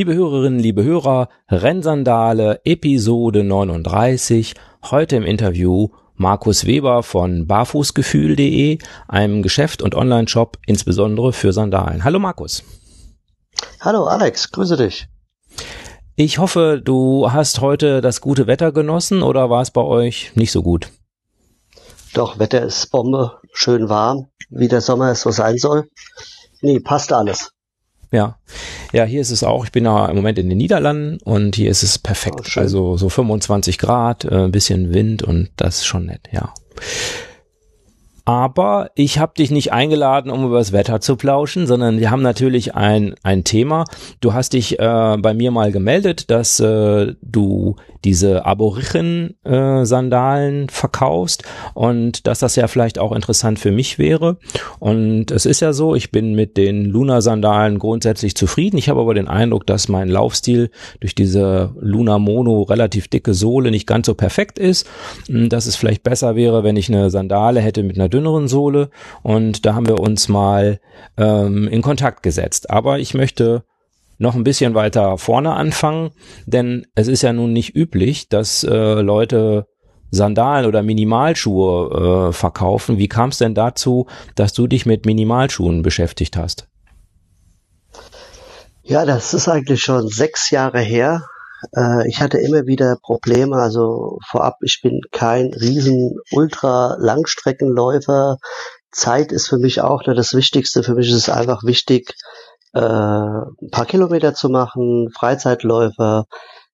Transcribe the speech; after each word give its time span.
Liebe 0.00 0.14
Hörerinnen, 0.14 0.58
liebe 0.58 0.82
Hörer, 0.82 1.28
Rennsandale, 1.50 2.62
Episode 2.64 3.44
39. 3.44 4.54
Heute 4.90 5.16
im 5.16 5.24
Interview 5.24 5.88
Markus 6.14 6.64
Weber 6.64 7.02
von 7.02 7.46
barfußgefühl.de, 7.46 8.78
einem 9.08 9.42
Geschäft 9.42 9.82
und 9.82 9.94
Online-Shop 9.94 10.56
insbesondere 10.64 11.34
für 11.34 11.52
Sandalen. 11.52 12.02
Hallo 12.02 12.18
Markus. 12.18 12.62
Hallo 13.82 14.06
Alex, 14.06 14.50
grüße 14.50 14.78
dich. 14.78 15.06
Ich 16.16 16.38
hoffe, 16.38 16.80
du 16.82 17.30
hast 17.30 17.60
heute 17.60 18.00
das 18.00 18.22
gute 18.22 18.46
Wetter 18.46 18.72
genossen 18.72 19.22
oder 19.22 19.50
war 19.50 19.60
es 19.60 19.70
bei 19.70 19.82
euch 19.82 20.34
nicht 20.34 20.50
so 20.50 20.62
gut? 20.62 20.88
Doch, 22.14 22.38
Wetter 22.38 22.62
ist 22.62 22.90
Bombe, 22.90 23.38
schön 23.52 23.90
warm, 23.90 24.28
wie 24.48 24.68
der 24.68 24.80
Sommer 24.80 25.10
es 25.10 25.20
so 25.20 25.30
sein 25.30 25.58
soll. 25.58 25.90
Nee, 26.62 26.80
passt 26.80 27.12
alles. 27.12 27.52
Ja. 28.12 28.38
Ja, 28.92 29.04
hier 29.04 29.20
ist 29.20 29.30
es 29.30 29.44
auch. 29.44 29.64
Ich 29.64 29.72
bin 29.72 29.84
ja 29.84 30.06
im 30.06 30.16
Moment 30.16 30.38
in 30.38 30.48
den 30.48 30.58
Niederlanden 30.58 31.18
und 31.24 31.54
hier 31.54 31.70
ist 31.70 31.82
es 31.82 31.98
perfekt. 31.98 32.56
Oh, 32.56 32.60
also 32.60 32.96
so 32.96 33.08
25 33.08 33.78
Grad, 33.78 34.24
äh, 34.24 34.44
ein 34.44 34.52
bisschen 34.52 34.92
Wind 34.92 35.22
und 35.22 35.50
das 35.56 35.78
ist 35.78 35.86
schon 35.86 36.06
nett, 36.06 36.28
ja. 36.32 36.52
Aber 38.30 38.92
ich 38.94 39.18
habe 39.18 39.32
dich 39.36 39.50
nicht 39.50 39.72
eingeladen, 39.72 40.30
um 40.30 40.46
über 40.46 40.58
das 40.58 40.70
Wetter 40.70 41.00
zu 41.00 41.16
plauschen, 41.16 41.66
sondern 41.66 41.98
wir 41.98 42.12
haben 42.12 42.22
natürlich 42.22 42.76
ein, 42.76 43.16
ein 43.24 43.42
Thema. 43.42 43.86
Du 44.20 44.34
hast 44.34 44.52
dich 44.52 44.78
äh, 44.78 45.16
bei 45.18 45.34
mir 45.34 45.50
mal 45.50 45.72
gemeldet, 45.72 46.30
dass 46.30 46.60
äh, 46.60 47.14
du 47.22 47.74
diese 48.04 48.46
Aborichen-Sandalen 48.46 50.68
äh, 50.68 50.70
verkaufst 50.70 51.42
und 51.74 52.28
dass 52.28 52.38
das 52.38 52.54
ja 52.54 52.68
vielleicht 52.68 53.00
auch 53.00 53.10
interessant 53.10 53.58
für 53.58 53.72
mich 53.72 53.98
wäre. 53.98 54.38
Und 54.78 55.32
es 55.32 55.44
ist 55.44 55.58
ja 55.58 55.72
so, 55.72 55.96
ich 55.96 56.12
bin 56.12 56.34
mit 56.34 56.56
den 56.56 56.84
Luna-Sandalen 56.84 57.80
grundsätzlich 57.80 58.36
zufrieden. 58.36 58.78
Ich 58.78 58.88
habe 58.88 59.00
aber 59.00 59.14
den 59.14 59.26
Eindruck, 59.26 59.66
dass 59.66 59.88
mein 59.88 60.08
Laufstil 60.08 60.70
durch 61.00 61.16
diese 61.16 61.74
Luna 61.80 62.20
Mono 62.20 62.62
relativ 62.62 63.08
dicke 63.08 63.34
Sohle 63.34 63.72
nicht 63.72 63.88
ganz 63.88 64.06
so 64.06 64.14
perfekt 64.14 64.60
ist. 64.60 64.88
Dass 65.28 65.66
es 65.66 65.74
vielleicht 65.74 66.04
besser 66.04 66.36
wäre, 66.36 66.62
wenn 66.62 66.76
ich 66.76 66.88
eine 66.88 67.10
Sandale 67.10 67.60
hätte 67.60 67.82
mit 67.82 67.96
einer 67.96 68.08
dünneren 68.20 68.48
Sohle. 68.48 68.90
Und 69.22 69.66
da 69.66 69.74
haben 69.74 69.88
wir 69.88 69.98
uns 69.98 70.28
mal 70.28 70.80
ähm, 71.16 71.68
in 71.68 71.82
Kontakt 71.82 72.22
gesetzt. 72.22 72.70
Aber 72.70 72.98
ich 72.98 73.14
möchte 73.14 73.64
noch 74.18 74.34
ein 74.34 74.44
bisschen 74.44 74.74
weiter 74.74 75.16
vorne 75.16 75.54
anfangen, 75.54 76.10
denn 76.46 76.86
es 76.94 77.08
ist 77.08 77.22
ja 77.22 77.32
nun 77.32 77.52
nicht 77.52 77.74
üblich, 77.74 78.28
dass 78.28 78.62
äh, 78.64 79.00
Leute 79.00 79.66
Sandalen 80.10 80.66
oder 80.66 80.82
Minimalschuhe 80.82 82.28
äh, 82.28 82.32
verkaufen. 82.32 82.98
Wie 82.98 83.08
kam 83.08 83.30
es 83.30 83.38
denn 83.38 83.54
dazu, 83.54 84.06
dass 84.34 84.52
du 84.52 84.66
dich 84.66 84.84
mit 84.84 85.06
Minimalschuhen 85.06 85.82
beschäftigt 85.82 86.36
hast? 86.36 86.68
Ja, 88.82 89.06
das 89.06 89.34
ist 89.34 89.48
eigentlich 89.48 89.82
schon 89.82 90.08
sechs 90.08 90.50
Jahre 90.50 90.80
her. 90.80 91.22
Äh, 91.74 92.08
ich 92.08 92.20
hatte 92.20 92.38
immer 92.38 92.66
wieder 92.66 92.96
Probleme. 93.02 93.56
Also 93.56 94.18
vorab, 94.28 94.56
ich 94.62 94.80
bin 94.82 95.00
kein 95.12 95.52
riesen 95.54 96.16
Ultra-Langstreckenläufer. 96.32 98.38
Zeit 98.90 99.32
ist 99.32 99.48
für 99.48 99.58
mich 99.58 99.80
auch 99.80 100.06
nicht 100.06 100.18
das 100.18 100.34
Wichtigste. 100.34 100.82
Für 100.82 100.94
mich 100.94 101.08
ist 101.10 101.16
es 101.16 101.28
einfach 101.28 101.62
wichtig, 101.64 102.14
äh, 102.72 102.80
ein 102.80 103.70
paar 103.70 103.86
Kilometer 103.86 104.34
zu 104.34 104.48
machen, 104.48 105.10
Freizeitläufer. 105.16 106.24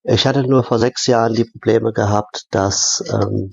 Ich 0.03 0.27
hatte 0.27 0.45
nur 0.45 0.62
vor 0.62 0.78
sechs 0.78 1.06
Jahren 1.06 1.34
die 1.34 1.45
Probleme 1.45 1.93
gehabt, 1.93 2.47
dass 2.50 3.05
ähm, 3.12 3.53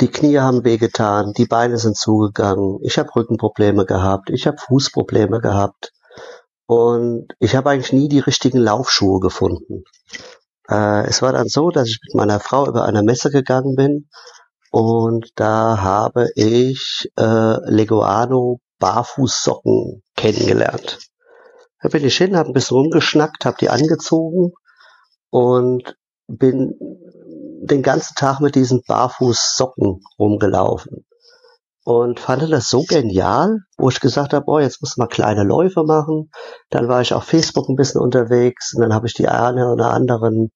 die 0.00 0.08
Knie 0.08 0.38
haben 0.38 0.64
wehgetan, 0.64 1.32
die 1.32 1.46
Beine 1.46 1.78
sind 1.78 1.96
zugegangen, 1.96 2.78
ich 2.82 2.98
habe 2.98 3.10
Rückenprobleme 3.16 3.84
gehabt, 3.84 4.30
ich 4.30 4.46
habe 4.46 4.58
Fußprobleme 4.58 5.40
gehabt 5.40 5.92
und 6.68 7.28
ich 7.38 7.56
habe 7.56 7.70
eigentlich 7.70 7.94
nie 7.94 8.08
die 8.08 8.18
richtigen 8.18 8.58
Laufschuhe 8.58 9.20
gefunden. 9.20 9.84
Äh, 10.68 11.06
es 11.06 11.22
war 11.22 11.32
dann 11.32 11.48
so, 11.48 11.70
dass 11.70 11.88
ich 11.88 11.98
mit 12.04 12.14
meiner 12.14 12.40
Frau 12.40 12.68
über 12.68 12.84
eine 12.84 13.02
Messe 13.02 13.30
gegangen 13.30 13.74
bin 13.74 14.10
und 14.70 15.30
da 15.36 15.80
habe 15.80 16.28
ich 16.34 17.10
äh, 17.18 17.70
Leguano 17.70 18.60
Barfußsocken 18.80 20.02
kennengelernt. 20.14 20.98
Da 21.80 21.88
bin 21.88 22.04
ich 22.04 22.18
hin, 22.18 22.36
habe 22.36 22.50
ein 22.50 22.52
bisschen 22.52 22.76
rumgeschnackt, 22.76 23.46
habe 23.46 23.56
die 23.58 23.70
angezogen 23.70 24.52
und 25.30 25.96
bin 26.26 26.74
den 27.62 27.82
ganzen 27.82 28.14
Tag 28.14 28.40
mit 28.40 28.56
diesen 28.56 28.82
Barfußsocken 28.86 30.02
rumgelaufen 30.18 31.06
und 31.88 32.20
fand 32.20 32.42
das 32.50 32.68
so 32.68 32.82
genial, 32.82 33.60
wo 33.78 33.88
ich 33.88 34.00
gesagt 34.00 34.34
habe, 34.34 34.44
oh, 34.48 34.58
jetzt 34.58 34.82
muss 34.82 34.98
man 34.98 35.08
kleine 35.08 35.42
Läufe 35.42 35.84
machen. 35.84 36.30
Dann 36.68 36.88
war 36.88 37.00
ich 37.00 37.14
auf 37.14 37.24
Facebook 37.24 37.68
ein 37.68 37.76
bisschen 37.76 38.00
unterwegs 38.00 38.74
und 38.74 38.82
dann 38.82 38.92
habe 38.92 39.06
ich 39.06 39.14
die 39.14 39.28
eine 39.28 39.72
oder 39.72 39.90
anderen 39.90 40.50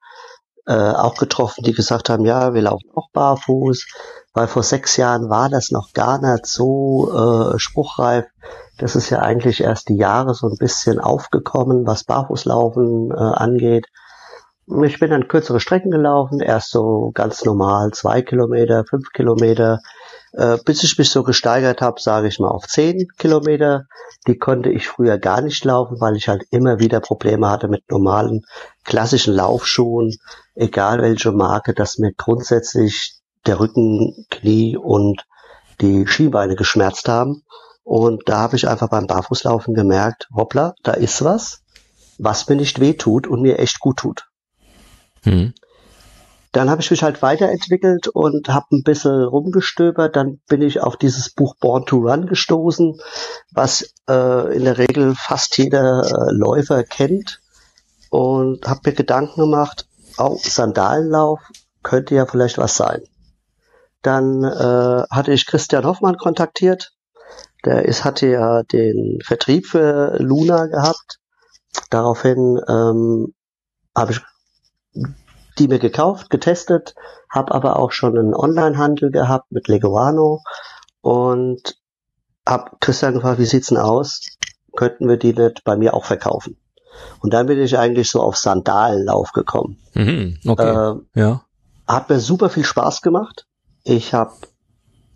äh, 0.66 0.74
auch 0.74 1.16
getroffen, 1.16 1.64
die 1.64 1.72
gesagt 1.72 2.10
haben, 2.10 2.24
ja, 2.24 2.54
wir 2.54 2.62
laufen 2.62 2.90
auch 2.94 3.08
barfuß 3.12 3.86
weil 4.34 4.46
vor 4.46 4.62
sechs 4.62 4.96
Jahren 4.96 5.28
war 5.28 5.48
das 5.48 5.70
noch 5.70 5.92
gar 5.92 6.20
nicht 6.20 6.46
so 6.46 7.10
äh, 7.12 7.58
spruchreif. 7.58 8.26
Das 8.78 8.96
ist 8.96 9.10
ja 9.10 9.18
eigentlich 9.18 9.62
erst 9.62 9.88
die 9.88 9.96
Jahre 9.96 10.34
so 10.34 10.48
ein 10.48 10.56
bisschen 10.58 10.98
aufgekommen, 10.98 11.86
was 11.86 12.04
Barfußlaufen 12.04 13.10
äh, 13.10 13.14
angeht. 13.14 13.86
Ich 14.84 15.00
bin 15.00 15.10
dann 15.10 15.28
kürzere 15.28 15.60
Strecken 15.60 15.90
gelaufen, 15.90 16.40
erst 16.40 16.70
so 16.70 17.10
ganz 17.12 17.44
normal 17.44 17.90
zwei 17.90 18.22
Kilometer, 18.22 18.84
fünf 18.88 19.10
Kilometer, 19.12 19.80
äh, 20.32 20.58
bis 20.64 20.82
ich 20.82 20.98
mich 20.98 21.10
so 21.10 21.22
gesteigert 21.22 21.80
habe, 21.80 22.00
sage 22.00 22.28
ich 22.28 22.38
mal, 22.38 22.48
auf 22.48 22.66
zehn 22.66 23.08
Kilometer. 23.18 23.86
Die 24.26 24.38
konnte 24.38 24.70
ich 24.70 24.88
früher 24.88 25.18
gar 25.18 25.40
nicht 25.40 25.64
laufen, 25.64 26.00
weil 26.00 26.16
ich 26.16 26.28
halt 26.28 26.44
immer 26.50 26.78
wieder 26.78 27.00
Probleme 27.00 27.50
hatte 27.50 27.68
mit 27.68 27.90
normalen 27.90 28.44
klassischen 28.84 29.34
Laufschuhen, 29.34 30.16
egal 30.54 31.02
welche 31.02 31.32
Marke, 31.32 31.74
dass 31.74 31.98
mir 31.98 32.12
grundsätzlich 32.12 33.18
der 33.46 33.60
Rücken, 33.60 34.26
Knie 34.30 34.76
und 34.76 35.26
die 35.80 36.06
Schienbeine 36.06 36.56
geschmerzt 36.56 37.08
haben. 37.08 37.42
Und 37.84 38.28
da 38.28 38.38
habe 38.38 38.56
ich 38.56 38.68
einfach 38.68 38.88
beim 38.88 39.06
Barfußlaufen 39.06 39.74
gemerkt, 39.74 40.28
hoppla, 40.34 40.74
da 40.82 40.92
ist 40.92 41.24
was, 41.24 41.62
was 42.18 42.48
mir 42.48 42.56
nicht 42.56 42.80
weh 42.80 42.94
tut 42.94 43.26
und 43.26 43.42
mir 43.42 43.58
echt 43.58 43.80
gut 43.80 43.98
tut. 43.98 44.28
Hm. 45.24 45.52
Dann 46.52 46.68
habe 46.68 46.82
ich 46.82 46.90
mich 46.90 47.02
halt 47.02 47.22
weiterentwickelt 47.22 48.08
und 48.08 48.48
habe 48.50 48.66
ein 48.72 48.82
bisschen 48.82 49.24
rumgestöbert. 49.24 50.16
Dann 50.16 50.40
bin 50.48 50.60
ich 50.60 50.80
auf 50.82 50.98
dieses 50.98 51.30
Buch 51.30 51.56
Born 51.58 51.86
to 51.86 51.96
Run 51.96 52.26
gestoßen, 52.26 53.00
was 53.52 53.94
äh, 54.08 54.54
in 54.54 54.64
der 54.64 54.76
Regel 54.76 55.14
fast 55.14 55.56
jeder 55.56 56.04
äh, 56.04 56.32
Läufer 56.32 56.84
kennt. 56.84 57.40
Und 58.10 58.68
habe 58.68 58.80
mir 58.84 58.92
Gedanken 58.92 59.40
gemacht, 59.40 59.88
auch 60.18 60.38
Sandalenlauf 60.38 61.40
könnte 61.82 62.14
ja 62.14 62.26
vielleicht 62.26 62.58
was 62.58 62.76
sein. 62.76 63.02
Dann 64.02 64.44
äh, 64.44 65.04
hatte 65.10 65.32
ich 65.32 65.46
Christian 65.46 65.86
Hoffmann 65.86 66.18
kontaktiert. 66.18 66.92
Der 67.64 67.86
ist, 67.86 68.04
hatte 68.04 68.26
ja 68.26 68.62
den 68.64 69.20
Vertrieb 69.24 69.66
für 69.66 70.16
Luna 70.18 70.66
gehabt. 70.66 71.20
Daraufhin 71.88 72.60
ähm, 72.68 73.32
habe 73.96 74.12
ich 74.12 74.20
die 75.58 75.68
mir 75.68 75.78
gekauft, 75.78 76.30
getestet, 76.30 76.94
habe 77.28 77.54
aber 77.54 77.78
auch 77.78 77.92
schon 77.92 78.18
einen 78.18 78.34
Online-Handel 78.34 79.10
gehabt 79.10 79.50
mit 79.52 79.68
Leguano 79.68 80.42
und 81.00 81.76
habe 82.46 82.72
Christian 82.80 83.14
gefragt, 83.14 83.38
wie 83.38 83.46
sieht's 83.46 83.68
denn 83.68 83.78
aus? 83.78 84.20
Könnten 84.74 85.08
wir 85.08 85.16
die 85.16 85.34
nicht 85.34 85.64
bei 85.64 85.76
mir 85.76 85.94
auch 85.94 86.04
verkaufen? 86.04 86.56
Und 87.20 87.32
dann 87.32 87.46
bin 87.46 87.58
ich 87.58 87.78
eigentlich 87.78 88.10
so 88.10 88.20
auf 88.22 88.36
Sandalenlauf 88.36 89.32
gekommen. 89.32 89.78
Mhm, 89.94 90.38
okay. 90.46 90.96
Äh, 91.16 91.20
ja. 91.20 91.42
Hat 91.86 92.08
mir 92.08 92.20
super 92.20 92.48
viel 92.48 92.64
Spaß 92.64 93.02
gemacht. 93.02 93.46
Ich 93.84 94.14
habe 94.14 94.32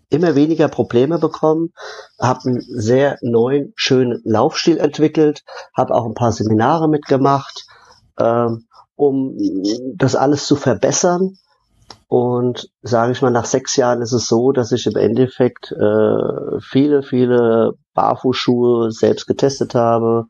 immer 0.09 0.35
weniger 0.35 0.67
Probleme 0.67 1.19
bekommen, 1.19 1.73
habe 2.19 2.39
einen 2.45 2.61
sehr 2.61 3.17
neuen, 3.21 3.73
schönen 3.75 4.21
Laufstil 4.23 4.77
entwickelt, 4.77 5.43
habe 5.75 5.93
auch 5.93 6.05
ein 6.05 6.13
paar 6.13 6.31
Seminare 6.31 6.87
mitgemacht, 6.87 7.65
ähm, 8.17 8.66
um 8.97 9.37
das 9.95 10.15
alles 10.17 10.45
zu 10.47 10.57
verbessern. 10.57 11.37
Und 12.07 12.69
sage 12.81 13.13
ich 13.13 13.21
mal, 13.21 13.31
nach 13.31 13.45
sechs 13.45 13.77
Jahren 13.77 14.01
ist 14.01 14.11
es 14.11 14.27
so, 14.27 14.51
dass 14.51 14.73
ich 14.73 14.85
im 14.87 14.97
Endeffekt 14.97 15.71
äh, 15.71 16.59
viele, 16.59 17.03
viele 17.03 17.73
Barfußschuhe 17.93 18.91
selbst 18.91 19.27
getestet 19.27 19.75
habe, 19.75 20.25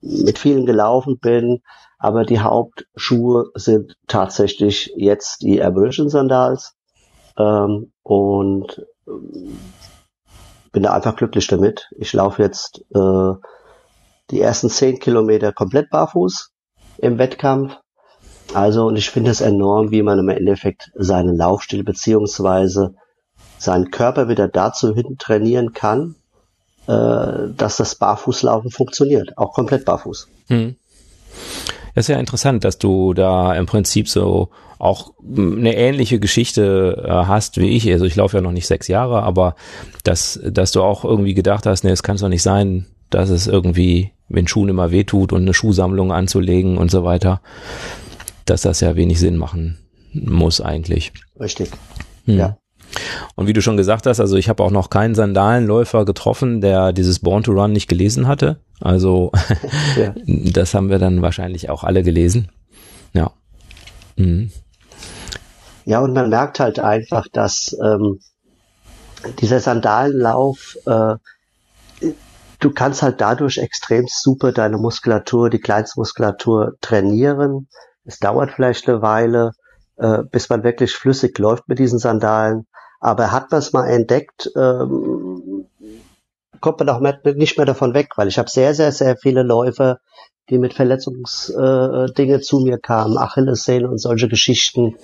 mit 0.00 0.38
vielen 0.38 0.66
gelaufen 0.66 1.18
bin, 1.18 1.60
aber 1.98 2.24
die 2.24 2.40
Hauptschuhe 2.40 3.50
sind 3.54 3.94
tatsächlich 4.06 4.92
jetzt 4.96 5.42
die 5.42 5.62
Aboriginal 5.62 6.10
Sandals 6.10 6.74
ähm, 7.36 7.92
und 8.02 8.86
ähm, 9.06 9.58
bin 10.72 10.82
da 10.82 10.92
einfach 10.92 11.16
glücklich 11.16 11.46
damit. 11.46 11.88
Ich 11.96 12.12
laufe 12.12 12.42
jetzt 12.42 12.84
äh, 12.94 13.32
die 14.30 14.40
ersten 14.40 14.70
zehn 14.70 14.98
Kilometer 14.98 15.52
komplett 15.52 15.90
barfuß 15.90 16.52
im 16.98 17.18
Wettkampf. 17.18 17.76
Also, 18.54 18.86
und 18.86 18.96
ich 18.96 19.10
finde 19.10 19.30
es 19.30 19.40
enorm, 19.40 19.90
wie 19.90 20.02
man 20.02 20.18
im 20.18 20.28
Endeffekt 20.28 20.90
seinen 20.94 21.36
Laufstil 21.36 21.84
beziehungsweise 21.84 22.94
seinen 23.58 23.90
Körper 23.90 24.28
wieder 24.28 24.48
dazu 24.48 24.94
hin 24.94 25.16
trainieren 25.18 25.72
kann, 25.72 26.14
äh, 26.86 27.52
dass 27.56 27.76
das 27.76 27.94
Barfußlaufen 27.94 28.70
funktioniert, 28.70 29.36
auch 29.38 29.52
komplett 29.52 29.84
barfuß. 29.84 30.28
Hm. 30.48 30.76
Das 31.94 32.04
ist 32.04 32.08
ja 32.08 32.18
interessant, 32.18 32.64
dass 32.64 32.78
du 32.78 33.14
da 33.14 33.54
im 33.54 33.66
Prinzip 33.66 34.08
so 34.08 34.48
auch 34.78 35.12
eine 35.22 35.76
ähnliche 35.76 36.18
Geschichte 36.18 37.04
äh, 37.06 37.10
hast 37.10 37.58
wie 37.58 37.76
ich. 37.76 37.90
Also 37.92 38.06
ich 38.06 38.16
laufe 38.16 38.38
ja 38.38 38.40
noch 38.40 38.52
nicht 38.52 38.66
sechs 38.66 38.88
Jahre, 38.88 39.22
aber 39.22 39.54
dass, 40.04 40.40
dass 40.42 40.72
du 40.72 40.82
auch 40.82 41.04
irgendwie 41.04 41.34
gedacht 41.34 41.66
hast, 41.66 41.84
nee, 41.84 41.90
es 41.90 42.02
kann 42.02 42.16
doch 42.16 42.28
nicht 42.28 42.42
sein, 42.42 42.86
dass 43.10 43.28
es 43.28 43.46
irgendwie 43.46 44.12
wenn 44.30 44.46
Schuhen 44.46 44.68
immer 44.68 44.90
wehtut 44.90 45.32
und 45.32 45.42
eine 45.42 45.52
Schuhsammlung 45.52 46.12
anzulegen 46.12 46.78
und 46.78 46.90
so 46.90 47.04
weiter, 47.04 47.42
dass 48.44 48.62
das 48.62 48.80
ja 48.80 48.96
wenig 48.96 49.18
Sinn 49.20 49.36
machen 49.36 49.78
muss 50.12 50.60
eigentlich. 50.60 51.12
Richtig. 51.38 51.70
Hm. 52.26 52.38
Ja. 52.38 52.56
Und 53.36 53.46
wie 53.46 53.52
du 53.52 53.62
schon 53.62 53.76
gesagt 53.76 54.06
hast, 54.06 54.20
also 54.20 54.36
ich 54.36 54.48
habe 54.48 54.62
auch 54.62 54.70
noch 54.70 54.90
keinen 54.90 55.14
Sandalenläufer 55.14 56.04
getroffen, 56.04 56.60
der 56.60 56.92
dieses 56.92 57.20
Born 57.20 57.42
to 57.42 57.52
Run 57.52 57.72
nicht 57.72 57.88
gelesen 57.88 58.26
hatte. 58.26 58.60
Also 58.80 59.30
ja. 59.96 60.14
das 60.26 60.74
haben 60.74 60.90
wir 60.90 60.98
dann 60.98 61.22
wahrscheinlich 61.22 61.70
auch 61.70 61.84
alle 61.84 62.02
gelesen. 62.02 62.50
Ja. 63.12 63.30
Mhm. 64.16 64.50
Ja, 65.84 66.00
und 66.00 66.12
man 66.12 66.30
merkt 66.30 66.60
halt 66.60 66.78
einfach, 66.78 67.26
dass 67.32 67.76
ähm, 67.82 68.20
dieser 69.40 69.60
Sandalenlauf, 69.60 70.76
äh, 70.86 71.14
du 72.60 72.70
kannst 72.70 73.02
halt 73.02 73.20
dadurch 73.20 73.58
extrem 73.58 74.06
super 74.08 74.52
deine 74.52 74.78
Muskulatur, 74.78 75.50
die 75.50 75.58
Kleinstmuskulatur 75.58 76.76
trainieren. 76.80 77.68
Es 78.04 78.18
dauert 78.18 78.52
vielleicht 78.52 78.88
eine 78.88 79.02
Weile, 79.02 79.52
äh, 79.96 80.22
bis 80.30 80.48
man 80.48 80.64
wirklich 80.64 80.92
flüssig 80.92 81.38
läuft 81.38 81.68
mit 81.68 81.78
diesen 81.78 81.98
Sandalen. 81.98 82.66
Aber 83.00 83.32
hat 83.32 83.50
man 83.50 83.60
es 83.60 83.72
mal 83.72 83.86
entdeckt, 83.86 84.50
ähm, 84.56 85.66
kommt 86.60 86.78
man 86.78 86.88
auch 86.90 87.00
nicht 87.00 87.56
mehr 87.56 87.66
davon 87.66 87.94
weg, 87.94 88.10
weil 88.16 88.28
ich 88.28 88.38
habe 88.38 88.50
sehr, 88.50 88.74
sehr, 88.74 88.92
sehr 88.92 89.16
viele 89.16 89.42
Läufer, 89.42 89.98
die 90.50 90.58
mit 90.58 90.74
Verletzungsdinge 90.74 92.34
äh, 92.34 92.40
zu 92.40 92.60
mir 92.60 92.78
kamen, 92.78 93.16
Achillessehnen 93.16 93.88
und 93.88 93.98
solche 93.98 94.28
Geschichten. 94.28 94.96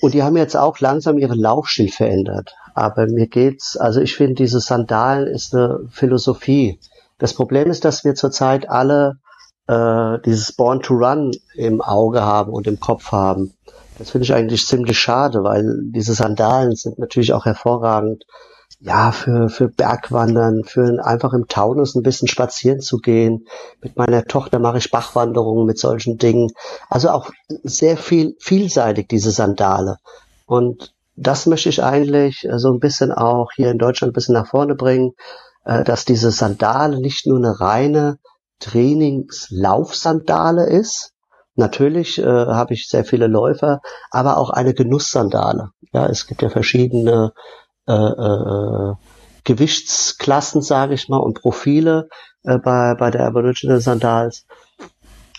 Und 0.00 0.14
die 0.14 0.22
haben 0.22 0.36
jetzt 0.36 0.56
auch 0.56 0.80
langsam 0.80 1.18
ihren 1.18 1.38
Laufstil 1.38 1.90
verändert. 1.90 2.54
Aber 2.74 3.06
mir 3.06 3.28
geht's, 3.28 3.76
also 3.76 4.00
ich 4.00 4.16
finde, 4.16 4.34
diese 4.34 4.58
Sandalen 4.58 5.28
ist 5.28 5.54
eine 5.54 5.86
Philosophie. 5.90 6.80
Das 7.18 7.34
Problem 7.34 7.70
ist, 7.70 7.84
dass 7.84 8.04
wir 8.04 8.14
zurzeit 8.14 8.68
alle 8.68 9.18
äh, 9.66 10.18
dieses 10.24 10.52
Born 10.52 10.80
to 10.80 10.94
Run 10.94 11.32
im 11.54 11.80
Auge 11.80 12.22
haben 12.22 12.52
und 12.52 12.66
im 12.66 12.80
Kopf 12.80 13.12
haben. 13.12 13.54
Das 13.98 14.10
finde 14.10 14.24
ich 14.24 14.34
eigentlich 14.34 14.66
ziemlich 14.66 14.98
schade, 14.98 15.44
weil 15.44 15.78
diese 15.82 16.14
Sandalen 16.14 16.74
sind 16.74 16.98
natürlich 16.98 17.32
auch 17.32 17.44
hervorragend, 17.44 18.24
ja, 18.80 19.12
für, 19.12 19.48
für 19.48 19.68
Bergwandern, 19.68 20.64
für 20.64 21.02
einfach 21.04 21.32
im 21.32 21.46
Taunus 21.48 21.94
ein 21.94 22.02
bisschen 22.02 22.28
spazieren 22.28 22.80
zu 22.80 22.98
gehen. 22.98 23.46
Mit 23.80 23.96
meiner 23.96 24.24
Tochter 24.24 24.58
mache 24.58 24.78
ich 24.78 24.90
Bachwanderungen 24.90 25.64
mit 25.64 25.78
solchen 25.78 26.18
Dingen. 26.18 26.50
Also 26.90 27.10
auch 27.10 27.30
sehr 27.62 27.96
viel, 27.96 28.36
vielseitig, 28.40 29.08
diese 29.08 29.30
Sandale. 29.30 29.98
Und 30.44 30.92
das 31.16 31.46
möchte 31.46 31.68
ich 31.68 31.82
eigentlich 31.82 32.46
so 32.56 32.72
ein 32.72 32.80
bisschen 32.80 33.12
auch 33.12 33.52
hier 33.54 33.70
in 33.70 33.78
Deutschland 33.78 34.10
ein 34.10 34.14
bisschen 34.14 34.34
nach 34.34 34.48
vorne 34.48 34.74
bringen, 34.74 35.12
äh, 35.64 35.84
dass 35.84 36.04
diese 36.04 36.30
Sandale 36.30 37.00
nicht 37.00 37.26
nur 37.26 37.38
eine 37.38 37.60
reine 37.60 38.18
Trainingslaufsandale 38.60 40.68
ist. 40.68 41.12
Natürlich 41.56 42.18
äh, 42.18 42.24
habe 42.24 42.74
ich 42.74 42.88
sehr 42.88 43.04
viele 43.04 43.28
Läufer, 43.28 43.80
aber 44.10 44.38
auch 44.38 44.50
eine 44.50 44.74
Genusssandale. 44.74 45.70
Ja, 45.92 46.06
es 46.06 46.26
gibt 46.26 46.42
ja 46.42 46.50
verschiedene 46.50 47.32
äh, 47.86 47.92
äh, 47.92 48.94
Gewichtsklassen, 49.44 50.62
sage 50.62 50.94
ich 50.94 51.08
mal, 51.08 51.18
und 51.18 51.40
Profile 51.40 52.08
äh, 52.42 52.58
bei, 52.58 52.94
bei 52.94 53.10
der 53.10 53.26
Aboriginal 53.26 53.80
Sandals. 53.80 54.46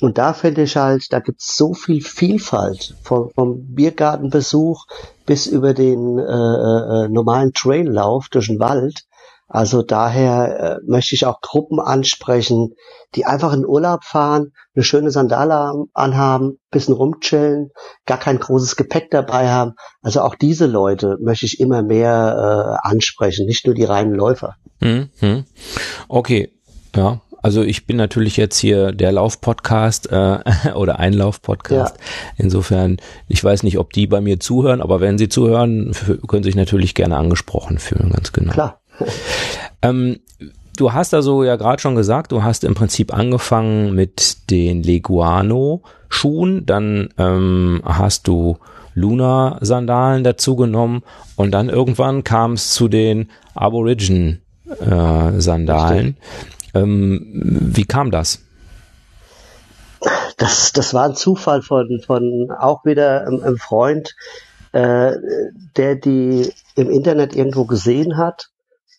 Und 0.01 0.17
da 0.17 0.33
finde 0.33 0.63
ich 0.63 0.75
halt, 0.75 1.11
da 1.11 1.19
gibt's 1.19 1.55
so 1.55 1.73
viel 1.73 2.01
Vielfalt 2.01 2.95
vom, 3.01 3.31
vom 3.33 3.73
Biergartenbesuch 3.73 4.85
bis 5.25 5.47
über 5.47 5.73
den 5.73 6.19
äh, 6.19 6.23
äh, 6.23 7.09
normalen 7.09 7.53
Traillauf 7.53 8.27
durch 8.29 8.47
den 8.47 8.59
Wald. 8.59 9.05
Also 9.47 9.83
daher 9.83 10.59
äh, 10.59 10.77
möchte 10.87 11.15
ich 11.15 11.25
auch 11.25 11.39
Gruppen 11.41 11.79
ansprechen, 11.79 12.73
die 13.13 13.25
einfach 13.25 13.53
in 13.53 13.65
Urlaub 13.65 14.03
fahren, 14.03 14.53
eine 14.75 14.83
schöne 14.83 15.11
Sandale 15.11 15.85
anhaben, 15.93 16.59
bisschen 16.71 16.95
rumchillen, 16.95 17.69
gar 18.05 18.17
kein 18.17 18.39
großes 18.39 18.75
Gepäck 18.75 19.11
dabei 19.11 19.49
haben. 19.49 19.73
Also 20.01 20.21
auch 20.21 20.35
diese 20.35 20.65
Leute 20.65 21.17
möchte 21.21 21.45
ich 21.45 21.59
immer 21.59 21.83
mehr 21.83 22.79
äh, 22.83 22.87
ansprechen, 22.87 23.45
nicht 23.45 23.65
nur 23.65 23.75
die 23.75 23.83
reinen 23.83 24.15
Läufer. 24.15 24.55
Mhm. 24.81 25.45
Okay, 26.07 26.51
ja, 26.95 27.21
also 27.45 27.61
ich 27.61 27.85
bin 27.85 27.95
natürlich 27.95 28.37
jetzt 28.37 28.57
hier 28.57 28.91
der 28.91 29.11
Lauf-Podcast 29.11 30.11
äh, 30.11 30.39
oder 30.73 30.97
Einlauf-Podcast. 30.97 31.95
Ja. 31.95 32.03
Insofern, 32.37 32.97
ich 33.27 33.43
weiß 33.43 33.61
nicht, 33.61 33.77
ob 33.77 33.93
die 33.93 34.07
bei 34.07 34.19
mir 34.19 34.39
zuhören, 34.39 34.81
aber 34.81 34.99
wenn 34.99 35.19
sie 35.19 35.29
zuhören, 35.29 35.93
können 36.27 36.43
sich 36.43 36.55
natürlich 36.55 36.95
gerne 36.95 37.17
angesprochen 37.17 37.77
fühlen, 37.77 38.09
ganz 38.11 38.33
genau. 38.33 38.51
Klar. 38.51 38.81
ähm, 39.81 40.19
du 40.77 40.93
hast 40.93 41.13
also 41.13 41.43
ja 41.43 41.55
gerade 41.55 41.81
schon 41.81 41.95
gesagt, 41.95 42.31
du 42.31 42.43
hast 42.43 42.63
im 42.63 42.75
Prinzip 42.75 43.11
angefangen 43.13 43.93
mit 43.93 44.49
den 44.49 44.81
Leguano-Schuhen, 44.83 46.65
dann 46.65 47.09
ähm, 47.17 47.81
hast 47.85 48.27
du 48.27 48.57
Luna-Sandalen 48.93 50.23
dazu 50.23 50.55
genommen 50.55 51.03
und 51.35 51.51
dann 51.51 51.67
irgendwann 51.69 52.23
kam 52.23 52.53
es 52.53 52.71
zu 52.71 52.87
den 52.87 53.29
Aborigin-Sandalen. 53.53 56.17
Äh, 56.73 56.79
ähm, 56.79 57.71
wie 57.75 57.85
kam 57.85 58.11
das? 58.11 58.41
Das, 60.37 60.71
das 60.73 60.93
war 60.93 61.05
ein 61.05 61.15
Zufall 61.15 61.61
von, 61.61 62.01
von 62.05 62.49
auch 62.57 62.83
wieder 62.85 63.27
einem, 63.27 63.57
Freund, 63.57 64.15
äh, 64.71 65.13
der 65.77 65.95
die 65.95 66.51
im 66.75 66.89
Internet 66.89 67.35
irgendwo 67.35 67.65
gesehen 67.65 68.17
hat 68.17 68.49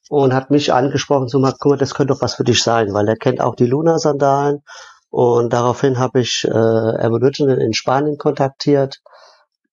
und 0.09 0.35
hat 0.35 0.51
mich 0.51 0.73
angesprochen, 0.73 1.29
so 1.29 1.39
mal, 1.39 1.55
guck 1.59 1.71
mal, 1.71 1.79
das 1.79 1.95
könnte 1.95 2.15
doch 2.15 2.23
was 2.23 2.35
für 2.35 2.45
dich 2.45 2.63
sein, 2.63 2.93
weil 2.93 3.09
er 3.09 3.17
kennt 3.17 3.41
auch 3.41 3.57
die 3.57 3.67
Luna-Sandalen 3.67 4.63
und 5.11 5.53
daraufhin 5.53 5.99
habe 5.99 6.21
ich 6.21 6.45
äh, 6.45 6.51
Aboriginal 6.51 7.59
in 7.59 7.75
Spanien 7.75 8.19
kontaktiert 8.19 9.01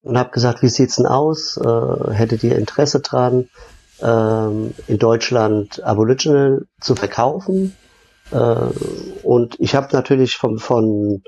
und 0.01 0.17
habe 0.17 0.31
gesagt, 0.31 0.61
wie 0.61 0.69
sieht's 0.69 0.97
denn 0.97 1.05
aus? 1.05 1.57
Äh, 1.57 2.13
hättet 2.13 2.43
ihr 2.43 2.57
Interesse 2.57 2.99
dran, 2.99 3.49
ähm, 4.01 4.73
in 4.87 4.99
Deutschland 4.99 5.83
Aboriginal 5.83 6.65
zu 6.79 6.95
verkaufen? 6.95 7.75
Äh, 8.31 8.55
und 9.23 9.59
ich 9.59 9.75
habe 9.75 9.87
natürlich 9.91 10.35
vom, 10.35 10.59
von, 10.59 11.23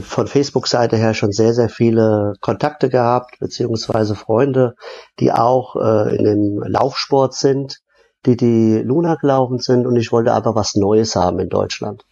von 0.00 0.26
Facebook-Seite 0.26 0.96
her 0.96 1.14
schon 1.14 1.32
sehr, 1.32 1.54
sehr 1.54 1.68
viele 1.68 2.34
Kontakte 2.40 2.88
gehabt, 2.88 3.38
beziehungsweise 3.40 4.14
Freunde, 4.14 4.74
die 5.18 5.32
auch 5.32 5.76
äh, 5.76 6.16
in 6.16 6.24
dem 6.24 6.62
Laufsport 6.62 7.34
sind, 7.34 7.80
die 8.26 8.36
die 8.36 8.78
Luna 8.78 9.14
gelaufen 9.14 9.58
sind 9.58 9.86
und 9.86 9.96
ich 9.96 10.12
wollte 10.12 10.32
aber 10.32 10.54
was 10.54 10.74
Neues 10.74 11.16
haben 11.16 11.38
in 11.40 11.48
Deutschland. 11.48 12.04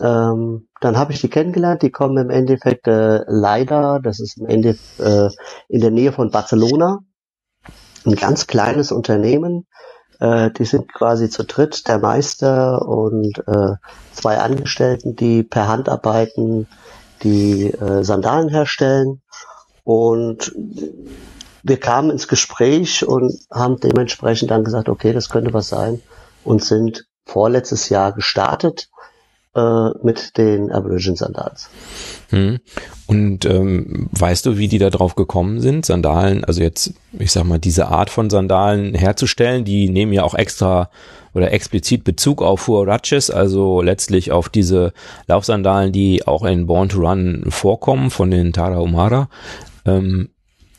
Ähm, 0.00 0.68
dann 0.80 0.96
habe 0.96 1.12
ich 1.12 1.20
die 1.20 1.28
kennengelernt, 1.28 1.82
die 1.82 1.90
kommen 1.90 2.16
im 2.18 2.30
Endeffekt 2.30 2.88
äh, 2.88 3.22
leider, 3.26 4.00
das 4.00 4.20
ist 4.20 4.38
im 4.38 4.46
Ende 4.46 4.76
äh, 4.98 5.28
in 5.68 5.80
der 5.80 5.90
Nähe 5.90 6.12
von 6.12 6.30
Barcelona, 6.30 7.00
ein 8.04 8.16
ganz 8.16 8.46
kleines 8.46 8.90
Unternehmen, 8.90 9.66
äh, 10.20 10.50
die 10.50 10.64
sind 10.64 10.92
quasi 10.92 11.28
zu 11.28 11.44
dritt, 11.44 11.86
der 11.88 11.98
Meister 11.98 12.86
und 12.86 13.38
äh, 13.46 13.74
zwei 14.12 14.38
Angestellten, 14.38 15.16
die 15.16 15.42
per 15.42 15.68
Hand 15.68 15.88
arbeiten, 15.88 16.66
die 17.22 17.66
äh, 17.70 18.02
Sandalen 18.02 18.48
herstellen. 18.48 19.22
Und 19.82 20.54
wir 21.64 21.80
kamen 21.80 22.10
ins 22.10 22.28
Gespräch 22.28 23.06
und 23.06 23.34
haben 23.50 23.80
dementsprechend 23.80 24.50
dann 24.50 24.64
gesagt, 24.64 24.88
okay, 24.88 25.12
das 25.12 25.30
könnte 25.30 25.52
was 25.54 25.68
sein 25.68 26.00
und 26.44 26.62
sind 26.62 27.06
vorletztes 27.24 27.88
Jahr 27.88 28.12
gestartet 28.12 28.90
äh, 29.56 29.88
mit 30.02 30.36
den 30.36 30.70
Aborigine 30.70 31.16
Sandals. 31.16 31.70
Hm. 32.28 32.58
Und 33.06 33.46
ähm, 33.46 34.10
weißt 34.12 34.44
du, 34.44 34.58
wie 34.58 34.68
die 34.68 34.78
da 34.78 34.90
drauf 34.90 35.14
gekommen 35.14 35.60
sind, 35.60 35.86
Sandalen, 35.86 36.44
also 36.44 36.60
jetzt, 36.60 36.92
ich 37.18 37.32
sag 37.32 37.44
mal, 37.44 37.58
diese 37.58 37.88
Art 37.88 38.10
von 38.10 38.28
Sandalen 38.28 38.94
herzustellen? 38.94 39.64
Die 39.64 39.88
nehmen 39.88 40.12
ja 40.12 40.22
auch 40.22 40.34
extra 40.34 40.90
oder 41.32 41.50
explizit 41.50 42.04
Bezug 42.04 42.42
auf 42.42 42.68
Huaraches, 42.68 43.30
also 43.30 43.80
letztlich 43.80 44.32
auf 44.32 44.50
diese 44.50 44.92
Laufsandalen, 45.26 45.92
die 45.92 46.26
auch 46.26 46.44
in 46.44 46.66
Born 46.66 46.90
to 46.90 46.98
Run 46.98 47.44
vorkommen 47.48 48.10
von 48.10 48.30
den 48.30 48.52
Tarahumara. 48.52 49.28
Ähm, 49.86 50.28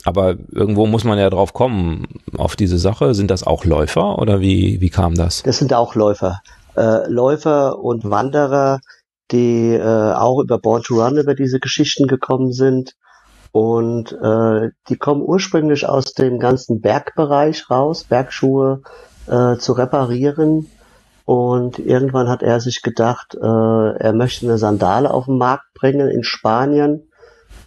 aber 0.05 0.35
irgendwo 0.51 0.85
muss 0.85 1.03
man 1.03 1.17
ja 1.17 1.29
drauf 1.29 1.53
kommen, 1.53 2.07
auf 2.38 2.55
diese 2.55 2.77
Sache. 2.77 3.13
Sind 3.13 3.31
das 3.31 3.43
auch 3.43 3.65
Läufer 3.65 4.19
oder 4.19 4.39
wie, 4.39 4.79
wie 4.79 4.89
kam 4.89 5.15
das? 5.15 5.43
Das 5.43 5.57
sind 5.57 5.74
auch 5.74 5.95
Läufer 5.95 6.41
äh, 6.75 7.09
Läufer 7.09 7.79
und 7.79 8.09
Wanderer, 8.09 8.79
die 9.31 9.74
äh, 9.74 10.13
auch 10.13 10.41
über 10.41 10.59
Born 10.59 10.83
to 10.83 11.01
Run 11.01 11.17
über 11.17 11.35
diese 11.35 11.59
Geschichten 11.59 12.07
gekommen 12.07 12.51
sind. 12.51 12.93
Und 13.51 14.12
äh, 14.12 14.69
die 14.89 14.97
kommen 14.97 15.21
ursprünglich 15.21 15.88
aus 15.88 16.13
dem 16.13 16.39
ganzen 16.39 16.81
Bergbereich 16.81 17.69
raus, 17.69 18.03
Bergschuhe 18.03 18.81
äh, 19.27 19.55
zu 19.57 19.74
reparieren. 19.74 20.69
Und 21.24 21.79
irgendwann 21.79 22.29
hat 22.29 22.43
er 22.43 22.59
sich 22.59 22.81
gedacht, 22.81 23.33
äh, 23.33 23.39
er 23.39 24.13
möchte 24.13 24.45
eine 24.45 24.57
Sandale 24.57 25.12
auf 25.12 25.25
den 25.25 25.38
Markt 25.38 25.74
bringen 25.74 26.09
in 26.09 26.24
Spanien 26.24 27.07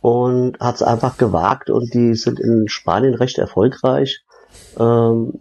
und 0.00 0.58
hat 0.60 0.76
es 0.76 0.82
einfach 0.82 1.18
gewagt 1.18 1.70
und 1.70 1.92
die 1.94 2.14
sind 2.14 2.40
in 2.40 2.68
Spanien 2.68 3.14
recht 3.14 3.38
erfolgreich. 3.38 4.22
Ähm, 4.78 5.32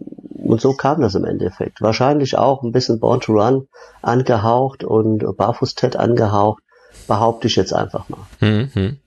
und 0.44 0.60
so 0.60 0.72
kam 0.72 1.00
das 1.00 1.14
im 1.14 1.24
Endeffekt. 1.24 1.80
Wahrscheinlich 1.80 2.38
auch 2.38 2.62
ein 2.62 2.72
bisschen 2.72 3.00
Born 3.00 3.20
to 3.20 3.32
Run 3.32 3.68
angehaucht 4.02 4.84
und 4.84 5.24
Barfuß-Ted 5.36 5.96
angehaucht, 5.96 6.62
behaupte 7.06 7.48
ich 7.48 7.56
jetzt 7.56 7.72
einfach 7.72 8.08
mal. 8.08 8.26
Mhm. 8.40 8.98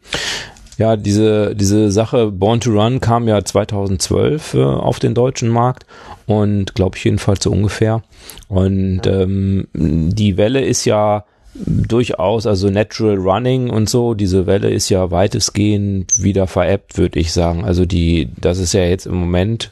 Ja, 0.77 0.95
diese, 0.95 1.55
diese 1.55 1.91
Sache 1.91 2.31
Born 2.31 2.59
to 2.59 2.71
Run 2.71 2.99
kam 3.01 3.27
ja 3.27 3.43
2012 3.43 4.53
äh, 4.55 4.63
auf 4.63 4.99
den 4.99 5.13
deutschen 5.13 5.49
Markt 5.49 5.85
und 6.25 6.73
glaube 6.73 6.97
ich 6.97 7.03
jedenfalls 7.03 7.43
so 7.43 7.51
ungefähr. 7.51 8.01
Und 8.47 9.05
ähm, 9.05 9.67
die 9.73 10.37
Welle 10.37 10.61
ist 10.61 10.85
ja 10.85 11.25
durchaus, 11.53 12.47
also 12.47 12.69
Natural 12.69 13.17
Running 13.17 13.69
und 13.69 13.89
so, 13.89 14.13
diese 14.13 14.47
Welle 14.47 14.69
ist 14.69 14.89
ja 14.89 15.11
weitestgehend 15.11 16.23
wieder 16.23 16.47
veräppt, 16.47 16.97
würde 16.97 17.19
ich 17.19 17.33
sagen. 17.33 17.65
Also 17.65 17.85
die, 17.85 18.29
das 18.39 18.57
ist 18.57 18.73
ja 18.73 18.83
jetzt 18.83 19.05
im 19.05 19.15
Moment 19.15 19.71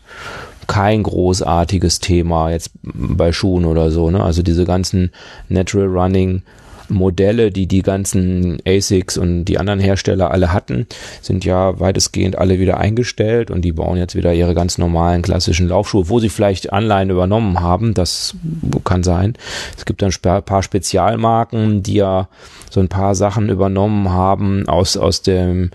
kein 0.68 1.02
großartiges 1.04 2.00
Thema 2.00 2.52
jetzt 2.52 2.72
bei 2.84 3.32
Schuhen 3.32 3.66
oder 3.66 3.90
so, 3.90 4.12
ne? 4.12 4.24
Also 4.24 4.44
diese 4.44 4.66
ganzen 4.66 5.12
Natural 5.48 5.88
Running 5.88 6.44
Modelle, 6.90 7.52
die 7.52 7.68
die 7.68 7.82
ganzen 7.82 8.58
ASICs 8.68 9.18
und 9.18 9.46
die 9.46 9.58
anderen 9.58 9.80
Hersteller 9.80 10.32
alle 10.32 10.54
hatten, 10.54 10.88
sind 11.22 11.46
ja 11.46 11.80
weitestgehend 11.80 12.38
alle 12.38 12.60
wieder 12.60 12.78
eingestellt 12.78 13.52
und 13.52 13.62
die 13.62 13.72
bauen 13.72 13.98
jetzt 13.98 14.16
wieder 14.16 14.34
ihre 14.34 14.54
ganz 14.54 14.78
normalen 14.78 15.22
klassischen 15.22 15.68
Laufschuhe, 15.68 16.10
wo 16.10 16.20
sie 16.20 16.30
vielleicht 16.30 16.74
Anleihen 16.74 17.10
übernommen 17.10 17.62
haben. 17.62 17.94
Das 17.94 18.36
kann 18.84 19.04
sein. 19.04 19.34
Es 19.78 19.86
gibt 19.86 20.02
dann 20.02 20.12
ein 20.12 20.44
paar 20.44 20.64
Spezialmarken, 20.64 21.84
die 21.84 21.96
ja 21.96 22.28
so 22.70 22.80
ein 22.80 22.90
paar 22.90 23.16
Sachen 23.16 23.50
übernommen 23.50 24.10
haben 24.10 24.68
aus, 24.68 24.98
aus 24.98 25.22
dem 25.22 25.72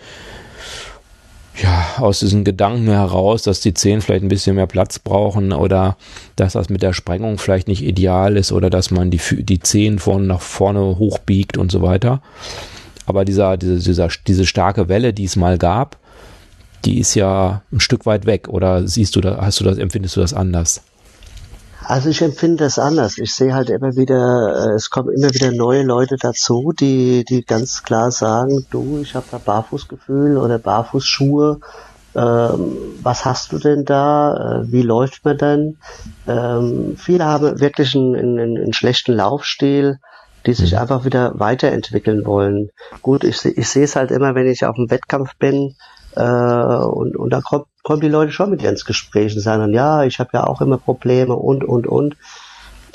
ja, 1.63 1.87
aus 1.99 2.19
diesen 2.21 2.43
Gedanken 2.43 2.89
heraus, 2.89 3.43
dass 3.43 3.61
die 3.61 3.75
Zehen 3.75 4.01
vielleicht 4.01 4.25
ein 4.25 4.29
bisschen 4.29 4.57
mehr 4.57 4.67
Platz 4.67 4.99
brauchen 4.99 5.53
oder 5.53 5.97
dass 6.37 6.55
das 6.55 6.69
mit 6.69 6.83
der 6.83 6.93
Sprengung 6.93 7.39
vielleicht 7.39 7.69
nicht 7.69 7.83
ideal 7.83 8.37
ist 8.37 8.51
oder 8.51 8.71
dass 8.71 8.91
man 8.91 9.11
die, 9.11 9.21
die 9.45 9.61
Zehen 9.61 9.99
von 9.99 10.27
nach 10.27 10.41
vorne 10.41 10.99
hochbiegt 10.99 11.57
und 11.57 11.71
so 11.71 11.81
weiter. 11.81 12.21
Aber 13.07 13.25
dieser, 13.25 13.57
diese, 13.57 13.79
dieser, 13.79 14.09
diese 14.27 14.47
starke 14.47 14.89
Welle, 14.89 15.13
die 15.13 15.25
es 15.25 15.37
mal 15.37 15.59
gab, 15.59 15.99
die 16.85 16.99
ist 16.99 17.15
ja 17.15 17.63
ein 17.73 17.81
Stück 17.81 18.05
weit 18.07 18.27
weg. 18.27 18.49
Oder 18.49 18.89
siehst 18.89 19.15
du 19.15 19.21
da, 19.21 19.39
hast 19.41 19.61
du 19.61 19.65
das, 19.65 19.79
empfindest 19.79 20.17
du 20.17 20.21
das 20.21 20.35
anders? 20.35 20.83
Also 21.87 22.09
ich 22.09 22.23
empfinde 22.23 22.65
das 22.65 22.79
anders. 22.79 23.19
Ich 23.19 23.35
sehe 23.35 23.55
halt 23.55 23.71
immer 23.71 23.95
wieder, 23.97 24.71
äh, 24.71 24.75
es 24.75 24.91
kommen 24.91 25.15
immer 25.15 25.33
wieder 25.35 25.53
neue 25.53 25.83
Leute 25.83 26.17
dazu, 26.17 26.73
die, 26.73 27.25
die 27.25 27.45
ganz 27.45 27.83
klar 27.83 28.11
sagen, 28.11 28.67
du, 28.71 29.01
ich 29.03 29.15
habe 29.15 29.27
da 29.31 29.39
Barfußgefühl 29.39 30.39
oder 30.39 30.59
Barfußschuhe. 30.59 31.61
Ähm, 32.17 32.77
was 33.03 33.25
hast 33.25 33.53
du 33.53 33.59
denn 33.59 33.85
da? 33.85 34.63
Äh, 34.63 34.73
wie 34.73 34.83
läuft 34.83 35.25
man 35.25 35.37
denn? 35.37 35.79
Ähm, 36.27 36.97
viele 36.97 37.25
haben 37.25 37.61
wirklich 37.61 37.95
einen, 37.95 38.15
einen, 38.15 38.57
einen 38.57 38.73
schlechten 38.73 39.13
Laufstil, 39.13 39.99
die 40.47 40.55
sich 40.55 40.73
mhm. 40.73 40.79
einfach 40.79 41.05
wieder 41.05 41.39
weiterentwickeln 41.39 42.25
wollen. 42.25 42.71
Gut, 43.03 43.25
ich, 43.25 43.45
ich 43.45 43.69
sehe 43.69 43.85
es 43.85 43.97
halt 43.97 44.11
immer, 44.11 44.35
wenn 44.35 44.47
ich 44.47 44.65
auf 44.65 44.77
dem 44.77 44.91
Wettkampf 44.91 45.37
bin, 45.37 45.75
äh, 46.17 46.23
und, 46.23 47.17
und 47.17 47.31
da 47.31 47.41
kommt, 47.41 47.67
kommen 47.85 48.01
die 48.01 48.09
Leute 48.09 48.33
schon 48.33 48.51
mit 48.51 48.65
ins 48.65 48.85
Gespräch 48.85 49.35
und 49.35 49.43
sagen 49.43 49.61
dann, 49.61 49.75
ja, 49.75 50.05
ich 50.05 50.19
habe 50.19 50.31
ja 50.33 50.47
auch 50.47 50.61
immer 50.61 50.79
Probleme 50.79 51.37
und, 51.37 51.63
und, 51.63 51.87
und. 51.87 52.17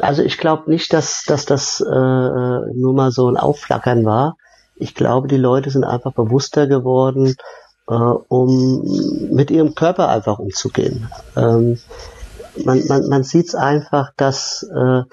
Also 0.02 0.24
ich 0.24 0.38
glaube 0.38 0.70
nicht, 0.70 0.92
dass, 0.92 1.24
dass 1.26 1.46
das 1.46 1.80
äh, 1.80 1.86
nur 1.86 2.94
mal 2.94 3.12
so 3.12 3.30
ein 3.30 3.38
Aufflackern 3.38 4.04
war. 4.04 4.36
Ich 4.76 4.96
glaube, 4.96 5.28
die 5.28 5.38
Leute 5.38 5.70
sind 5.70 5.84
einfach 5.84 6.14
bewusster 6.14 6.66
geworden, 6.68 7.36
äh, 7.88 7.94
um 7.94 8.84
mit 9.32 9.52
ihrem 9.52 9.76
Körper 9.76 10.10
einfach 10.10 10.40
umzugehen. 10.40 11.08
Ähm, 11.38 11.78
man 12.66 12.86
man, 12.88 13.08
man 13.10 13.24
sieht 13.24 13.50
es 13.50 13.56
einfach, 13.56 14.12
dass 14.18 14.64
äh, 14.64 15.04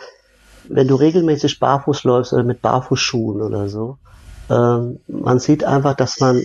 wenn 0.69 0.89
du 0.89 0.95
regelmäßig 0.95 1.61
barfuß 1.61 2.05
läufst 2.05 2.33
oder 2.33 2.45
mit 2.45 2.63
Barfußschuhen 2.63 3.43
oder 3.43 3.69
so, 3.69 3.99
ähm, 4.49 5.01
man 5.07 5.39
sieht 5.39 5.65
einfach, 5.65 5.95
dass 5.95 6.19
man 6.19 6.43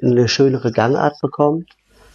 eine 0.00 0.28
schönere 0.28 0.70
Gangart 0.70 1.20
bekommt, 1.20 1.68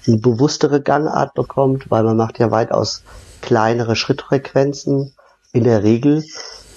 eine 0.08 0.18
bewusstere 0.18 0.82
Gangart 0.82 1.34
bekommt, 1.34 1.90
weil 1.90 2.04
man 2.04 2.18
macht 2.18 2.40
ja 2.40 2.52
weitaus 2.52 3.04
kleinere 3.42 3.96
Schrittfrequenzen 3.96 5.14
in 5.54 5.64
der 5.64 5.84
Regel, 5.84 6.24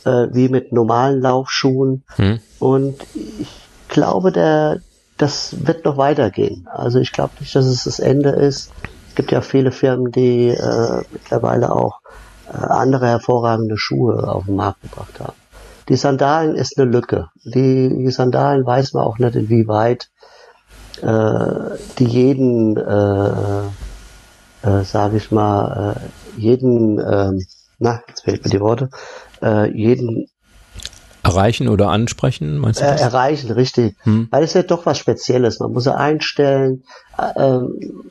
äh, 0.04 0.28
wie 0.32 0.49
mit 0.49 0.73
normalen 0.73 1.20
Laufschuhen. 1.20 2.04
Hm. 2.16 2.40
Und 2.58 3.02
ich 3.14 3.49
glaube, 3.88 4.32
der, 4.32 4.80
das 5.16 5.66
wird 5.66 5.85
noch 5.85 5.97
weitergehen. 5.97 6.68
Also 6.73 6.99
ich 6.99 7.12
glaube 7.12 7.32
nicht, 7.40 7.54
dass 7.54 7.66
es 7.66 7.85
das 7.85 7.99
Ende 7.99 8.30
ist. 8.30 8.70
Es 9.08 9.14
gibt 9.14 9.32
ja 9.32 9.40
viele 9.40 9.73
Firmen, 9.73 10.12
die 10.12 10.49
äh, 10.49 11.02
mittlerweile 11.11 11.73
auch 11.73 12.00
äh, 12.52 12.56
andere 12.56 13.08
hervorragende 13.08 13.76
Schuhe 13.76 14.28
auf 14.28 14.44
den 14.44 14.56
Markt 14.56 14.82
gebracht 14.82 15.18
haben. 15.20 15.35
Die 15.88 15.97
Sandalen 15.97 16.54
ist 16.54 16.78
eine 16.78 16.90
Lücke. 16.90 17.30
Die, 17.44 17.88
die 17.88 18.11
Sandalen 18.11 18.64
weiß 18.64 18.92
man 18.92 19.04
auch 19.04 19.18
nicht, 19.18 19.35
inwieweit 19.35 20.11
die 21.02 22.05
jeden, 22.05 22.76
äh, 22.76 23.62
äh, 24.62 24.85
sage 24.85 25.17
ich 25.17 25.31
mal, 25.31 25.97
äh, 25.97 26.40
jeden, 26.40 26.99
äh, 26.99 27.33
na, 27.78 28.02
jetzt 28.09 28.25
fehlt 28.25 28.45
mir 28.45 28.50
die 28.50 28.61
Worte, 28.61 28.90
äh, 29.43 29.71
jeden 29.71 30.28
Erreichen 31.23 31.69
oder 31.69 31.90
ansprechen, 31.90 32.59
meinst 32.59 32.81
du? 32.81 32.85
Äh, 32.85 33.00
erreichen, 33.00 33.50
richtig. 33.50 33.97
Hm. 34.05 34.28
Weil 34.31 34.45
es 34.45 34.55
ja 34.55 34.62
doch 34.62 34.87
was 34.87 34.99
Spezielles. 34.99 35.59
Man 35.59 35.73
muss 35.73 35.87
er 35.87 35.99
einstellen. 35.99 36.85
Äh, 37.19 37.59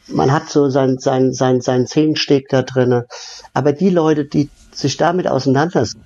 man 0.08 0.32
hat 0.32 0.50
so 0.50 0.70
sein, 0.70 1.00
sein, 1.00 1.34
sein, 1.34 1.62
sein 1.62 1.88
Zehensteg 1.88 2.50
da 2.50 2.62
drinne. 2.62 3.08
Aber 3.54 3.74
die 3.74 3.90
Leute, 3.90 4.26
die 4.26 4.50
sich 4.72 4.98
damit 4.98 5.28
auseinandersetzen, 5.28 6.04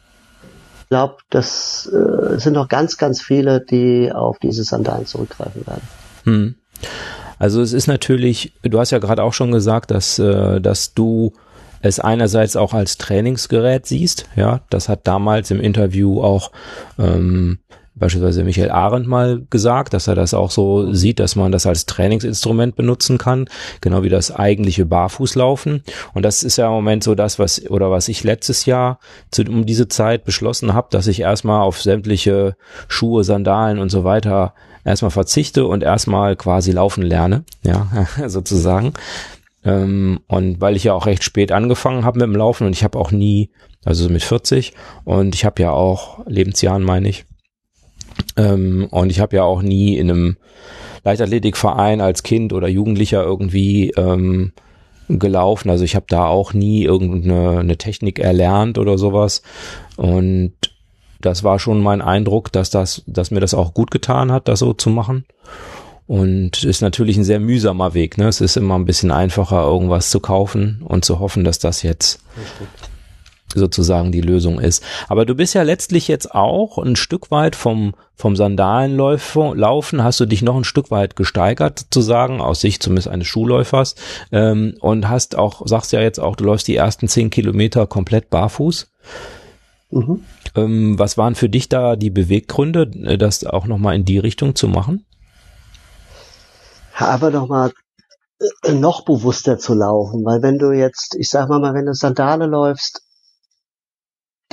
ich 0.84 0.90
glaube, 0.90 1.18
das 1.30 1.88
äh, 1.92 2.38
sind 2.40 2.54
noch 2.54 2.70
ganz, 2.70 2.98
ganz 2.98 3.22
viele, 3.22 3.62
die 3.62 4.12
auf 4.14 4.40
diese 4.40 4.64
Sandalen 4.64 5.06
zurückgreifen 5.06 5.66
werden. 5.68 5.88
Hm. 6.24 6.56
Also 7.40 7.62
es 7.62 7.74
ist 7.74 7.88
natürlich, 7.88 8.54
du 8.62 8.80
hast 8.80 8.92
ja 8.92 9.00
gerade 9.00 9.24
auch 9.24 9.34
schon 9.34 9.52
gesagt, 9.52 9.92
dass, 9.92 10.20
äh, 10.20 10.62
dass 10.62 10.94
du 10.94 11.34
es 11.82 12.00
einerseits 12.00 12.56
auch 12.56 12.74
als 12.74 12.98
Trainingsgerät 12.98 13.88
siehst, 13.88 14.28
ja, 14.36 14.62
das 14.70 14.88
hat 14.88 15.08
damals 15.08 15.50
im 15.50 15.60
Interview 15.60 16.22
auch 16.22 16.52
ähm, 17.00 17.60
beispielsweise 17.96 18.44
Michael 18.44 18.72
Arendt 18.72 19.08
mal 19.08 19.42
gesagt, 19.50 19.94
dass 19.94 20.08
er 20.08 20.16
das 20.16 20.34
auch 20.34 20.52
so 20.52 20.94
sieht, 20.94 21.20
dass 21.20 21.36
man 21.36 21.52
das 21.52 21.66
als 21.66 21.86
Trainingsinstrument 21.86 22.76
benutzen 22.76 23.18
kann, 23.18 23.50
genau 23.82 24.04
wie 24.04 24.10
das 24.10 24.34
eigentliche 24.34 24.86
Barfußlaufen. 24.86 25.84
Und 26.14 26.24
das 26.24 26.44
ist 26.44 26.58
ja 26.58 26.68
im 26.68 26.74
Moment 26.74 27.04
so 27.04 27.16
das, 27.16 27.38
was 27.38 27.70
oder 27.70 27.92
was 27.92 28.08
ich 28.08 28.24
letztes 28.24 28.66
Jahr 28.66 29.00
zu, 29.30 29.44
um 29.44 29.66
diese 29.66 29.88
Zeit 29.88 30.24
beschlossen 30.24 30.74
habe, 30.74 30.88
dass 30.92 31.08
ich 31.08 31.20
erstmal 31.20 31.62
auf 31.62 31.82
sämtliche 31.82 32.56
Schuhe, 32.88 33.24
Sandalen 33.24 33.80
und 33.80 33.90
so 33.90 34.04
weiter 34.04 34.54
erstmal 34.84 35.12
verzichte 35.12 35.66
und 35.66 35.84
erstmal 35.84 36.36
quasi 36.36 36.72
laufen 36.72 37.04
lerne, 37.04 37.44
ja, 37.64 38.08
sozusagen. 38.28 38.94
Ähm, 39.64 40.22
und 40.28 40.60
weil 40.60 40.76
ich 40.76 40.86
ja 40.86 40.94
auch 40.94 41.06
recht 41.06 41.24
spät 41.24 41.52
angefangen 41.52 42.06
habe 42.06 42.20
mit 42.20 42.28
dem 42.28 42.36
Laufen 42.36 42.66
und 42.66 42.74
ich 42.74 42.84
habe 42.84 42.98
auch 42.98 43.12
nie, 43.12 43.52
also 43.86 44.10
mit 44.10 44.24
40 44.24 44.74
und 45.04 45.36
ich 45.36 45.46
habe 45.46 45.62
ja 45.62 45.72
auch 45.72 46.26
Lebensjahren, 46.26 46.84
meine 46.84 47.10
ich. 47.10 47.26
Ähm, 48.38 48.88
und 48.92 49.10
ich 49.10 49.20
habe 49.20 49.36
ja 49.36 49.44
auch 49.44 49.62
nie 49.62 49.98
in 49.98 50.10
einem 50.10 50.38
Leichtathletikverein 51.04 52.02
als 52.02 52.24
Kind 52.24 52.54
oder 52.54 52.68
Jugendlicher 52.68 53.24
irgendwie 53.24 53.92
ähm, 53.92 54.54
gelaufen. 55.08 55.70
Also 55.70 55.84
ich 55.84 55.96
habe 55.96 56.06
da 56.10 56.28
auch 56.28 56.54
nie 56.54 56.84
irgendeine 56.84 57.60
eine 57.60 57.78
Technik 57.78 58.20
erlernt 58.20 58.78
oder 58.78 58.98
sowas. 58.98 59.42
Und 59.98 60.54
das 61.20 61.44
war 61.44 61.60
schon 61.60 61.82
mein 61.82 62.02
Eindruck, 62.02 62.52
dass 62.52 62.70
das, 62.70 63.04
dass 63.08 63.32
mir 63.32 63.40
das 63.40 63.54
auch 63.54 63.74
gut 63.74 63.92
getan 63.92 64.32
hat, 64.32 64.48
das 64.48 64.60
so 64.60 64.74
zu 64.74 64.90
machen. 64.90 65.26
Und 66.08 66.64
ist 66.64 66.82
natürlich 66.82 67.16
ein 67.16 67.24
sehr 67.24 67.40
mühsamer 67.40 67.94
Weg. 67.94 68.18
Ne? 68.18 68.28
Es 68.28 68.42
ist 68.42 68.58
immer 68.58 68.78
ein 68.78 68.86
bisschen 68.86 69.12
einfacher, 69.12 69.64
irgendwas 69.64 70.10
zu 70.10 70.20
kaufen 70.20 70.82
und 70.84 71.06
zu 71.06 71.20
hoffen, 71.20 71.44
dass 71.44 71.60
das 71.60 71.84
jetzt 71.84 72.22
Richtig. 72.38 72.91
Sozusagen 73.56 74.12
die 74.12 74.22
Lösung 74.22 74.60
ist. 74.60 74.84
Aber 75.08 75.26
du 75.26 75.36
bist 75.36 75.54
ja 75.54 75.64
letztlich 75.64 76.08
jetzt 76.08 76.34
auch 76.34 76.78
ein 76.78 76.96
Stück 76.96 77.32
weit 77.32 77.56
vom, 77.56 77.94
vom 78.16 78.36
Sandalenlaufen, 78.36 80.04
hast 80.04 80.20
du 80.20 80.26
dich 80.26 80.42
noch 80.42 80.56
ein 80.56 80.64
Stück 80.64 80.92
weit 80.92 81.16
gesteigert, 81.16 81.80
sozusagen, 81.80 82.42
aus 82.42 82.62
Sicht 82.62 82.84
zumindest 82.84 83.08
eines 83.08 83.28
Schuhläufers, 83.28 83.96
ähm, 84.32 84.76
und 84.80 85.10
hast 85.10 85.38
auch, 85.38 85.66
sagst 85.68 85.92
ja 85.92 86.02
jetzt 86.02 86.20
auch, 86.20 86.36
du 86.36 86.44
läufst 86.44 86.68
die 86.68 86.76
ersten 86.76 87.08
zehn 87.08 87.30
Kilometer 87.30 87.88
komplett 87.88 88.30
barfuß. 88.30 88.92
Mhm. 89.92 90.24
Ähm, 90.56 91.00
was 91.00 91.18
waren 91.18 91.36
für 91.36 91.50
dich 91.50 91.70
da 91.70 91.96
die 91.96 92.10
Beweggründe, 92.10 92.92
äh, 93.04 93.18
das 93.18 93.46
auch 93.46 93.68
nochmal 93.68 93.96
in 93.96 94.06
die 94.06 94.20
Richtung 94.20 94.56
zu 94.56 94.68
machen? 94.68 95.06
Aber 96.98 97.32
nochmal 97.32 97.72
äh, 98.64 98.74
noch 98.74 99.06
bewusster 99.06 99.58
zu 99.58 99.74
laufen, 99.74 100.26
weil 100.26 100.42
wenn 100.42 100.58
du 100.58 100.72
jetzt, 100.72 101.16
ich 101.16 101.30
sag 101.30 101.50
mal, 101.50 101.74
wenn 101.74 101.86
du 101.86 101.94
Sandale 101.94 102.46
läufst, 102.46 103.02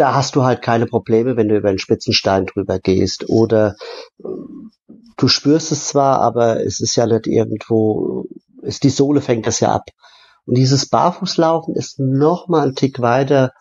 da 0.01 0.15
hast 0.15 0.37
du 0.37 0.45
halt 0.45 0.63
keine 0.63 0.87
Probleme, 0.87 1.37
wenn 1.37 1.49
du 1.49 1.57
über 1.57 1.69
einen 1.69 1.79
Spitzenstein 1.79 2.47
drüber 2.47 2.79
gehst. 2.79 3.29
Oder 3.29 3.77
du 5.17 5.29
spürst 5.29 5.73
es 5.73 5.89
zwar, 5.89 6.21
aber 6.21 6.65
es 6.65 6.81
ist 6.81 6.97
ja 6.97 7.07
nicht 7.07 7.27
irgendwo, 7.27 8.27
ist 8.63 8.85
die 8.85 8.91
Sohle 8.91 9.21
fängt 9.21 9.47
das 9.47 9.61
ja 9.61 9.73
ab. 9.73 9.85
Und 10.47 10.57
dieses 10.57 10.89
Barfußlaufen 10.89 11.75
ist 11.75 11.99
noch 11.99 12.49
mal 12.49 12.69
ein 12.69 12.75
Tick 12.75 13.01
weiter, 13.01 13.53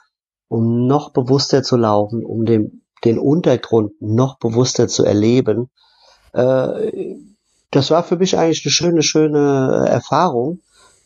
um 0.48 0.88
noch 0.88 1.12
bewusster 1.12 1.64
zu 1.64 1.76
laufen, 1.76 2.24
um 2.24 2.46
den, 2.46 2.84
den 3.04 3.20
Untergrund 3.20 3.92
noch 4.00 4.40
bewusster 4.40 4.88
zu 4.88 5.04
erleben. 5.04 5.70
Äh, 6.34 7.16
das 7.72 7.92
war 7.92 8.04
für 8.04 8.16
mich 8.16 8.38
eigentlich 8.38 8.66
eine 8.66 8.72
schöne, 8.72 9.04
schöne 9.04 9.86
Erfahrung. 9.90 10.62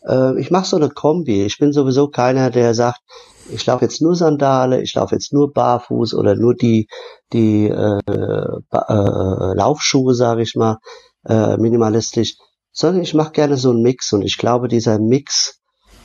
Äh, 0.06 0.40
ich 0.40 0.50
mache 0.50 0.66
so 0.66 0.76
eine 0.76 0.90
Kombi. 0.90 1.44
Ich 1.44 1.58
bin 1.58 1.72
sowieso 1.72 2.08
keiner, 2.08 2.50
der 2.50 2.74
sagt, 2.74 3.00
ich 3.50 3.66
laufe 3.66 3.84
jetzt 3.84 4.02
nur 4.02 4.14
Sandale, 4.14 4.82
ich 4.82 4.94
laufe 4.94 5.14
jetzt 5.14 5.32
nur 5.32 5.52
barfuß 5.52 6.14
oder 6.14 6.34
nur 6.34 6.54
die 6.54 6.88
die 7.32 7.68
äh, 7.68 8.00
äh, 8.06 9.54
Laufschuhe, 9.54 10.14
sage 10.14 10.42
ich 10.42 10.54
mal, 10.54 10.78
äh, 11.26 11.56
minimalistisch, 11.56 12.36
sondern 12.72 13.02
ich 13.02 13.14
mache 13.14 13.32
gerne 13.32 13.56
so 13.56 13.70
einen 13.70 13.82
Mix 13.82 14.12
und 14.12 14.22
ich 14.22 14.38
glaube, 14.38 14.68
dieser 14.68 14.98
Mix, 14.98 15.60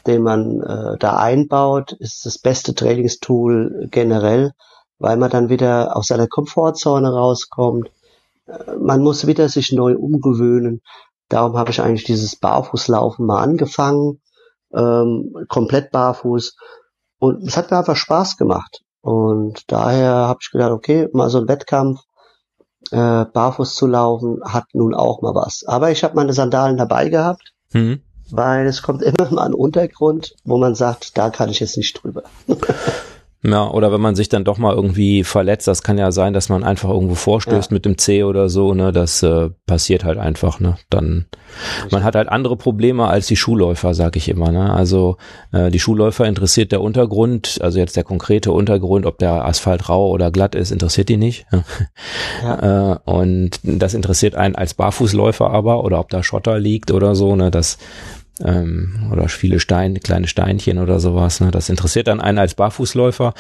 den 0.06 0.22
man 0.22 0.62
äh, 0.62 0.98
da 0.98 1.18
einbaut, 1.18 1.94
ist 1.94 2.26
das 2.26 2.38
beste 2.38 2.76
Trainingstool 2.76 3.88
generell, 3.92 4.52
weil 5.00 5.18
man 5.18 5.30
dann 5.30 5.50
wieder 5.50 5.96
aus 5.96 6.08
seiner 6.08 6.28
Komfortzone 6.28 7.12
rauskommt. 7.12 7.90
Äh, 8.48 8.76
man 8.80 9.02
muss 9.02 9.28
wieder 9.28 9.50
sich 9.50 9.72
neu 9.72 9.96
umgewöhnen. 9.96 10.82
Darum 11.30 11.58
habe 11.58 11.72
ich 11.72 11.82
eigentlich 11.82 12.06
dieses 12.06 12.38
Barfußlaufen 12.38 13.26
mal 13.26 13.44
angefangen, 13.44 14.22
ähm, 14.74 15.34
komplett 15.50 15.92
barfuß 15.92 16.56
und 17.20 17.44
es 17.44 17.58
hat 17.58 17.72
mir 17.72 17.78
einfach 17.78 17.96
Spaß 17.96 18.38
gemacht. 18.38 18.82
Und 19.02 19.72
daher 19.72 20.12
habe 20.12 20.40
ich 20.42 20.52
gedacht, 20.52 20.72
okay, 20.72 21.08
mal 21.14 21.30
so 21.30 21.40
ein 21.40 21.48
Wettkampf, 21.48 22.02
äh, 22.92 23.26
barfuß 23.26 23.76
zu 23.76 23.88
laufen, 23.88 24.40
hat 24.44 24.66
nun 24.74 24.94
auch 24.94 25.22
mal 25.22 25.36
was. 25.36 25.64
Aber 25.66 25.92
ich 25.92 26.04
habe 26.04 26.16
meine 26.16 26.34
Sandalen 26.34 26.78
dabei 26.78 27.10
gehabt, 27.10 27.54
mhm. 27.74 28.02
weil 28.30 28.68
es 28.68 28.82
kommt 28.82 29.02
immer 29.04 29.32
mal 29.32 29.46
ein 29.46 29.54
Untergrund, 29.54 30.36
wo 30.44 30.58
man 30.58 30.76
sagt, 30.76 31.18
da 31.18 31.30
kann 31.30 31.50
ich 31.50 31.60
jetzt 31.60 31.78
nicht 31.78 32.02
drüber. 32.02 32.24
Ja, 33.50 33.70
oder 33.70 33.94
wenn 33.94 34.02
man 34.02 34.16
sich 34.16 34.28
dann 34.28 34.44
doch 34.44 34.58
mal 34.58 34.76
irgendwie 34.76 35.24
verletzt, 35.24 35.70
das 35.70 35.82
kann 35.82 35.98
ja 35.98 36.12
sein, 36.12 36.34
dass 36.34 36.50
man 36.50 36.66
einfach 36.66 36.90
irgendwo 36.90 37.16
vorstößt 37.16 37.72
ja. 37.72 37.76
mit 37.76 37.86
dem 37.86 37.98
C 37.98 38.26
oder 38.26 38.50
so, 38.50 38.74
ne, 38.74 38.92
das 38.92 39.24
äh, 39.24 39.50
passiert 39.66 40.04
halt 40.04 40.18
einfach, 40.18 40.60
ne, 40.60 40.76
dann, 40.90 41.28
man 41.90 42.04
hat 42.04 42.16
halt 42.16 42.28
andere 42.28 42.58
Probleme 42.58 43.08
als 43.08 43.28
die 43.28 43.38
Schuhläufer, 43.38 43.94
sag 43.94 44.18
ich 44.18 44.28
immer, 44.28 44.52
ne, 44.52 44.74
also 44.74 45.16
äh, 45.54 45.72
die 45.72 45.80
Schuhläufer 45.80 46.26
interessiert 46.26 46.74
der 46.74 46.82
Untergrund, 46.82 47.60
also 47.62 47.80
jetzt 47.80 47.96
der 47.96 48.04
konkrete 48.04 48.52
Untergrund, 48.52 49.06
ob 49.06 49.18
der 49.18 49.46
Asphalt 49.46 49.88
rau 49.88 50.10
oder 50.10 50.30
glatt 50.30 50.54
ist, 50.54 50.72
interessiert 50.72 51.08
die 51.08 51.16
nicht, 51.16 51.46
ja. 52.44 52.96
äh, 52.96 53.00
und 53.06 53.62
das 53.64 53.94
interessiert 53.94 54.36
einen 54.36 54.56
als 54.56 54.74
Barfußläufer 54.74 55.50
aber, 55.50 55.86
oder 55.86 56.02
ob 56.02 56.10
da 56.10 56.22
Schotter 56.22 56.60
liegt 56.60 56.92
oder 56.92 57.16
so, 57.16 57.38
ne, 57.38 57.50
das 57.50 57.78
ähm, 58.44 59.10
oder 59.12 59.28
viele 59.30 59.60
Steine, 59.60 60.00
kleine 60.00 60.28
Steinchen 60.28 60.80
oder 60.80 61.00
sowas. 61.00 61.40
Ne? 61.40 61.52
Das 61.52 61.70
interessiert 61.70 62.08
dann 62.08 62.22
einen 62.22 62.38
als 62.38 62.56
Barfußläufer. 62.56 63.34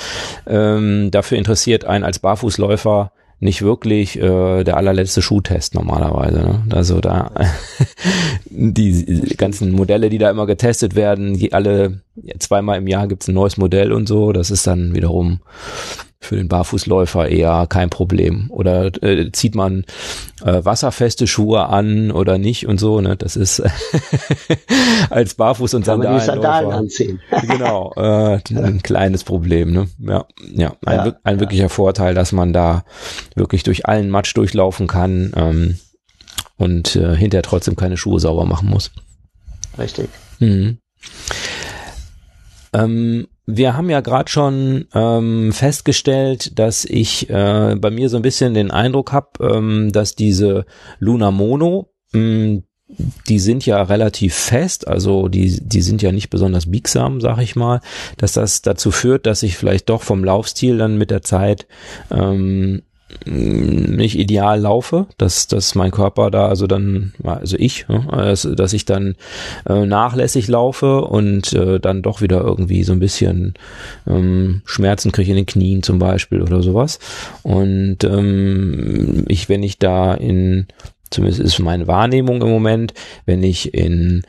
Ähm, 0.45 1.11
dafür 1.11 1.37
interessiert 1.37 1.85
einen 1.85 2.03
als 2.03 2.19
Barfußläufer 2.19 3.11
nicht 3.39 3.61
wirklich 3.61 4.17
äh, 4.17 4.63
der 4.63 4.77
allerletzte 4.77 5.21
Schuhtest 5.21 5.75
normalerweise. 5.75 6.39
Ne? 6.39 6.63
Also 6.71 7.01
da 7.01 7.31
die 8.45 9.36
ganzen 9.38 9.71
Modelle, 9.71 10.10
die 10.10 10.17
da 10.17 10.31
immer 10.31 10.47
getestet 10.47 10.95
werden, 10.95 11.38
alle 11.51 12.01
zweimal 12.39 12.79
im 12.79 12.88
Jahr 12.88 13.07
gibt's 13.07 13.27
ein 13.27 13.36
neues 13.36 13.57
Modell 13.57 13.91
und 13.91 14.07
so. 14.07 14.31
Das 14.31 14.49
ist 14.49 14.65
dann 14.65 14.95
wiederum 14.95 15.39
für 16.27 16.35
den 16.35 16.47
Barfußläufer 16.47 17.27
eher 17.27 17.65
kein 17.67 17.89
Problem. 17.89 18.47
Oder 18.49 18.91
äh, 19.01 19.31
zieht 19.31 19.55
man 19.55 19.85
äh, 20.43 20.63
wasserfeste 20.63 21.25
Schuhe 21.25 21.67
an 21.67 22.11
oder 22.11 22.37
nicht 22.37 22.67
und 22.67 22.79
so, 22.79 23.01
ne? 23.01 23.15
Das 23.15 23.35
ist 23.35 23.63
als 25.09 25.35
Barfuß 25.35 25.73
und 25.73 25.85
Sandalen. 25.85 26.19
Sandalen 26.19 26.71
anziehen. 26.71 27.21
genau, 27.47 27.93
äh, 27.95 28.39
ein 28.53 28.83
kleines 28.83 29.23
Problem, 29.23 29.71
ne? 29.71 29.87
Ja, 29.99 30.25
ja, 30.53 30.73
ein, 30.85 31.05
ja, 31.05 31.15
ein 31.23 31.39
wirklicher 31.39 31.63
ja. 31.63 31.69
Vorteil, 31.69 32.13
dass 32.13 32.31
man 32.31 32.53
da 32.53 32.83
wirklich 33.35 33.63
durch 33.63 33.85
allen 33.85 34.09
Matsch 34.09 34.35
durchlaufen 34.35 34.87
kann 34.87 35.31
ähm, 35.35 35.77
und 36.57 36.95
äh, 36.95 37.15
hinterher 37.15 37.43
trotzdem 37.43 37.75
keine 37.75 37.97
Schuhe 37.97 38.19
sauber 38.19 38.45
machen 38.45 38.69
muss. 38.69 38.91
Richtig. 39.77 40.09
Mhm. 40.39 40.79
Ähm, 42.73 43.27
wir 43.47 43.77
haben 43.77 43.89
ja 43.89 44.01
gerade 44.01 44.29
schon 44.29 44.88
ähm, 44.93 45.53
festgestellt, 45.53 46.60
dass 46.60 46.83
ich 46.83 47.29
äh, 47.29 47.75
bei 47.79 47.89
mir 47.89 48.10
so 48.10 48.17
ein 48.17 48.21
bisschen 48.21 48.53
den 48.53 48.71
Eindruck 48.71 49.13
habe, 49.13 49.29
ähm, 49.39 49.91
dass 49.93 50.15
diese 50.15 50.65
Luna 50.99 51.31
Mono, 51.31 51.89
mh, 52.12 52.19
hm, 52.19 52.63
die 53.27 53.39
sind 53.39 53.65
ja 53.65 53.81
relativ 53.81 54.33
fest, 54.33 54.88
also 54.88 55.27
die, 55.27 55.60
die 55.62 55.81
sind 55.81 56.01
ja 56.01 56.13
nicht 56.13 56.29
besonders 56.29 56.71
biegsam, 56.71 57.19
sag 57.19 57.39
ich 57.39 57.55
mal, 57.57 57.81
dass 58.15 58.33
das 58.33 58.62
dazu 58.62 58.91
führt, 58.91 59.25
dass 59.25 59.43
ich 59.43 59.57
vielleicht 59.57 59.89
doch 59.89 60.03
vom 60.03 60.23
Laufstil 60.23 60.77
dann 60.77 60.97
mit 60.97 61.12
der 61.12 61.21
Zeit 61.21 61.67
ähm, 62.12 62.83
nicht 63.26 64.17
ideal 64.17 64.60
laufe, 64.60 65.08
dass, 65.17 65.48
dass 65.48 65.76
mein 65.76 65.91
Körper 65.91 66.30
da, 66.30 66.48
also 66.48 66.67
dann, 66.67 67.13
also 67.24 67.56
ich, 67.58 67.88
ne, 67.88 68.36
dass 68.56 68.74
ich 68.74 68.86
dann 68.86 69.15
äh, 69.67 69.86
nachlässig 69.86 70.48
laufe 70.48 71.02
und 71.02 71.54
äh, 71.54 71.80
dann 71.80 72.02
doch 72.02 72.22
wieder 72.22 72.41
irgendwie 72.41 72.84
so 72.84 72.91
ein 72.91 73.00
bisschen 73.00 73.54
ähm, 74.08 74.62
Schmerzen 74.65 75.12
kriege 75.12 75.32
in 75.32 75.38
den 75.38 75.46
Knien 75.46 75.84
zum 75.84 76.00
Beispiel 76.00 76.41
oder 76.41 76.62
sowas. 76.62 77.00
Und 77.43 78.04
ähm, 78.04 79.24
ich, 79.28 79.48
wenn 79.48 79.63
ich 79.63 79.80
da 79.80 80.13
in, 80.13 80.67
zumindest 81.10 81.41
ist 81.41 81.60
meine 81.60 81.88
Wahrnehmung 81.88 82.41
im 82.41 82.50
Moment, 82.50 82.93
wenn 83.26 83.41
ich 83.41 83.74
in 83.74 84.24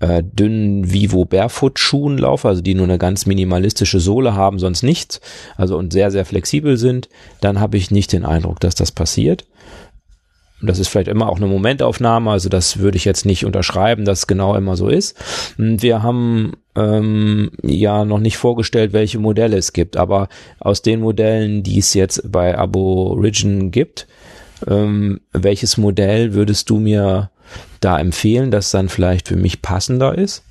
äh, 0.00 0.22
dünnen 0.22 0.92
Vivo 0.92 1.24
Barefoot 1.24 1.78
Schuhen 1.78 2.18
laufe, 2.18 2.48
also 2.48 2.62
die 2.62 2.74
nur 2.74 2.84
eine 2.84 2.98
ganz 2.98 3.26
minimalistische 3.26 4.00
Sohle 4.00 4.34
haben, 4.34 4.58
sonst 4.58 4.82
nichts, 4.82 5.20
also 5.56 5.76
und 5.76 5.92
sehr, 5.92 6.10
sehr 6.10 6.24
flexibel 6.24 6.76
sind, 6.76 7.08
dann 7.40 7.60
habe 7.60 7.76
ich 7.76 7.90
nicht 7.90 8.12
den 8.12 8.24
Eindruck, 8.24 8.60
dass 8.60 8.74
das 8.74 8.92
passiert. 8.92 9.46
Das 10.62 10.78
ist 10.78 10.88
vielleicht 10.88 11.08
immer 11.08 11.28
auch 11.28 11.36
eine 11.36 11.46
Momentaufnahme, 11.46 12.30
also 12.30 12.48
das 12.48 12.78
würde 12.78 12.96
ich 12.96 13.04
jetzt 13.04 13.26
nicht 13.26 13.44
unterschreiben, 13.44 14.06
dass 14.06 14.20
es 14.20 14.26
genau 14.26 14.54
immer 14.54 14.74
so 14.76 14.88
ist. 14.88 15.14
Wir 15.58 16.02
haben 16.02 16.54
ähm, 16.74 17.50
ja 17.62 18.06
noch 18.06 18.20
nicht 18.20 18.38
vorgestellt, 18.38 18.94
welche 18.94 19.18
Modelle 19.18 19.58
es 19.58 19.74
gibt, 19.74 19.98
aber 19.98 20.28
aus 20.58 20.80
den 20.80 21.00
Modellen, 21.00 21.62
die 21.62 21.78
es 21.78 21.92
jetzt 21.92 22.32
bei 22.32 22.56
Aborigin 22.56 23.70
gibt, 23.70 24.06
ähm, 24.66 25.20
welches 25.32 25.76
Modell 25.76 26.32
würdest 26.32 26.70
du 26.70 26.78
mir 26.78 27.30
da 27.80 27.98
empfehlen, 27.98 28.50
das 28.50 28.70
dann 28.70 28.88
vielleicht 28.88 29.28
für 29.28 29.36
mich 29.36 29.62
passender 29.62 30.16
ist? 30.16 30.42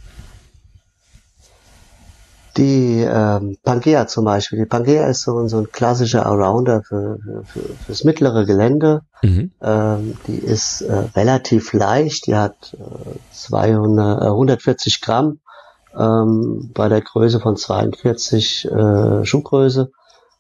Die 2.58 3.02
ähm, 3.02 3.58
Pangea 3.64 4.08
zum 4.08 4.24
Beispiel. 4.24 4.60
Die 4.60 4.66
Pangea 4.66 5.08
ist 5.08 5.24
so, 5.24 5.46
so 5.48 5.58
ein 5.58 5.72
klassischer 5.72 6.26
Allrounder 6.26 6.84
für, 6.84 7.20
für, 7.46 7.62
fürs 7.86 8.06
mittlere 8.06 8.46
Gelände. 8.46 9.02
Mhm. 9.22 9.52
Ähm, 9.62 10.18
die 10.28 10.38
ist 10.38 10.82
äh, 10.82 10.94
relativ 11.16 11.74
leicht. 11.74 12.28
Die 12.28 12.36
hat 12.36 12.74
äh, 12.74 13.18
200, 13.34 14.22
äh, 14.22 14.26
140 14.28 15.02
Gramm 15.02 15.40
ähm, 15.98 16.72
bei 16.74 16.88
der 16.88 17.02
Größe 17.02 17.42
von 17.42 17.58
42 17.58 18.72
äh, 18.72 19.26
Schuhgröße. 19.26 19.92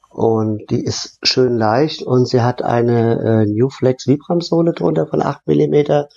Und 0.10 0.69
die 0.69 0.82
ist 0.82 1.19
schön 1.24 1.58
leicht 1.58 2.02
und 2.02 2.30
sie 2.30 2.41
hat 2.41 2.62
eine 2.62 3.19
äh, 3.19 3.45
New 3.45 3.69
Flex 3.69 4.08
Vibram 4.08 4.39
Sohle 4.39 4.71
drunter 4.71 5.08
von 5.08 5.21
8 5.21 5.45
Millimeter 5.45 6.08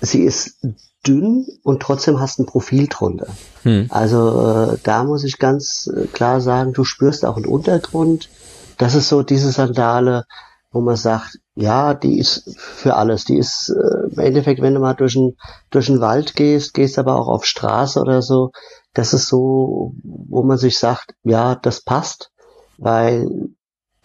sie 0.00 0.22
ist 0.22 0.58
dünn 1.06 1.46
und 1.62 1.80
trotzdem 1.82 2.20
hast 2.20 2.38
ein 2.38 2.46
Profil 2.46 2.86
drunter. 2.88 3.28
Hm. 3.62 3.86
Also 3.90 4.72
äh, 4.72 4.78
da 4.82 5.04
muss 5.04 5.24
ich 5.24 5.38
ganz 5.38 5.90
äh, 5.94 6.06
klar 6.06 6.40
sagen, 6.40 6.72
du 6.72 6.84
spürst 6.84 7.24
auch 7.24 7.36
einen 7.36 7.46
Untergrund. 7.46 8.28
Das 8.76 8.94
ist 8.94 9.08
so 9.08 9.22
diese 9.22 9.50
Sandale, 9.50 10.24
wo 10.72 10.80
man 10.80 10.96
sagt, 10.96 11.38
ja, 11.54 11.94
die 11.94 12.18
ist 12.18 12.54
für 12.58 12.96
alles. 12.96 13.24
Die 13.24 13.36
ist 13.36 13.70
äh, 13.70 14.12
im 14.12 14.18
Endeffekt, 14.18 14.62
wenn 14.62 14.74
du 14.74 14.80
mal 14.80 14.94
durch 14.94 15.14
den 15.14 15.36
durch 15.70 15.86
den 15.86 16.00
Wald 16.00 16.36
gehst, 16.36 16.74
gehst 16.74 16.98
aber 16.98 17.16
auch 17.16 17.28
auf 17.28 17.44
Straße 17.44 18.00
oder 18.00 18.22
so. 18.22 18.52
Das 18.92 19.14
ist 19.14 19.28
so, 19.28 19.94
wo 20.02 20.42
man 20.42 20.58
sich 20.58 20.78
sagt, 20.78 21.14
ja, 21.22 21.54
das 21.54 21.80
passt, 21.80 22.30
weil 22.78 23.28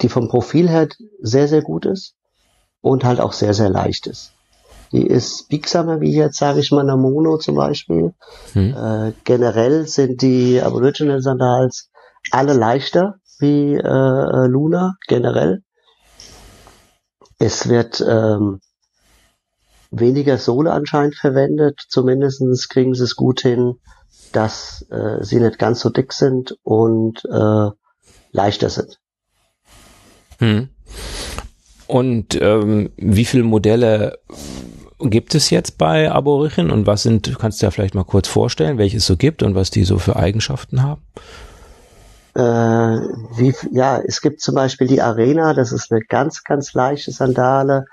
die 0.01 0.09
vom 0.09 0.27
Profil 0.27 0.69
her 0.69 0.87
sehr 1.21 1.47
sehr 1.47 1.61
gut 1.61 1.85
ist 1.85 2.13
und 2.81 3.03
halt 3.03 3.19
auch 3.19 3.33
sehr 3.33 3.53
sehr 3.53 3.69
leicht 3.69 4.07
ist. 4.07 4.34
Die 4.91 5.05
ist 5.05 5.49
biegsamer 5.49 6.01
wie 6.01 6.13
jetzt, 6.13 6.37
sage 6.37 6.59
ich 6.59 6.71
mal, 6.71 6.81
eine 6.81 6.97
Mono 6.97 7.37
zum 7.37 7.55
Beispiel. 7.55 8.13
Hm. 8.53 8.73
Äh, 8.75 9.13
generell 9.23 9.87
sind 9.87 10.21
die 10.21 10.61
Aboriginal 10.61 11.21
Sandals 11.21 11.89
alle 12.31 12.53
leichter 12.53 13.15
wie 13.39 13.75
äh, 13.75 14.47
Luna, 14.47 14.95
generell. 15.07 15.63
Es 17.37 17.67
wird 17.67 18.03
ähm, 18.07 18.61
weniger 19.91 20.37
Sohle 20.37 20.71
anscheinend 20.71 21.15
verwendet. 21.15 21.81
Zumindestens 21.89 22.69
kriegen 22.69 22.93
sie 22.93 23.03
es 23.03 23.15
gut 23.15 23.41
hin, 23.41 23.75
dass 24.31 24.85
äh, 24.89 25.23
sie 25.23 25.39
nicht 25.39 25.59
ganz 25.59 25.81
so 25.81 25.89
dick 25.89 26.13
sind 26.13 26.57
und 26.63 27.25
äh, 27.25 27.69
leichter 28.31 28.69
sind. 28.69 28.99
Hm. 30.39 30.69
Und 31.87 32.39
ähm, 32.41 32.91
wie 32.97 33.25
viele 33.25 33.43
Modelle 33.43 34.19
gibt 34.99 35.35
es 35.35 35.49
jetzt 35.49 35.77
bei 35.77 36.11
Aborigin 36.11 36.71
und 36.71 36.87
was 36.87 37.03
sind, 37.03 37.37
kannst 37.39 37.61
du 37.61 37.65
ja 37.65 37.71
vielleicht 37.71 37.95
mal 37.95 38.03
kurz 38.03 38.27
vorstellen, 38.27 38.77
welche 38.77 38.97
es 38.97 39.05
so 39.05 39.17
gibt 39.17 39.43
und 39.43 39.55
was 39.55 39.71
die 39.71 39.83
so 39.83 39.97
für 39.97 40.15
Eigenschaften 40.15 40.83
haben? 40.83 41.01
Äh, 42.35 42.41
wie, 43.37 43.53
ja, 43.71 44.01
es 44.05 44.21
gibt 44.21 44.41
zum 44.41 44.55
Beispiel 44.55 44.87
die 44.87 45.01
Arena, 45.01 45.53
das 45.53 45.71
ist 45.71 45.91
eine 45.91 46.01
ganz, 46.01 46.43
ganz 46.43 46.73
leichte 46.73 47.11
Sandale. 47.11 47.85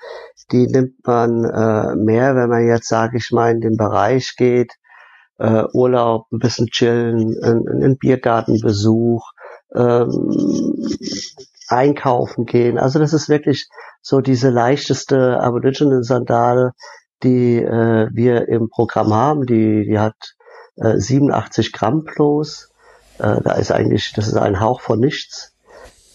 Die 0.51 0.67
nimmt 0.67 1.07
man 1.07 1.45
äh, 1.45 1.95
mehr, 1.95 2.35
wenn 2.35 2.49
man 2.49 2.67
jetzt, 2.67 2.89
sage 2.89 3.19
ich 3.19 3.31
mal, 3.31 3.53
in 3.53 3.61
den 3.61 3.77
Bereich 3.77 4.35
geht, 4.37 4.73
äh, 5.39 5.65
Urlaub, 5.73 6.27
ein 6.33 6.41
bisschen 6.41 6.67
chillen, 6.69 7.37
einen 7.43 7.99
Biergartenbesuch, 7.99 9.31
ähm, 9.75 10.89
einkaufen 11.73 12.45
gehen. 12.45 12.79
Also 12.79 12.99
das 12.99 13.13
ist 13.13 13.29
wirklich 13.29 13.69
so 14.01 14.21
diese 14.21 14.51
leichteste 14.51 15.41
Aboriginal-Sandale, 15.41 16.73
die 17.23 17.59
äh, 17.59 18.09
wir 18.13 18.49
im 18.49 18.69
Programm 18.69 19.13
haben. 19.13 19.47
Die, 19.47 19.85
die 19.85 19.99
hat 19.99 20.17
äh, 20.77 20.99
87 20.99 21.73
Gramm 21.73 22.05
plus. 22.05 22.71
Äh, 23.19 23.41
da 23.43 23.53
ist 23.53 23.73
eigentlich, 23.73 24.13
das 24.15 24.29
ist 24.29 24.37
ein 24.37 24.61
Hauch 24.61 24.81
von 24.81 25.01
nichts. 25.01 25.53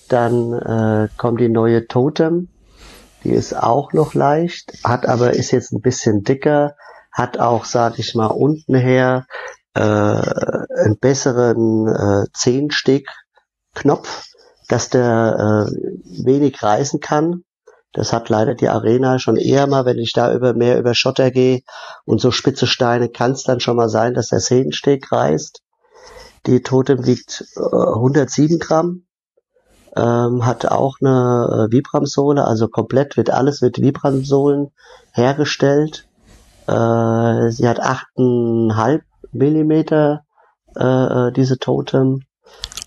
Dann 0.09 0.53
äh, 0.53 1.09
kommt 1.17 1.41
die 1.41 1.49
neue 1.49 1.87
Totem. 1.87 2.49
Die 3.23 3.31
ist 3.31 3.53
auch 3.53 3.93
noch 3.93 4.13
leicht, 4.13 4.73
hat 4.83 5.05
aber 5.07 5.33
ist 5.33 5.51
jetzt 5.51 5.73
ein 5.73 5.81
bisschen 5.81 6.23
dicker, 6.23 6.75
hat 7.11 7.39
auch, 7.39 7.65
sag 7.65 7.99
ich 7.99 8.13
mal, 8.15 8.27
unten 8.27 8.75
her 8.75 9.25
äh, 9.73 9.81
einen 9.81 10.97
besseren 10.99 11.87
äh, 11.87 12.25
Zehnsteg-Knopf, 12.33 14.27
dass 14.67 14.89
der 14.89 15.67
äh, 15.69 16.25
wenig 16.25 16.61
reißen 16.61 16.99
kann. 16.99 17.43
Das 17.93 18.13
hat 18.13 18.29
leider 18.29 18.53
die 18.53 18.69
Arena 18.69 19.17
schon 19.17 19.37
eher 19.37 19.65
mal, 19.65 19.85
wenn 19.85 19.97
ich 19.97 20.13
da 20.13 20.33
über 20.33 20.53
mehr 20.53 20.77
über 20.77 20.93
Schotter 20.93 21.31
gehe 21.31 21.61
und 22.05 22.21
so 22.21 22.31
spitze 22.31 22.67
Steine, 22.67 23.09
kann 23.09 23.31
es 23.31 23.43
dann 23.43 23.59
schon 23.59 23.77
mal 23.77 23.89
sein, 23.89 24.13
dass 24.13 24.27
der 24.27 24.39
Zehnsteg 24.39 25.11
reißt. 25.11 25.61
Die 26.45 26.61
Totem 26.61 27.05
wiegt 27.05 27.45
äh, 27.55 27.59
107 27.59 28.59
Gramm, 28.59 29.07
ähm, 29.95 30.45
hat 30.45 30.65
auch 30.65 30.97
eine 31.01 31.67
äh, 31.69 31.71
Vibram-Sohle, 31.71 32.45
also 32.45 32.67
komplett 32.67 33.17
wird 33.17 33.31
alles 33.31 33.61
mit 33.61 33.81
Vibram-Sohlen 33.81 34.71
hergestellt. 35.11 36.07
Äh, 36.67 37.49
sie 37.49 37.67
hat 37.67 37.81
8,5 37.81 39.01
Millimeter 39.31 40.23
äh, 40.75 40.83
äh, 40.83 41.31
diese 41.31 41.57
Totem. 41.57 42.26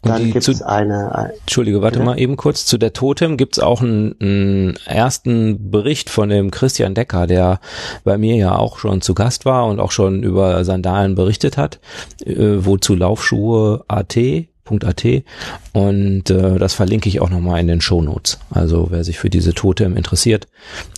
Dann 0.03 0.33
gibt 0.33 0.49
es 0.49 0.63
eine, 0.63 1.15
eine. 1.15 1.35
Entschuldige, 1.41 1.83
warte 1.83 1.99
ja. 1.99 2.05
mal 2.05 2.19
eben 2.19 2.37
kurz. 2.37 2.65
Zu 2.65 2.79
der 2.79 2.95
Totem 2.95 3.37
gibt 3.37 3.59
es 3.59 3.63
auch 3.63 3.83
einen, 3.83 4.17
einen 4.21 4.77
ersten 4.87 5.71
Bericht 5.71 6.09
von 6.09 6.31
dem 6.31 6.51
Christian 6.51 6.95
Decker, 6.95 7.27
der 7.27 7.61
bei 8.03 8.17
mir 8.17 8.37
ja 8.37 8.57
auch 8.57 8.79
schon 8.79 9.03
zu 9.03 9.13
Gast 9.15 9.45
war 9.45 9.67
und 9.67 9.79
auch 9.79 9.91
schon 9.91 10.23
über 10.23 10.65
Sandalen 10.65 11.15
berichtet 11.15 11.59
hat, 11.59 11.81
äh, 12.25 12.35
wozu 12.37 12.95
Laufschuhe 12.95 13.85
AT 13.89 14.17
.at 14.85 15.05
und 15.73 16.31
äh, 16.31 16.59
das 16.59 16.75
verlinke 16.75 17.09
ich 17.09 17.21
auch 17.21 17.31
nochmal 17.31 17.61
in 17.61 17.67
den 17.67 17.81
Shownotes. 17.81 18.39
Also 18.51 18.89
wer 18.91 19.03
sich 19.03 19.19
für 19.19 19.31
diese 19.31 19.53
Totem 19.53 19.97
interessiert, 19.97 20.47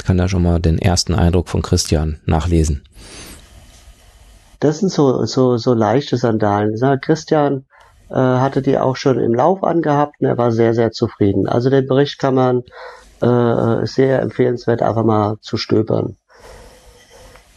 kann 0.04 0.18
da 0.18 0.28
schon 0.28 0.42
mal 0.42 0.60
den 0.60 0.78
ersten 0.78 1.14
Eindruck 1.14 1.48
von 1.48 1.62
Christian 1.62 2.20
nachlesen. 2.26 2.82
Das 4.60 4.78
sind 4.78 4.90
so, 4.90 5.24
so, 5.24 5.56
so 5.56 5.74
leichte 5.74 6.16
Sandalen. 6.16 6.76
Christian 7.00 7.64
äh, 8.12 8.16
hatte 8.16 8.62
die 8.62 8.78
auch 8.78 8.96
schon 8.96 9.18
im 9.18 9.34
Lauf 9.34 9.64
angehabt 9.64 10.16
und 10.20 10.26
er 10.26 10.38
war 10.38 10.52
sehr, 10.52 10.74
sehr 10.74 10.92
zufrieden. 10.92 11.48
Also 11.48 11.70
den 11.70 11.86
Bericht 11.86 12.18
kann 12.18 12.34
man 12.34 12.62
äh, 13.22 13.86
sehr 13.86 14.20
empfehlenswert 14.20 14.82
einfach 14.82 15.04
mal 15.04 15.36
zu 15.40 15.56
stöbern. 15.56 16.16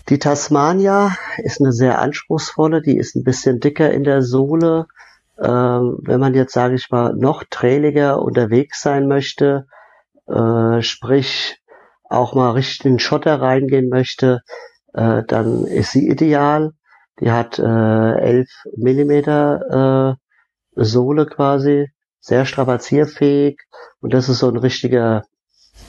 Die 0.08 0.20
Tasmania 0.20 1.18
ist 1.40 1.60
eine 1.60 1.72
sehr 1.72 2.00
anspruchsvolle, 2.00 2.82
die 2.82 2.98
ist 2.98 3.16
ein 3.16 3.24
bisschen 3.24 3.60
dicker 3.60 3.92
in 3.92 4.04
der 4.04 4.22
Sohle. 4.22 4.86
Ähm, 5.42 5.98
wenn 6.04 6.20
man 6.20 6.36
jetzt, 6.36 6.54
sage 6.54 6.76
ich 6.76 6.90
mal, 6.92 7.14
noch 7.14 7.44
trailiger 7.50 8.22
unterwegs 8.22 8.82
sein 8.82 9.08
möchte, 9.08 9.66
äh, 10.28 10.82
sprich 10.82 11.60
auch 12.08 12.36
mal 12.36 12.52
richtig 12.52 12.86
in 12.86 12.94
den 12.94 13.00
Schotter 13.00 13.42
reingehen 13.42 13.90
möchte, 13.90 14.42
äh, 14.94 15.24
dann 15.28 15.66
ist 15.66 15.92
sie 15.92 16.08
ideal. 16.08 16.72
Die 17.20 17.32
hat 17.32 17.60
äh, 17.60 17.64
11 17.64 18.48
Millimeter 18.78 20.16
äh, 20.18 20.25
Sohle 20.76 21.26
quasi, 21.26 21.90
sehr 22.20 22.46
strapazierfähig 22.46 23.60
und 24.02 24.14
das 24.14 24.30
ist 24.30 24.40
so 24.40 24.50
ein 24.50 24.58
richtiger 24.58 25.24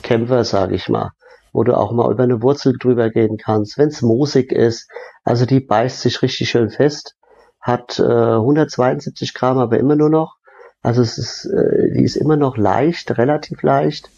Kämpfer, 0.03 0.45
sage 0.45 0.75
ich 0.75 0.89
mal, 0.89 1.13
wo 1.53 1.65
du 1.65 1.77
auch 1.77 1.93
mal 1.93 2.11
über 2.13 2.25
eine 2.25 2.43
Wurzel 2.43 2.77
drüber 2.79 3.11
gehen 3.11 3.39
kannst, 3.39 3.79
wenn 3.79 3.89
es 3.89 4.03
moosig 4.03 4.53
ist. 4.53 4.89
Also 5.25 5.47
die 5.47 5.61
beißt 5.61 6.01
sich 6.01 6.23
richtig 6.23 6.51
schön 6.51 6.71
fest, 6.71 7.17
hat 7.61 7.99
äh, 7.99 8.03
172 8.03 9.35
Gramm, 9.35 9.59
aber 9.59 9.79
immer 9.79 9.97
nur 9.97 10.11
noch. 10.11 10.37
Also 10.83 11.03
es 11.03 11.19
ist, 11.19 11.47
äh, 11.47 11.95
die 11.95 12.05
ist 12.05 12.17
immer 12.17 12.37
noch 12.37 12.57
leicht, 12.57 13.17
relativ 13.19 13.63
leicht. 13.63 14.11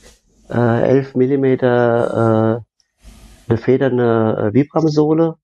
Äh, 0.50 0.82
11 0.88 1.14
Millimeter 1.14 2.64
äh, 2.66 3.48
eine 3.48 3.58
federne 3.58 4.50
äh, 4.50 4.54
Vibram-Sohle 4.54 5.36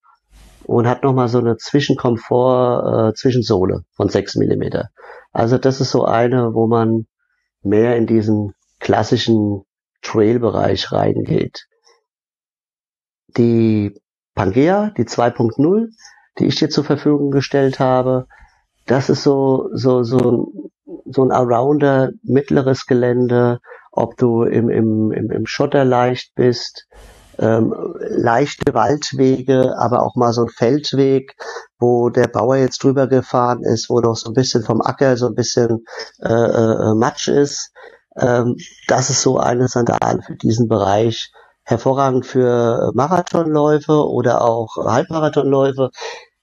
und 0.66 0.88
hat 0.88 1.03
nochmal 1.03 1.29
so 1.29 1.38
eine 1.38 1.57
Zwischenkomfort, 1.57 3.11
äh, 3.11 3.14
Zwischensohle 3.14 3.85
von 3.92 4.09
6 4.09 4.37
Millimeter. 4.37 4.90
Also 5.33 5.59
das 5.59 5.81
ist 5.81 5.90
so 5.90 6.05
eine, 6.05 6.55
wo 6.55 6.66
man 6.66 7.07
mehr 7.62 7.96
in 7.96 8.07
diesen 8.07 8.55
klassischen 8.79 9.62
Trail-Bereich 10.03 10.92
reingeht. 10.92 11.66
Die 13.37 13.98
Pangea, 14.35 14.90
die 14.96 15.05
2.0, 15.05 15.88
die 16.38 16.46
ich 16.46 16.57
dir 16.57 16.68
zur 16.68 16.85
Verfügung 16.85 17.31
gestellt 17.31 17.81
habe, 17.81 18.27
das 18.87 19.09
ist 19.09 19.22
so, 19.22 19.70
so, 19.72 20.03
so, 20.03 20.70
so 21.07 21.22
ein 21.24 21.33
Arounder, 21.33 22.11
mittleres 22.22 22.87
Gelände, 22.87 23.61
ob 23.90 24.16
du 24.16 24.42
im, 24.42 24.68
im, 24.68 25.12
im, 25.12 25.31
im 25.31 25.46
Schotter 25.46 25.85
leicht 25.85 26.35
bist, 26.35 26.87
ähm, 27.38 27.75
leichte 27.99 28.75
Waldwege, 28.75 29.75
aber 29.79 30.03
auch 30.03 30.16
mal 30.16 30.33
so 30.33 30.42
ein 30.42 30.49
Feldweg, 30.49 31.37
wo 31.79 32.11
der 32.11 32.29
Bauer 32.29 32.57
jetzt 32.57 32.83
drüber 32.83 33.07
gefahren 33.07 33.62
ist, 33.62 33.90
wo 33.90 34.01
noch 34.01 34.16
so 34.16 34.31
ein 34.31 34.35
bisschen 34.35 34.62
vom 34.62 34.81
Acker 34.81 35.16
so 35.16 35.27
ein 35.27 35.35
bisschen 35.35 35.85
äh, 36.20 36.33
äh, 36.33 36.94
Matsch 36.94 37.29
ist. 37.29 37.73
Ähm, 38.16 38.57
das 38.88 39.11
ist 39.11 39.23
so 39.23 39.38
eine 39.38 39.68
Sandale 39.68 40.23
für 40.23 40.37
diesen 40.37 40.68
Bereich. 40.68 41.33
Hervorragend 41.66 42.27
für 42.27 42.90
Marathonläufe 42.92 44.07
oder 44.07 44.42
auch 44.42 44.77
Halbmarathonläufe 44.77 45.90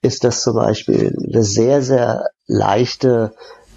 ist 0.02 0.24
das 0.24 0.42
zum 0.42 0.56
Beispiel 0.56 1.16
eine 1.32 1.44
sehr, 1.44 1.84
sehr 1.84 2.30
leichte 2.48 3.34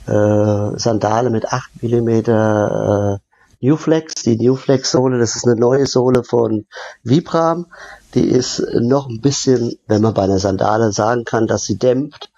äh, 0.06 0.78
Sandale 0.78 1.30
mit 1.30 1.52
8 1.52 1.82
Millimeter 1.82 3.20
äh, 3.20 3.23
Newflex, 3.64 4.14
die 4.24 4.36
Newflex 4.36 4.90
Sohle, 4.90 5.18
das 5.18 5.36
ist 5.36 5.46
eine 5.46 5.56
neue 5.56 5.86
Sohle 5.86 6.22
von 6.22 6.66
Vibram. 7.02 7.66
Die 8.14 8.24
ist 8.24 8.62
noch 8.78 9.08
ein 9.08 9.22
bisschen, 9.22 9.72
wenn 9.86 10.02
man 10.02 10.12
bei 10.12 10.24
einer 10.24 10.38
Sandale 10.38 10.92
sagen 10.92 11.24
kann, 11.24 11.46
dass 11.46 11.64
sie 11.64 11.78
dämpft, 11.78 12.30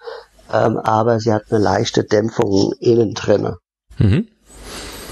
ähm, 0.53 0.77
aber 0.77 1.19
sie 1.19 1.33
hat 1.33 1.43
eine 1.49 1.59
leichte 1.59 2.05
Dämpfung 2.05 2.71
innen 2.79 3.13
drinne. 3.13 3.57
Mhm. 3.97 4.27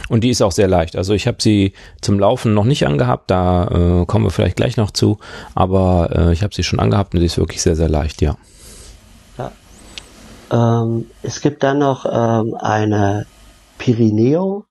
Und 0.08 0.23
die 0.23 0.30
ist 0.30 0.41
auch 0.41 0.54
sehr 0.54 0.69
leicht. 0.69 0.95
Also 0.95 1.13
ich 1.13 1.28
habe 1.28 1.41
sie 1.41 1.73
zum 1.99 2.17
Laufen 2.17 2.54
noch 2.54 2.63
nicht 2.63 2.88
angehabt, 2.88 3.30
da 3.30 3.65
äh, 3.65 4.06
kommen 4.06 4.23
wir 4.23 4.32
vielleicht 4.32 4.56
gleich 4.56 4.78
noch 4.78 4.91
zu, 4.91 5.17
aber 5.54 6.12
äh, 6.15 6.34
ich 6.34 6.43
habe 6.43 6.56
sie 6.56 6.63
schon 6.63 6.80
angehabt 6.80 7.13
und 7.13 7.19
die 7.19 7.25
ist 7.25 7.38
wirklich 7.38 7.62
sehr, 7.62 7.75
sehr 7.75 7.89
leicht, 7.89 8.21
ja. 8.21 8.38
ja. 9.38 9.51
Ähm, 10.49 11.08
es 11.23 11.41
gibt 11.41 11.62
dann 11.63 11.80
noch 11.80 12.06
ähm, 12.06 12.56
eine 12.56 13.25
Pirineo 13.80 14.65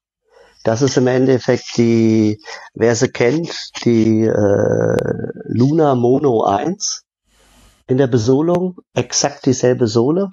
das 0.64 0.80
ist 0.82 0.96
im 0.96 1.06
Endeffekt 1.06 1.76
die, 1.76 2.40
wer 2.72 2.96
sie 2.96 3.08
kennt, 3.08 3.70
die 3.84 4.22
äh, 4.22 4.96
Luna 5.44 5.94
Mono 5.94 6.42
1 6.42 7.04
in 7.86 7.98
der 7.98 8.06
Besolung, 8.06 8.78
exakt 8.94 9.44
dieselbe 9.44 9.86
Sohle, 9.86 10.30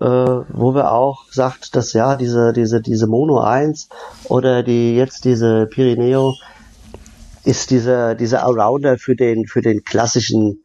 äh, 0.00 0.06
wo 0.06 0.74
wir 0.74 0.90
auch 0.90 1.30
sagt, 1.30 1.76
dass 1.76 1.92
ja, 1.92 2.16
diese, 2.16 2.54
diese, 2.54 2.80
diese 2.80 3.06
Mono 3.06 3.40
1 3.40 3.90
oder 4.24 4.62
die 4.62 4.96
jetzt 4.96 5.26
diese 5.26 5.66
Pirineo 5.66 6.34
ist 7.44 7.70
dieser, 7.70 8.14
dieser 8.14 8.44
Allrounder 8.46 8.96
für 8.96 9.16
den, 9.16 9.46
für 9.46 9.60
den 9.60 9.84
klassischen 9.84 10.64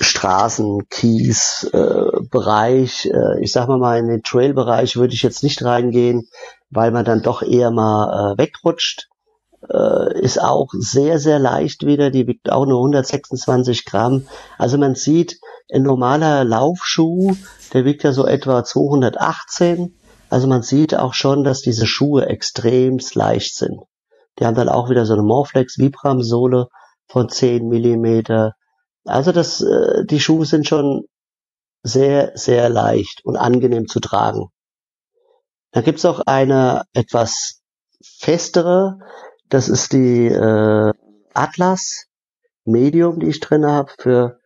Straßen, 0.00 0.88
Kies, 0.88 1.68
äh, 1.72 2.20
Bereich, 2.30 3.06
äh, 3.06 3.42
ich 3.42 3.52
sag 3.52 3.66
mal 3.68 3.78
mal 3.78 3.98
in 3.98 4.06
den 4.06 4.22
Trail-Bereich 4.22 4.96
würde 4.96 5.14
ich 5.14 5.22
jetzt 5.22 5.42
nicht 5.42 5.64
reingehen, 5.64 6.28
weil 6.74 6.90
man 6.90 7.04
dann 7.04 7.22
doch 7.22 7.42
eher 7.42 7.70
mal 7.70 8.34
äh, 8.34 8.38
wegrutscht. 8.38 9.08
Äh, 9.70 10.20
ist 10.20 10.40
auch 10.40 10.68
sehr, 10.72 11.18
sehr 11.18 11.38
leicht 11.38 11.86
wieder, 11.86 12.10
die 12.10 12.26
wiegt 12.26 12.50
auch 12.50 12.66
nur 12.66 12.78
126 12.78 13.86
Gramm. 13.86 14.26
Also 14.58 14.76
man 14.76 14.94
sieht, 14.94 15.40
ein 15.72 15.82
normaler 15.82 16.44
Laufschuh, 16.44 17.34
der 17.72 17.84
wiegt 17.84 18.02
ja 18.02 18.12
so 18.12 18.26
etwa 18.26 18.64
218. 18.64 19.94
Also 20.28 20.46
man 20.46 20.62
sieht 20.62 20.94
auch 20.94 21.14
schon, 21.14 21.44
dass 21.44 21.62
diese 21.62 21.86
Schuhe 21.86 22.26
extrem 22.26 22.98
leicht 23.14 23.54
sind. 23.56 23.80
Die 24.38 24.44
haben 24.44 24.56
dann 24.56 24.68
auch 24.68 24.90
wieder 24.90 25.06
so 25.06 25.14
eine 25.14 25.22
Morflex 25.22 25.78
Vibram 25.78 26.22
Sohle 26.22 26.68
von 27.06 27.28
10 27.28 27.68
Millimeter. 27.68 28.54
Also 29.04 29.32
das, 29.32 29.60
äh, 29.60 30.04
die 30.04 30.20
Schuhe 30.20 30.44
sind 30.44 30.66
schon 30.66 31.04
sehr, 31.82 32.32
sehr 32.34 32.68
leicht 32.68 33.24
und 33.24 33.36
angenehm 33.36 33.86
zu 33.86 34.00
tragen. 34.00 34.48
Dann 35.74 35.82
gibt's 35.82 36.04
auch 36.04 36.20
eine 36.20 36.84
etwas 36.92 37.60
festere, 38.00 39.00
das 39.48 39.68
ist 39.68 39.92
die 39.92 40.28
äh, 40.28 40.92
Atlas 41.34 42.06
Medium, 42.64 43.18
die 43.18 43.26
ich 43.26 43.40
drin 43.40 43.66
habe 43.66 43.90
für 43.98 44.38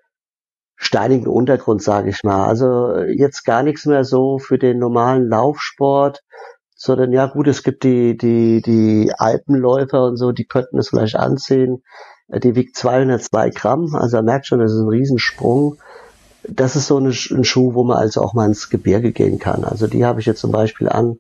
steinigen 0.74 1.26
Untergrund, 1.26 1.82
sage 1.82 2.08
ich 2.08 2.24
mal. 2.24 2.46
Also 2.46 2.96
jetzt 2.96 3.44
gar 3.44 3.62
nichts 3.62 3.84
mehr 3.84 4.04
so 4.04 4.38
für 4.38 4.56
den 4.56 4.78
normalen 4.78 5.28
Laufsport, 5.28 6.24
sondern 6.74 7.12
ja 7.12 7.26
gut, 7.26 7.46
es 7.46 7.62
gibt 7.62 7.84
die 7.84 8.16
die 8.16 8.62
die 8.62 9.12
Alpenläufer 9.14 10.04
und 10.04 10.16
so, 10.16 10.32
die 10.32 10.46
könnten 10.46 10.78
es 10.78 10.88
vielleicht 10.88 11.16
anziehen. 11.16 11.82
Die 12.28 12.54
wiegt 12.54 12.74
202 12.74 13.50
Gramm, 13.50 13.94
also 13.94 14.16
er 14.16 14.22
merkt 14.22 14.46
schon, 14.46 14.60
das 14.60 14.72
ist 14.72 14.80
ein 14.80 14.88
Riesensprung. 14.88 15.76
Das 16.48 16.76
ist 16.76 16.87
so 16.87 16.98
ein 16.98 17.12
Schuh, 17.12 17.74
wo 17.74 17.84
man 17.84 17.98
also 17.98 18.22
auch 18.22 18.34
mal 18.34 18.46
ins 18.46 18.70
Gebirge 18.70 19.12
gehen 19.12 19.38
kann. 19.38 19.64
Also 19.64 19.87
die 19.87 20.04
habe 20.04 20.20
ich 20.20 20.26
jetzt 20.26 20.40
zum 20.40 20.50
Beispiel 20.50 20.88
an, 20.88 21.18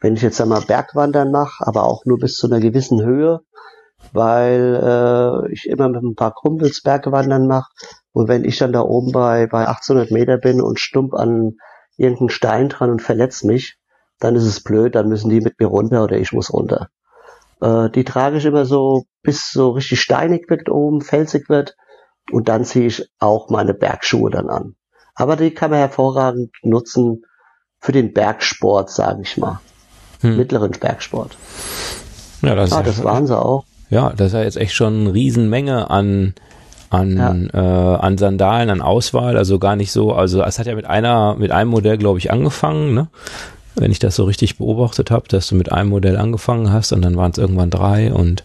wenn 0.00 0.14
ich 0.14 0.22
jetzt 0.22 0.40
einmal 0.40 0.62
Bergwandern 0.62 1.30
mache, 1.30 1.66
aber 1.66 1.84
auch 1.84 2.04
nur 2.06 2.18
bis 2.18 2.36
zu 2.36 2.46
einer 2.46 2.60
gewissen 2.60 3.02
Höhe, 3.02 3.40
weil 4.12 4.80
äh, 4.82 5.52
ich 5.52 5.66
immer 5.68 5.88
mit 5.90 6.02
ein 6.02 6.14
paar 6.14 6.32
Kumpels 6.32 6.82
Bergwandern 6.82 7.46
mache. 7.46 7.70
Und 8.12 8.28
wenn 8.28 8.44
ich 8.44 8.56
dann 8.56 8.72
da 8.72 8.80
oben 8.80 9.12
bei, 9.12 9.46
bei 9.46 9.68
1800 9.68 10.10
Meter 10.10 10.38
bin 10.38 10.62
und 10.62 10.80
stump 10.80 11.14
an 11.14 11.56
irgendeinen 11.96 12.30
Stein 12.30 12.68
dran 12.70 12.90
und 12.90 13.02
verletzt 13.02 13.44
mich, 13.44 13.76
dann 14.18 14.34
ist 14.34 14.44
es 14.44 14.62
blöd, 14.62 14.94
dann 14.94 15.08
müssen 15.08 15.30
die 15.30 15.40
mit 15.40 15.60
mir 15.60 15.66
runter 15.66 16.04
oder 16.04 16.16
ich 16.16 16.32
muss 16.32 16.52
runter. 16.52 16.88
Äh, 17.60 17.90
die 17.90 18.04
trage 18.04 18.38
ich 18.38 18.46
immer 18.46 18.64
so, 18.64 19.04
bis 19.22 19.50
so 19.50 19.70
richtig 19.70 20.00
steinig 20.00 20.48
wird 20.48 20.70
oben, 20.70 21.02
felsig 21.02 21.48
wird. 21.48 21.76
Und 22.32 22.48
dann 22.48 22.64
ziehe 22.64 22.86
ich 22.86 23.08
auch 23.18 23.50
meine 23.50 23.74
Bergschuhe 23.74 24.30
dann 24.30 24.48
an. 24.48 24.74
Aber 25.14 25.36
die 25.36 25.50
kann 25.50 25.70
man 25.70 25.80
hervorragend 25.80 26.50
nutzen 26.62 27.24
für 27.78 27.92
den 27.92 28.12
Bergsport, 28.12 28.90
sage 28.90 29.22
ich 29.22 29.36
mal. 29.36 29.60
Hm. 30.20 30.36
Mittleren 30.36 30.70
Bergsport. 30.72 31.36
Ja, 32.42 32.54
das, 32.54 32.72
ah, 32.72 32.82
das 32.82 33.02
waren 33.04 33.26
sie 33.26 33.38
auch. 33.38 33.64
Ja, 33.90 34.10
das 34.10 34.28
ist 34.28 34.32
ja 34.34 34.42
jetzt 34.42 34.56
echt 34.56 34.74
schon 34.74 35.00
eine 35.00 35.14
Riesenmenge 35.14 35.90
an 35.90 36.34
an, 36.90 37.50
ja. 37.52 37.94
äh, 37.94 37.96
an 37.98 38.18
Sandalen, 38.18 38.68
an 38.68 38.82
Auswahl, 38.82 39.36
also 39.36 39.58
gar 39.58 39.76
nicht 39.76 39.92
so, 39.92 40.12
also 40.12 40.42
es 40.42 40.58
hat 40.58 40.66
ja 40.66 40.74
mit 40.74 40.86
einer, 40.86 41.36
mit 41.36 41.52
einem 41.52 41.70
Modell, 41.70 41.96
glaube 41.96 42.18
ich, 42.18 42.32
angefangen, 42.32 42.94
ne? 42.94 43.06
Wenn 43.76 43.92
ich 43.92 43.98
das 43.98 44.16
so 44.16 44.24
richtig 44.24 44.58
beobachtet 44.58 45.10
habe, 45.10 45.28
dass 45.28 45.48
du 45.48 45.54
mit 45.54 45.70
einem 45.70 45.90
Modell 45.90 46.16
angefangen 46.16 46.72
hast 46.72 46.92
und 46.92 47.02
dann 47.02 47.16
waren 47.16 47.30
es 47.30 47.38
irgendwann 47.38 47.70
drei 47.70 48.12
und 48.12 48.44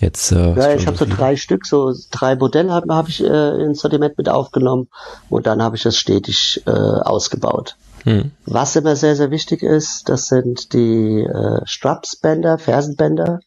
jetzt. 0.00 0.32
Äh, 0.32 0.54
ja, 0.54 0.74
ich 0.74 0.86
habe 0.86 0.96
so 0.96 1.04
drei 1.04 1.36
Stück, 1.36 1.66
so 1.66 1.92
drei 2.10 2.34
Modelle 2.36 2.72
habe 2.72 2.94
hab 2.94 3.08
ich 3.08 3.22
äh, 3.22 3.62
ins 3.62 3.80
Sortiment 3.80 4.16
mit 4.16 4.28
aufgenommen 4.28 4.88
und 5.28 5.46
dann 5.46 5.62
habe 5.62 5.76
ich 5.76 5.82
das 5.82 5.96
stetig 5.96 6.62
äh, 6.66 6.70
ausgebaut. 6.70 7.76
Hm. 8.04 8.32
Was 8.44 8.76
immer 8.76 8.96
sehr, 8.96 9.16
sehr 9.16 9.30
wichtig 9.30 9.62
ist, 9.62 10.08
das 10.08 10.26
sind 10.26 10.72
die 10.72 11.22
äh, 11.22 11.60
Strapsbänder, 11.64 12.58
Fersenbänder. 12.58 13.40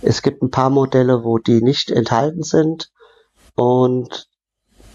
Es 0.00 0.22
gibt 0.22 0.42
ein 0.42 0.50
paar 0.50 0.70
Modelle, 0.70 1.22
wo 1.22 1.38
die 1.38 1.62
nicht 1.62 1.90
enthalten 1.90 2.42
sind. 2.42 2.90
Und 3.54 4.26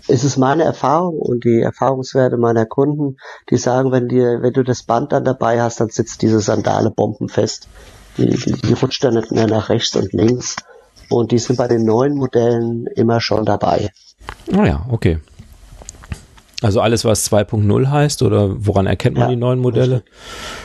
es 0.08 0.24
ist 0.24 0.38
meine 0.38 0.64
Erfahrung 0.64 1.20
und 1.20 1.44
die 1.44 1.62
Erfahrungswerte 1.62 2.38
meiner 2.38 2.66
Kunden, 2.66 3.18
die 3.50 3.58
sagen, 3.58 3.92
wenn 3.92 4.08
dir, 4.08 4.42
wenn 4.42 4.54
du 4.54 4.64
das 4.64 4.84
Band 4.84 5.12
dann 5.12 5.26
dabei 5.26 5.62
hast, 5.62 5.80
dann 5.80 5.90
sitzt 5.90 6.22
diese 6.22 6.40
Sandale 6.40 6.92
bombenfest. 6.92 7.68
Die, 8.18 8.30
die, 8.30 8.54
die 8.54 8.74
rutscht 8.74 9.04
dann 9.04 9.16
nicht 9.16 9.32
mehr 9.32 9.48
nach 9.48 9.70
rechts 9.70 9.96
und 9.96 10.12
links. 10.14 10.56
Und 11.10 11.32
die 11.32 11.38
sind 11.38 11.58
bei 11.58 11.68
den 11.68 11.86
neuen 11.86 12.16
Modellen 12.16 12.88
immer 12.96 13.22
schon 13.22 13.46
dabei. 13.46 13.92
Oh 14.56 14.64
ja, 14.64 14.86
okay. 14.90 15.20
Also 16.62 16.82
alles, 16.82 17.06
was 17.06 17.32
2.0 17.32 17.90
heißt 17.90 18.24
oder 18.24 18.66
woran 18.66 18.88
erkennt 18.88 19.16
man 19.16 19.26
ja, 19.26 19.30
die 19.30 19.36
neuen 19.36 19.60
Modelle? 19.60 20.04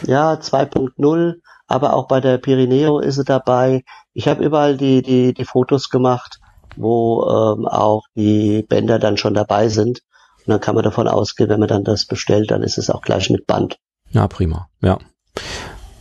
Ja, 0.07 0.35
2.0, 0.35 1.35
aber 1.67 1.93
auch 1.93 2.09
bei 2.09 2.21
der 2.21 2.39
Pirineo 2.39 2.99
ist 2.99 3.17
sie 3.17 3.25
dabei. 3.25 3.85
Ich 4.15 4.27
habe 4.27 4.43
überall 4.43 4.77
die, 4.77 5.03
die, 5.03 5.35
die 5.35 5.45
Fotos 5.45 5.91
gemacht, 5.91 6.41
wo 6.77 7.25
ähm, 7.25 7.67
auch 7.67 8.05
die 8.15 8.63
Bänder 8.63 8.99
dann 8.99 9.17
schon 9.17 9.35
dabei 9.35 9.69
sind. 9.69 10.01
Und 10.39 10.49
dann 10.49 10.61
kann 10.61 10.75
man 10.75 10.85
davon 10.85 11.09
ausgehen, 11.09 11.49
wenn 11.51 11.61
man 11.61 11.69
dann 11.69 11.85
das 11.85 12.07
bestellt, 12.07 12.51
dann 12.51 12.63
ist 12.63 12.79
es 12.79 12.91
auch 12.91 13.03
gleich 13.03 13.31
mit 13.31 13.47
Band. 13.47 13.77
Ja, 14.11 14.27
prima, 14.29 14.69
ja. 14.81 14.99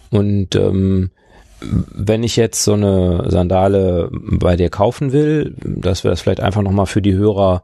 Und 0.10 0.56
ähm, 0.56 1.12
wenn 1.62 2.24
ich 2.24 2.36
jetzt 2.36 2.64
so 2.64 2.74
eine 2.74 3.30
Sandale 3.30 4.10
bei 4.12 4.56
dir 4.56 4.70
kaufen 4.70 5.12
will, 5.12 5.56
dass 5.64 6.04
wir 6.04 6.10
das 6.10 6.22
vielleicht 6.22 6.40
einfach 6.40 6.64
nochmal 6.64 6.88
für 6.88 7.02
die 7.02 7.14
Hörer 7.14 7.62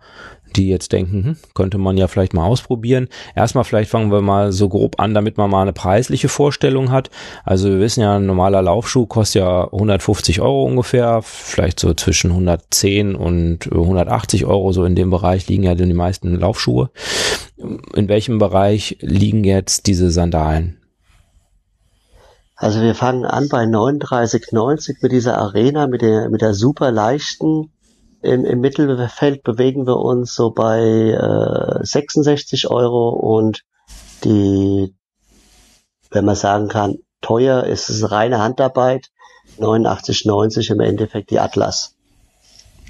die 0.55 0.69
jetzt 0.69 0.91
denken, 0.91 1.23
hm, 1.23 1.37
könnte 1.53 1.77
man 1.77 1.97
ja 1.97 2.07
vielleicht 2.07 2.33
mal 2.33 2.45
ausprobieren. 2.45 3.07
Erstmal 3.35 3.63
vielleicht 3.63 3.89
fangen 3.89 4.11
wir 4.11 4.21
mal 4.21 4.51
so 4.51 4.69
grob 4.69 4.99
an, 4.99 5.13
damit 5.13 5.37
man 5.37 5.49
mal 5.49 5.61
eine 5.61 5.73
preisliche 5.73 6.29
Vorstellung 6.29 6.91
hat. 6.91 7.09
Also 7.43 7.69
wir 7.69 7.79
wissen 7.79 8.01
ja, 8.01 8.17
ein 8.17 8.25
normaler 8.25 8.61
Laufschuh 8.61 9.05
kostet 9.05 9.41
ja 9.41 9.65
150 9.65 10.41
Euro 10.41 10.63
ungefähr, 10.63 11.21
vielleicht 11.21 11.79
so 11.79 11.93
zwischen 11.93 12.31
110 12.31 13.15
und 13.15 13.71
180 13.71 14.45
Euro, 14.45 14.71
so 14.71 14.85
in 14.85 14.95
dem 14.95 15.09
Bereich 15.09 15.47
liegen 15.47 15.63
ja 15.63 15.75
die 15.75 15.93
meisten 15.93 16.39
Laufschuhe. 16.39 16.89
In 17.95 18.07
welchem 18.07 18.37
Bereich 18.37 18.97
liegen 19.01 19.43
jetzt 19.43 19.87
diese 19.87 20.11
Sandalen? 20.11 20.77
Also 22.55 22.81
wir 22.81 22.95
fangen 22.95 23.23
an 23.23 23.49
bei 23.49 23.63
39,90 23.65 24.97
mit 25.01 25.11
dieser 25.11 25.37
Arena, 25.37 25.85
mit 25.85 26.01
der, 26.01 26.29
mit 26.29 26.41
der 26.41 26.55
super 26.55 26.91
leichten 26.91 27.71
im, 28.21 28.45
im 28.45 28.59
Mittelfeld 28.59 29.43
bewegen 29.43 29.85
wir 29.85 29.97
uns 29.97 30.33
so 30.33 30.51
bei 30.51 30.79
äh, 30.81 31.85
66 31.85 32.69
Euro 32.69 33.09
und 33.09 33.63
die, 34.23 34.93
wenn 36.11 36.25
man 36.25 36.35
sagen 36.35 36.67
kann, 36.67 36.97
teuer 37.21 37.63
ist 37.63 37.89
es 37.89 38.11
reine 38.11 38.39
Handarbeit, 38.39 39.09
89,90 39.59 40.71
im 40.71 40.79
Endeffekt 40.79 41.31
die 41.31 41.39
Atlas. 41.39 41.93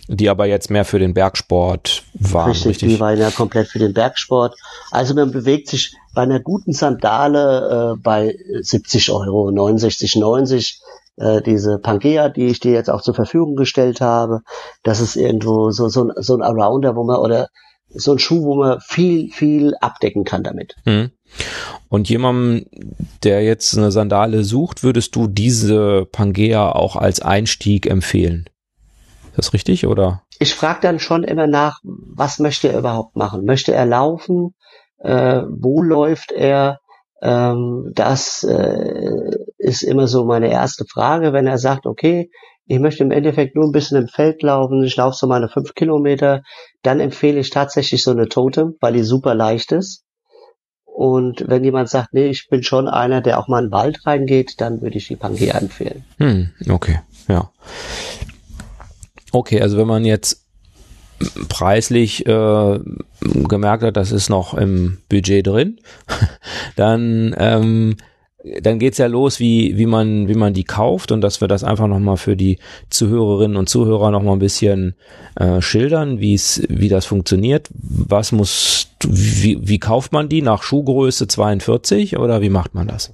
Die 0.10 0.30
aber 0.30 0.46
jetzt 0.46 0.70
mehr 0.70 0.86
für 0.86 1.00
den 1.00 1.14
Bergsport 1.14 2.04
waren. 2.14 2.52
Richtig, 2.52 2.68
richtig, 2.68 2.90
die 2.90 3.00
waren 3.02 3.18
ja 3.18 3.30
komplett 3.30 3.68
für 3.68 3.80
den 3.80 3.94
Bergsport. 3.94 4.56
Also 4.90 5.14
man 5.14 5.32
bewegt 5.32 5.68
sich 5.68 5.98
bei 6.14 6.22
einer 6.22 6.40
guten 6.40 6.72
Sandale 6.72 7.96
äh, 7.96 8.02
bei 8.02 8.38
70 8.62 9.12
Euro, 9.12 9.50
69,90 9.50 10.78
äh, 11.18 11.42
diese 11.42 11.80
Pangea, 11.80 12.30
die 12.30 12.48
ich 12.48 12.60
dir 12.60 12.72
jetzt 12.72 12.90
auch 12.90 13.02
zur 13.02 13.14
Verfügung 13.14 13.56
gestellt 13.56 14.02
habe, 14.02 14.42
das 14.84 15.02
ist 15.02 15.16
irgendwo 15.16 15.72
so, 15.72 15.90
so, 15.90 16.12
so 16.16 16.36
ein 16.36 16.42
Arounder, 16.42 16.96
wo 16.96 17.04
man, 17.04 17.18
oder 17.18 17.50
so 17.90 18.14
ein 18.14 18.20
Schuh, 18.20 18.44
wo 18.44 18.56
man 18.56 18.80
viel, 18.82 19.32
viel 19.32 19.74
abdecken 19.82 20.24
kann 20.24 20.44
damit. 20.44 20.76
Mhm. 20.86 21.12
Und 21.90 22.10
jemandem, 22.10 22.66
der 23.24 23.44
jetzt 23.44 23.78
eine 23.78 23.92
Sandale 23.92 24.44
sucht, 24.44 24.84
würdest 24.84 25.16
du 25.16 25.28
diese 25.28 26.06
Pangea 26.06 26.72
auch 26.72 26.96
als 26.96 27.22
Einstieg 27.22 27.88
empfehlen? 27.88 28.50
Ist 29.30 29.38
das 29.38 29.54
richtig 29.54 29.88
oder? 29.88 30.24
Ich 30.40 30.54
frage 30.54 30.80
dann 30.82 31.00
schon 31.00 31.24
immer 31.24 31.48
nach, 31.48 31.80
was 31.84 32.40
möchte 32.40 32.70
er 32.70 32.80
überhaupt 32.80 33.16
machen? 33.16 33.46
Möchte 33.46 33.74
er 33.74 33.86
laufen? 33.86 34.54
Äh, 35.00 35.44
wo 35.50 35.82
läuft 35.82 36.32
er? 36.32 36.80
Ähm, 37.22 37.92
das 37.94 38.44
äh, 38.44 39.32
ist 39.58 39.84
immer 39.84 40.08
so 40.08 40.26
meine 40.26 40.52
erste 40.52 40.86
Frage, 40.86 41.34
wenn 41.34 41.48
er 41.48 41.58
sagt, 41.58 41.86
okay, 41.86 42.30
ich 42.66 42.80
möchte 42.80 43.04
im 43.04 43.12
Endeffekt 43.12 43.56
nur 43.56 43.66
ein 43.66 43.72
bisschen 43.72 43.98
im 43.98 44.08
Feld 44.08 44.44
laufen, 44.44 44.84
ich 44.84 44.96
laufe 44.98 45.16
so 45.18 45.26
meine 45.26 45.50
fünf 45.50 45.74
Kilometer, 45.74 46.44
dann 46.84 47.00
empfehle 47.00 47.40
ich 47.40 47.50
tatsächlich 47.50 48.04
so 48.04 48.12
eine 48.12 48.28
Totem, 48.28 48.76
weil 48.82 48.94
die 48.94 49.04
super 49.04 49.34
leicht 49.34 49.72
ist. 49.72 50.04
Und 50.86 51.48
wenn 51.48 51.64
jemand 51.64 51.90
sagt, 51.90 52.14
nee, 52.14 52.28
ich 52.28 52.48
bin 52.50 52.64
schon 52.64 52.88
einer, 52.88 53.22
der 53.22 53.40
auch 53.40 53.48
mal 53.48 53.60
in 53.60 53.66
den 53.68 53.72
Wald 53.72 54.06
reingeht, 54.06 54.60
dann 54.60 54.82
würde 54.82 54.98
ich 54.98 55.08
die 55.08 55.16
Pangea 55.16 55.58
empfehlen. 55.58 56.04
Hm, 56.18 56.50
okay, 56.70 57.00
ja. 57.28 57.52
Okay, 59.32 59.62
also 59.62 59.78
wenn 59.78 59.88
man 59.88 60.06
jetzt 60.06 60.47
preislich 61.50 62.26
äh, 62.26 62.80
gemerkt 63.22 63.84
hat, 63.84 63.98
das 63.98 64.12
ist 64.12 64.30
noch 64.30 64.54
im 64.54 65.00
Budget 65.10 65.48
drin, 65.48 65.80
dann 66.76 67.36
ähm, 67.38 67.98
dann 68.62 68.80
geht's 68.80 68.98
ja 68.98 69.08
los, 69.08 69.40
wie 69.40 69.78
wie 69.78 69.86
man 69.86 70.28
wie 70.28 70.36
man 70.36 70.54
die 70.54 70.64
kauft 70.64 71.12
und 71.12 71.22
dass 71.22 71.42
wir 71.42 71.48
das 71.48 71.64
einfach 71.64 71.88
noch 71.88 72.00
mal 72.00 72.18
für 72.18 72.36
die 72.36 72.60
Zuhörerinnen 72.90 73.58
und 73.58 73.68
Zuhörer 73.68 74.12
noch 74.12 74.22
mal 74.22 74.34
ein 74.34 74.40
bisschen 74.40 74.96
äh, 75.36 75.62
schildern, 75.62 76.20
wie 76.20 76.34
es 76.34 76.62
wie 76.70 76.90
das 76.90 77.06
funktioniert. 77.06 77.70
Was 77.74 78.32
muss 78.32 78.90
wie 79.04 79.60
wie 79.62 79.80
kauft 79.80 80.12
man 80.12 80.30
die 80.30 80.42
nach 80.42 80.64
Schuhgröße 80.64 81.28
42 81.28 82.18
oder 82.18 82.42
wie 82.42 82.50
macht 82.50 82.74
man 82.74 82.88
das? 82.88 83.12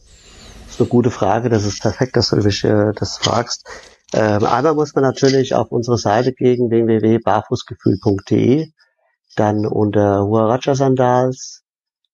Das 0.66 0.76
ist 0.76 0.82
eine 0.82 0.90
gute 0.90 1.12
Frage. 1.12 1.50
Das 1.50 1.66
ist 1.66 1.82
perfekt, 1.82 2.16
dass 2.16 2.30
du 2.30 2.38
äh, 2.38 2.94
das 2.96 3.18
fragst. 3.18 3.66
Ähm, 4.14 4.46
einmal 4.46 4.76
muss 4.76 4.94
man 4.96 5.04
natürlich 5.04 5.54
auf 5.56 5.72
unsere 5.72 5.98
Seite 5.98 6.34
gehen, 6.34 6.70
www.barfußgefühl.de, 6.70 8.68
dann 9.36 9.66
unter 9.66 10.26
Huaracha 10.26 10.76
Sandals, 10.76 11.64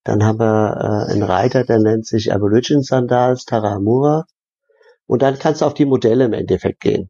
Dann 0.05 0.23
haben 0.25 0.39
wir 0.39 1.07
äh, 1.09 1.13
einen 1.13 1.23
Reiter, 1.23 1.65
der 1.65 1.79
nennt 1.79 2.07
sich 2.07 2.33
Aborigine 2.33 2.83
Sandals, 2.83 3.45
Taramura. 3.45 4.25
Und 5.07 5.21
dann 5.23 5.37
kannst 5.39 5.61
du 5.61 5.65
auf 5.65 5.73
die 5.75 5.85
Modelle 5.85 6.25
im 6.25 6.33
Endeffekt 6.33 6.79
gehen. 6.81 7.09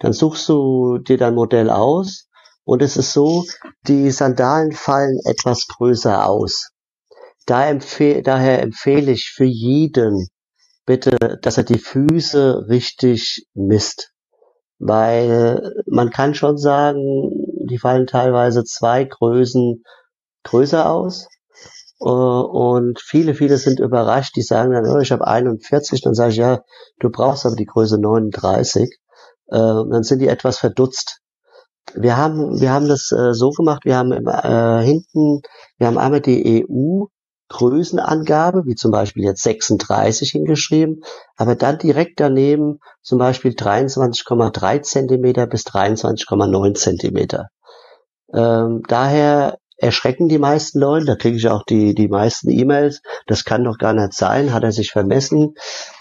Dann 0.00 0.12
suchst 0.12 0.48
du 0.48 0.98
dir 0.98 1.16
dein 1.18 1.34
Modell 1.34 1.70
aus 1.70 2.28
und 2.64 2.82
es 2.82 2.96
ist 2.96 3.12
so, 3.12 3.44
die 3.88 4.10
Sandalen 4.10 4.72
fallen 4.72 5.18
etwas 5.26 5.66
größer 5.68 6.26
aus. 6.26 6.70
Da 7.46 7.66
empfehl, 7.68 8.22
daher 8.22 8.62
empfehle 8.62 9.12
ich 9.12 9.30
für 9.34 9.44
jeden 9.44 10.28
bitte, 10.86 11.38
dass 11.42 11.58
er 11.58 11.64
die 11.64 11.78
Füße 11.78 12.66
richtig 12.68 13.46
misst. 13.54 14.12
Weil 14.78 15.72
man 15.86 16.10
kann 16.10 16.34
schon 16.34 16.56
sagen, 16.56 17.30
die 17.68 17.78
fallen 17.78 18.06
teilweise 18.06 18.64
zwei 18.64 19.04
Größen 19.04 19.82
größer 20.44 20.90
aus. 20.90 21.28
Äh, 22.00 22.04
und 22.04 23.00
viele, 23.00 23.34
viele 23.34 23.58
sind 23.58 23.80
überrascht, 23.80 24.36
die 24.36 24.42
sagen 24.42 24.72
dann, 24.72 24.86
oh, 24.86 24.98
ich 24.98 25.12
habe 25.12 25.26
41, 25.26 26.00
dann 26.02 26.14
sage 26.14 26.30
ich, 26.30 26.36
ja, 26.36 26.60
du 27.00 27.10
brauchst 27.10 27.46
aber 27.46 27.56
die 27.56 27.66
Größe 27.66 28.00
39. 28.00 28.88
Äh, 29.48 29.56
dann 29.56 30.02
sind 30.02 30.20
die 30.20 30.28
etwas 30.28 30.58
verdutzt. 30.58 31.20
Wir 31.94 32.16
haben, 32.16 32.60
wir 32.60 32.70
haben 32.70 32.88
das 32.88 33.10
äh, 33.12 33.32
so 33.32 33.50
gemacht, 33.50 33.84
wir 33.84 33.96
haben 33.96 34.12
hinten, 34.12 35.40
wir 35.78 35.86
haben 35.86 35.96
einmal 35.98 36.20
die 36.20 36.66
EU 36.68 37.06
Größenangabe, 37.48 38.66
wie 38.66 38.74
zum 38.74 38.90
Beispiel 38.90 39.24
jetzt 39.24 39.42
36 39.42 40.30
hingeschrieben, 40.30 41.02
aber 41.36 41.54
dann 41.54 41.78
direkt 41.78 42.20
daneben 42.20 42.80
zum 43.02 43.18
Beispiel 43.18 43.52
23,3 43.52 44.82
Zentimeter 44.82 45.46
bis 45.46 45.64
23,9 45.66 46.74
Zentimeter. 46.74 47.48
Ähm, 48.32 48.82
daher 48.86 49.58
erschrecken 49.78 50.28
die 50.28 50.38
meisten 50.38 50.80
Leute, 50.80 51.06
da 51.06 51.16
kriege 51.16 51.36
ich 51.36 51.48
auch 51.48 51.62
die, 51.62 51.94
die 51.94 52.08
meisten 52.08 52.50
E-Mails, 52.50 53.00
das 53.26 53.44
kann 53.44 53.64
doch 53.64 53.78
gar 53.78 53.92
nicht 53.92 54.12
sein, 54.12 54.52
hat 54.52 54.64
er 54.64 54.72
sich 54.72 54.90
vermessen. 54.90 55.54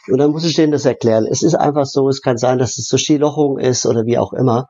Und 0.08 0.18
dann 0.18 0.32
muss 0.32 0.44
ich 0.44 0.56
denen 0.56 0.72
das 0.72 0.86
erklären. 0.86 1.28
Es 1.30 1.44
ist 1.44 1.56
einfach 1.56 1.86
so, 1.86 2.10
es 2.10 2.22
kann 2.22 2.38
sein, 2.38 2.58
dass 2.58 2.78
es 2.78 2.88
so 2.88 2.98
Stilochung 2.98 3.60
ist 3.60 3.86
oder 3.86 4.06
wie 4.06 4.18
auch 4.18 4.34
immer. 4.34 4.70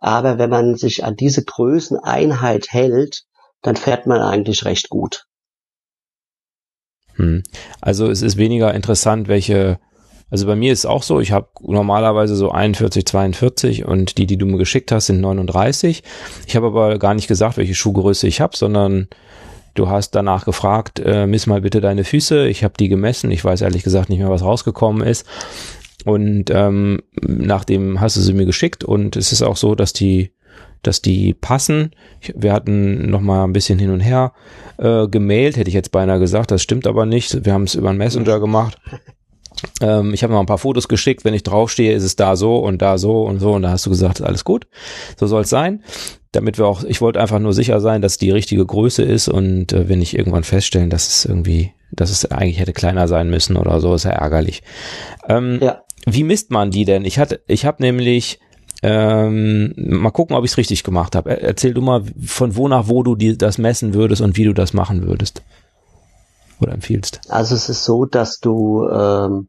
Aber 0.00 0.38
wenn 0.38 0.50
man 0.50 0.74
sich 0.74 1.04
an 1.04 1.16
diese 1.16 1.44
Größeneinheit 1.44 2.66
hält, 2.70 3.22
dann 3.62 3.76
fährt 3.76 4.06
man 4.06 4.20
eigentlich 4.20 4.64
recht 4.64 4.88
gut. 4.88 5.26
Hm. 7.18 7.42
Also 7.80 8.10
es 8.10 8.22
ist 8.22 8.36
weniger 8.36 8.74
interessant, 8.74 9.28
welche 9.28 9.78
also 10.30 10.46
bei 10.46 10.56
mir 10.56 10.72
ist 10.72 10.80
es 10.80 10.86
auch 10.86 11.02
so, 11.02 11.20
ich 11.20 11.32
habe 11.32 11.48
normalerweise 11.62 12.36
so 12.36 12.50
41, 12.50 13.06
42 13.06 13.86
und 13.86 14.18
die, 14.18 14.26
die 14.26 14.36
du 14.36 14.44
mir 14.44 14.58
geschickt 14.58 14.92
hast, 14.92 15.06
sind 15.06 15.20
39. 15.22 16.02
Ich 16.46 16.54
habe 16.54 16.66
aber 16.66 16.98
gar 16.98 17.14
nicht 17.14 17.28
gesagt, 17.28 17.56
welche 17.56 17.74
Schuhgröße 17.74 18.26
ich 18.26 18.42
habe, 18.42 18.54
sondern 18.54 19.08
du 19.74 19.88
hast 19.88 20.10
danach 20.10 20.44
gefragt, 20.44 21.00
äh, 21.02 21.26
miss 21.26 21.46
mal 21.46 21.62
bitte 21.62 21.80
deine 21.80 22.04
Füße. 22.04 22.46
Ich 22.46 22.62
habe 22.62 22.74
die 22.78 22.88
gemessen. 22.88 23.30
Ich 23.30 23.42
weiß 23.42 23.62
ehrlich 23.62 23.84
gesagt 23.84 24.10
nicht 24.10 24.18
mehr, 24.18 24.28
was 24.28 24.42
rausgekommen 24.42 25.06
ist. 25.06 25.26
Und 26.04 26.50
ähm, 26.50 27.00
nachdem 27.22 28.00
hast 28.00 28.16
du 28.16 28.20
sie 28.20 28.34
mir 28.34 28.46
geschickt 28.46 28.84
und 28.84 29.16
es 29.16 29.32
ist 29.32 29.42
auch 29.42 29.56
so, 29.56 29.74
dass 29.74 29.92
die 29.92 30.32
dass 30.82 31.02
die 31.02 31.34
passen. 31.34 31.92
Wir 32.34 32.52
hatten 32.52 33.10
noch 33.10 33.20
mal 33.20 33.44
ein 33.44 33.52
bisschen 33.52 33.78
hin 33.78 33.90
und 33.90 34.00
her 34.00 34.32
äh, 34.78 35.08
gemailt, 35.08 35.56
hätte 35.56 35.68
ich 35.68 35.74
jetzt 35.74 35.92
beinahe 35.92 36.18
gesagt. 36.18 36.50
Das 36.50 36.62
stimmt 36.62 36.86
aber 36.86 37.06
nicht. 37.06 37.44
Wir 37.44 37.52
haben 37.52 37.64
es 37.64 37.74
über 37.74 37.90
einen 37.90 37.98
Messenger 37.98 38.40
gemacht. 38.40 38.78
Ähm, 39.80 40.14
ich 40.14 40.22
habe 40.22 40.32
noch 40.32 40.40
ein 40.40 40.46
paar 40.46 40.58
Fotos 40.58 40.88
geschickt. 40.88 41.24
Wenn 41.24 41.34
ich 41.34 41.42
draufstehe, 41.42 41.92
ist 41.92 42.04
es 42.04 42.16
da 42.16 42.36
so 42.36 42.58
und 42.58 42.82
da 42.82 42.98
so 42.98 43.22
und 43.22 43.40
so. 43.40 43.52
Und 43.52 43.62
da 43.62 43.70
hast 43.70 43.86
du 43.86 43.90
gesagt, 43.90 44.22
alles 44.22 44.44
gut. 44.44 44.66
So 45.16 45.26
soll 45.26 45.42
es 45.42 45.50
sein. 45.50 45.82
Damit 46.32 46.58
wir 46.58 46.66
auch, 46.66 46.84
ich 46.84 47.00
wollte 47.00 47.20
einfach 47.20 47.38
nur 47.38 47.54
sicher 47.54 47.80
sein, 47.80 48.02
dass 48.02 48.18
die 48.18 48.30
richtige 48.30 48.64
Größe 48.64 49.02
ist 49.02 49.28
und 49.28 49.72
äh, 49.72 49.88
wenn 49.88 50.02
ich 50.02 50.16
irgendwann 50.16 50.44
feststellen, 50.44 50.90
dass 50.90 51.08
es 51.08 51.24
irgendwie, 51.24 51.72
dass 51.90 52.10
es 52.10 52.30
eigentlich 52.30 52.60
hätte 52.60 52.74
kleiner 52.74 53.08
sein 53.08 53.30
müssen 53.30 53.56
oder 53.56 53.80
so, 53.80 53.94
ist 53.94 54.04
ja 54.04 54.10
ärgerlich. 54.10 54.62
Ähm, 55.26 55.58
ja. 55.62 55.82
Wie 56.06 56.24
misst 56.24 56.50
man 56.50 56.70
die 56.70 56.84
denn? 56.84 57.06
Ich 57.06 57.18
hatte, 57.18 57.40
ich 57.46 57.64
habe 57.64 57.82
nämlich 57.82 58.40
ähm, 58.82 59.74
mal 59.76 60.10
gucken, 60.10 60.36
ob 60.36 60.44
ich 60.44 60.52
es 60.52 60.56
richtig 60.56 60.84
gemacht 60.84 61.16
habe. 61.16 61.40
Erzähl 61.40 61.74
du 61.74 61.80
mal, 61.80 62.02
von 62.24 62.56
wo 62.56 62.68
nach 62.68 62.88
wo 62.88 63.02
du 63.02 63.16
die, 63.16 63.36
das 63.36 63.58
messen 63.58 63.94
würdest 63.94 64.22
und 64.22 64.36
wie 64.36 64.44
du 64.44 64.52
das 64.52 64.72
machen 64.72 65.06
würdest 65.06 65.42
oder 66.60 66.72
empfiehlst? 66.72 67.20
Also 67.28 67.54
es 67.54 67.68
ist 67.68 67.84
so, 67.84 68.04
dass 68.04 68.38
du 68.38 68.88
ähm, 68.88 69.48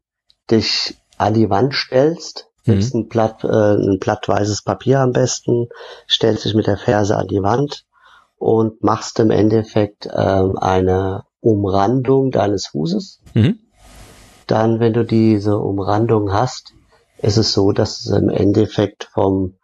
dich 0.50 0.98
an 1.18 1.34
die 1.34 1.50
Wand 1.50 1.74
stellst, 1.74 2.48
nimmst 2.66 2.96
mhm. 2.96 3.02
ein 3.02 3.08
Blatt, 3.08 3.44
äh, 3.44 3.48
ein 3.48 4.00
Blatt 4.00 4.28
weißes 4.28 4.64
Papier 4.64 5.00
am 5.00 5.12
besten, 5.12 5.68
stellst 6.10 6.46
dich 6.46 6.56
mit 6.56 6.68
der 6.68 6.78
Ferse 6.78 7.18
an 7.18 7.28
die 7.28 7.42
Wand 7.42 7.86
und 8.38 8.84
machst 8.84 9.20
im 9.20 9.32
Endeffekt 9.32 10.08
ähm, 10.12 10.58
eine 10.58 11.24
Umrandung 11.42 12.32
deines 12.32 12.68
Fußes. 12.68 13.22
Mhm. 13.34 13.60
Dann, 14.48 14.80
wenn 14.80 14.94
du 14.94 15.06
diese 15.06 15.58
Umrandung 15.60 16.34
hast, 16.34 16.74
ist 17.22 17.38
es 17.38 17.52
so, 17.52 17.72
dass 17.72 18.02
es 18.02 18.12
im 18.12 18.30
Endeffekt 18.30 19.10
vom, 19.14 19.56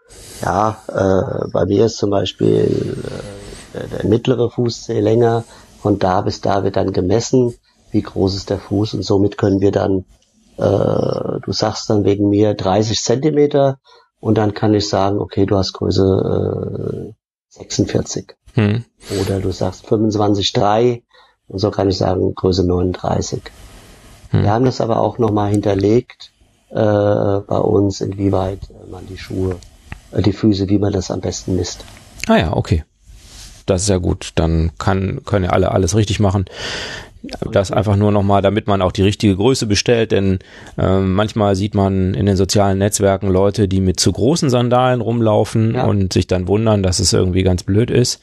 ja, 0.41 0.77
äh, 0.87 1.49
bei 1.51 1.65
mir 1.65 1.85
ist 1.85 1.97
zum 1.97 2.09
Beispiel 2.09 2.97
äh, 3.73 3.87
der 3.87 4.05
mittlere 4.05 4.49
Fußzeh 4.49 4.99
länger, 4.99 5.43
von 5.81 5.99
da 5.99 6.21
bis 6.21 6.41
da 6.41 6.63
wird 6.63 6.75
dann 6.75 6.91
gemessen, 6.91 7.53
wie 7.91 8.01
groß 8.01 8.35
ist 8.35 8.49
der 8.49 8.59
Fuß 8.59 8.93
und 8.95 9.03
somit 9.03 9.37
können 9.37 9.61
wir 9.61 9.71
dann, 9.71 10.05
äh, 10.57 11.39
du 11.41 11.51
sagst 11.51 11.89
dann 11.89 12.03
wegen 12.03 12.29
mir 12.29 12.53
30 12.53 13.01
Zentimeter 13.01 13.79
und 14.19 14.37
dann 14.37 14.53
kann 14.53 14.73
ich 14.73 14.89
sagen, 14.89 15.19
okay, 15.19 15.45
du 15.45 15.55
hast 15.55 15.73
Größe 15.73 17.11
äh, 17.11 17.13
46. 17.49 18.35
Hm. 18.53 18.83
Oder 19.21 19.39
du 19.39 19.51
sagst 19.51 19.85
25,3 19.85 21.03
und 21.47 21.59
so 21.59 21.71
kann 21.71 21.89
ich 21.89 21.97
sagen 21.97 22.33
Größe 22.35 22.65
39. 22.65 23.41
Hm. 24.31 24.43
Wir 24.43 24.51
haben 24.51 24.65
das 24.65 24.81
aber 24.81 24.99
auch 24.99 25.19
nochmal 25.19 25.51
hinterlegt 25.51 26.31
äh, 26.69 26.75
bei 26.75 27.57
uns, 27.57 28.01
inwieweit 28.01 28.59
man 28.89 29.05
die 29.07 29.17
Schuhe, 29.17 29.57
äh, 30.11 30.21
die 30.21 30.33
Füße, 30.33 30.69
wie 30.69 30.79
man 30.79 30.93
das 30.93 31.11
am 31.11 31.21
besten 31.21 31.55
misst. 31.55 31.85
Ah 32.27 32.37
ja, 32.37 32.53
okay 32.53 32.83
das 33.65 33.83
ist 33.83 33.89
ja 33.89 33.97
gut. 33.97 34.31
Dann 34.35 34.71
kann, 34.77 35.21
können 35.25 35.45
ja 35.45 35.51
alle 35.51 35.71
alles 35.71 35.95
richtig 35.95 36.19
machen. 36.19 36.45
Das 37.51 37.71
einfach 37.71 37.95
nur 37.95 38.11
nochmal, 38.11 38.43
damit 38.43 38.67
man 38.67 38.83
auch 38.83 38.91
die 38.91 39.01
richtige 39.01 39.35
Größe 39.35 39.65
bestellt, 39.65 40.11
denn 40.11 40.37
äh, 40.77 40.99
manchmal 40.99 41.55
sieht 41.55 41.73
man 41.73 42.13
in 42.13 42.27
den 42.27 42.37
sozialen 42.37 42.77
Netzwerken 42.77 43.29
Leute, 43.29 43.67
die 43.67 43.81
mit 43.81 43.99
zu 43.99 44.11
großen 44.11 44.51
Sandalen 44.51 45.01
rumlaufen 45.01 45.73
ja. 45.73 45.85
und 45.85 46.13
sich 46.13 46.27
dann 46.27 46.47
wundern, 46.47 46.83
dass 46.83 46.99
es 46.99 47.13
irgendwie 47.13 47.41
ganz 47.41 47.63
blöd 47.63 47.89
ist. 47.89 48.21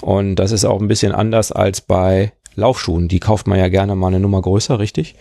Und 0.00 0.36
das 0.36 0.52
ist 0.52 0.64
auch 0.64 0.80
ein 0.80 0.86
bisschen 0.86 1.10
anders 1.10 1.50
als 1.50 1.80
bei 1.80 2.32
Laufschuhen. 2.54 3.08
Die 3.08 3.18
kauft 3.18 3.48
man 3.48 3.58
ja 3.58 3.66
gerne 3.66 3.96
mal 3.96 4.08
eine 4.08 4.20
Nummer 4.20 4.42
größer, 4.42 4.78
richtig? 4.78 5.16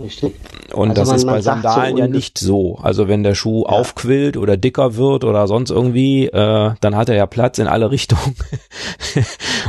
Richtig. 0.00 0.34
Und 0.72 0.90
also 0.90 1.00
das 1.00 1.08
man, 1.08 1.16
ist 1.16 1.26
bei 1.26 1.40
Sandalen 1.42 1.96
so 1.96 1.98
ja 1.98 2.08
nicht 2.08 2.38
so. 2.38 2.76
Also 2.76 3.08
wenn 3.08 3.22
der 3.22 3.34
Schuh 3.34 3.64
ja. 3.64 3.70
aufquillt 3.70 4.36
oder 4.36 4.56
dicker 4.56 4.96
wird 4.96 5.24
oder 5.24 5.46
sonst 5.46 5.70
irgendwie, 5.70 6.26
äh, 6.26 6.72
dann 6.80 6.96
hat 6.96 7.08
er 7.08 7.16
ja 7.16 7.26
Platz 7.26 7.58
in 7.58 7.66
alle 7.66 7.90
Richtungen. 7.90 8.36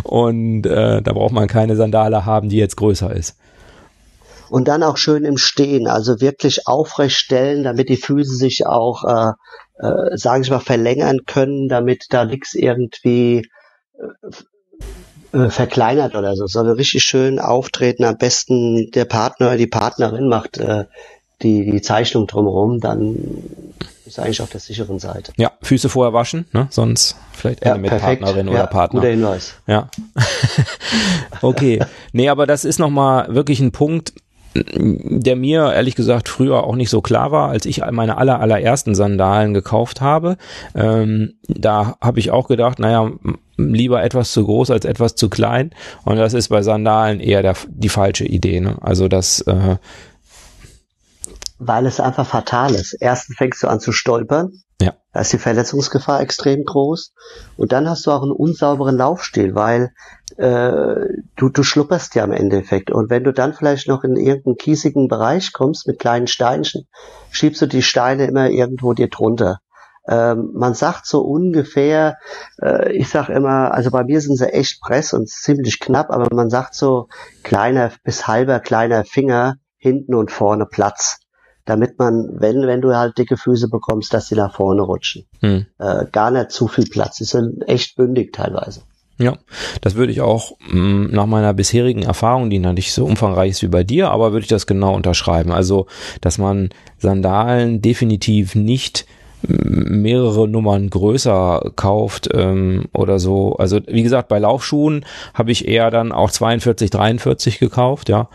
und 0.03 0.65
äh, 0.65 1.01
da 1.01 1.13
braucht 1.13 1.33
man 1.33 1.47
keine 1.47 1.75
Sandale 1.75 2.25
haben, 2.25 2.49
die 2.49 2.57
jetzt 2.57 2.77
größer 2.77 3.13
ist. 3.13 3.37
Und 4.49 4.67
dann 4.67 4.83
auch 4.83 4.97
schön 4.97 5.23
im 5.23 5.37
Stehen, 5.37 5.87
also 5.87 6.19
wirklich 6.19 6.67
aufrecht 6.67 7.15
stellen, 7.15 7.63
damit 7.63 7.89
die 7.89 7.97
Füße 7.97 8.35
sich 8.35 8.65
auch, 8.65 9.03
äh, 9.05 9.31
äh, 9.79 10.17
sage 10.17 10.41
ich 10.43 10.49
mal, 10.49 10.59
verlängern 10.59 11.19
können, 11.25 11.69
damit 11.69 12.07
da 12.09 12.25
nichts 12.25 12.53
irgendwie 12.53 13.43
äh, 15.33 15.49
verkleinert 15.49 16.15
oder 16.15 16.35
so, 16.35 16.47
sondern 16.47 16.75
richtig 16.75 17.03
schön 17.03 17.39
auftreten. 17.39 18.03
Am 18.03 18.17
besten 18.17 18.91
der 18.91 19.05
Partner 19.05 19.47
oder 19.47 19.57
die 19.57 19.67
Partnerin 19.67 20.27
macht 20.27 20.57
äh, 20.57 20.85
die, 21.41 21.69
die 21.71 21.81
Zeichnung 21.81 22.27
drumherum, 22.27 22.79
dann 22.79 23.15
ist 24.05 24.19
eigentlich 24.19 24.41
auf 24.41 24.49
der 24.49 24.59
sicheren 24.59 24.99
Seite. 24.99 25.31
Ja, 25.37 25.51
Füße 25.61 25.89
vorher 25.89 26.13
waschen, 26.13 26.45
ne? 26.51 26.67
sonst 26.69 27.15
vielleicht 27.31 27.65
ja, 27.65 27.77
mit 27.77 27.89
perfekt. 27.89 28.21
Partnerin 28.21 28.49
oder 28.49 28.59
ja, 28.59 28.65
Partner. 28.67 28.99
Guter 28.99 29.11
Hinweis. 29.11 29.53
Ja. 29.67 29.89
okay. 31.41 31.79
Nee, 32.11 32.29
aber 32.29 32.45
das 32.45 32.65
ist 32.65 32.79
nochmal 32.79 33.33
wirklich 33.33 33.59
ein 33.59 33.71
Punkt, 33.71 34.13
der 34.53 35.37
mir 35.37 35.71
ehrlich 35.71 35.95
gesagt 35.95 36.27
früher 36.27 36.63
auch 36.65 36.75
nicht 36.75 36.89
so 36.89 37.01
klar 37.01 37.31
war, 37.31 37.49
als 37.49 37.65
ich 37.65 37.81
meine 37.91 38.17
aller 38.17 38.41
allerersten 38.41 38.95
Sandalen 38.95 39.53
gekauft 39.53 40.01
habe. 40.01 40.37
Ähm, 40.75 41.35
da 41.47 41.95
habe 42.01 42.19
ich 42.19 42.31
auch 42.31 42.49
gedacht, 42.49 42.79
naja, 42.79 43.11
lieber 43.69 44.03
etwas 44.03 44.31
zu 44.31 44.45
groß 44.45 44.71
als 44.71 44.85
etwas 44.85 45.15
zu 45.15 45.29
klein. 45.29 45.71
Und 46.03 46.17
das 46.17 46.33
ist 46.33 46.49
bei 46.49 46.61
Sandalen 46.61 47.19
eher 47.19 47.41
der, 47.41 47.55
die 47.67 47.89
falsche 47.89 48.25
Idee. 48.25 48.59
Ne? 48.59 48.77
Also 48.81 49.07
das 49.07 49.41
äh, 49.41 49.77
weil 51.63 51.85
es 51.85 51.99
einfach 51.99 52.25
fatal 52.25 52.73
ist. 52.73 52.97
Erstens 52.99 53.37
fängst 53.37 53.61
du 53.61 53.67
an 53.67 53.79
zu 53.79 53.91
stolpern. 53.91 54.51
Ja. 54.81 54.95
Da 55.13 55.21
ist 55.21 55.31
die 55.31 55.37
Verletzungsgefahr 55.37 56.19
extrem 56.19 56.63
groß. 56.63 57.13
Und 57.55 57.71
dann 57.71 57.87
hast 57.87 58.07
du 58.07 58.11
auch 58.11 58.23
einen 58.23 58.31
unsauberen 58.31 58.97
Laufstil, 58.97 59.53
weil 59.53 59.93
äh, 60.37 61.05
du, 61.35 61.49
du 61.49 61.61
schlupperst 61.61 62.15
ja 62.15 62.23
im 62.23 62.31
Endeffekt. 62.31 62.89
Und 62.89 63.11
wenn 63.11 63.23
du 63.23 63.31
dann 63.31 63.53
vielleicht 63.53 63.87
noch 63.87 64.03
in 64.03 64.15
irgendeinen 64.15 64.57
kiesigen 64.57 65.07
Bereich 65.07 65.53
kommst 65.53 65.85
mit 65.85 65.99
kleinen 65.99 66.25
Steinchen, 66.25 66.87
schiebst 67.29 67.61
du 67.61 67.67
die 67.67 67.83
Steine 67.83 68.25
immer 68.25 68.49
irgendwo 68.49 68.93
dir 68.93 69.09
drunter. 69.09 69.59
Äh, 70.11 70.21
Ähm, 70.21 70.51
man 70.53 70.73
sagt 70.73 71.05
so 71.05 71.21
ungefähr, 71.21 72.17
äh, 72.61 72.91
ich 72.93 73.09
sag 73.09 73.29
immer, 73.29 73.73
also 73.73 73.91
bei 73.91 74.03
mir 74.03 74.21
sind 74.21 74.37
sie 74.37 74.51
echt 74.51 74.81
press 74.81 75.13
und 75.13 75.29
ziemlich 75.29 75.79
knapp, 75.79 76.09
aber 76.09 76.33
man 76.35 76.49
sagt 76.49 76.75
so 76.75 77.07
kleiner 77.43 77.91
bis 78.03 78.27
halber 78.27 78.59
kleiner 78.59 79.05
Finger 79.05 79.55
hinten 79.77 80.15
und 80.15 80.31
vorne 80.31 80.65
Platz 80.65 81.17
damit 81.63 81.99
man, 81.99 82.41
wenn, 82.41 82.65
wenn 82.65 82.81
du 82.81 82.97
halt 82.97 83.19
dicke 83.19 83.37
Füße 83.37 83.69
bekommst, 83.69 84.11
dass 84.15 84.27
sie 84.27 84.35
nach 84.35 84.55
vorne 84.55 84.81
rutschen. 84.81 85.27
Hm. 85.41 85.67
Äh, 85.77 86.05
gar 86.11 86.31
nicht 86.31 86.49
zu 86.49 86.67
viel 86.67 86.85
Platz. 86.85 87.17
Die 87.17 87.23
sind 87.23 87.61
echt 87.67 87.95
bündig 87.95 88.33
teilweise. 88.33 88.81
Ja, 89.19 89.37
das 89.81 89.93
würde 89.93 90.11
ich 90.11 90.21
auch 90.21 90.53
mh, 90.71 90.81
mm, 90.81 91.11
nach 91.11 91.27
meiner 91.27 91.53
bisherigen 91.53 92.01
Erfahrung, 92.01 92.49
die 92.49 92.57
noch 92.57 92.73
nicht 92.73 92.91
so 92.91 93.05
umfangreich 93.05 93.51
ist 93.51 93.61
wie 93.61 93.67
bei 93.67 93.83
dir, 93.83 94.09
aber 94.09 94.31
würde 94.31 94.41
ich 94.43 94.49
das 94.49 94.65
genau 94.65 94.95
unterschreiben. 94.95 95.51
Also, 95.51 95.85
dass 96.19 96.39
man 96.39 96.69
Sandalen 96.97 97.79
definitiv 97.79 98.55
nicht 98.55 99.05
mehrere 99.47 100.47
Nummern 100.47 100.89
größer 100.89 101.71
kauft 101.75 102.29
ähm, 102.33 102.85
oder 102.93 103.19
so. 103.19 103.55
Also 103.57 103.79
wie 103.87 104.03
gesagt, 104.03 104.27
bei 104.27 104.39
Laufschuhen 104.39 105.05
habe 105.33 105.51
ich 105.51 105.67
eher 105.67 105.91
dann 105.91 106.11
auch 106.11 106.31
42, 106.31 106.89
43 106.89 107.59
gekauft, 107.59 108.09
ja. 108.09 108.29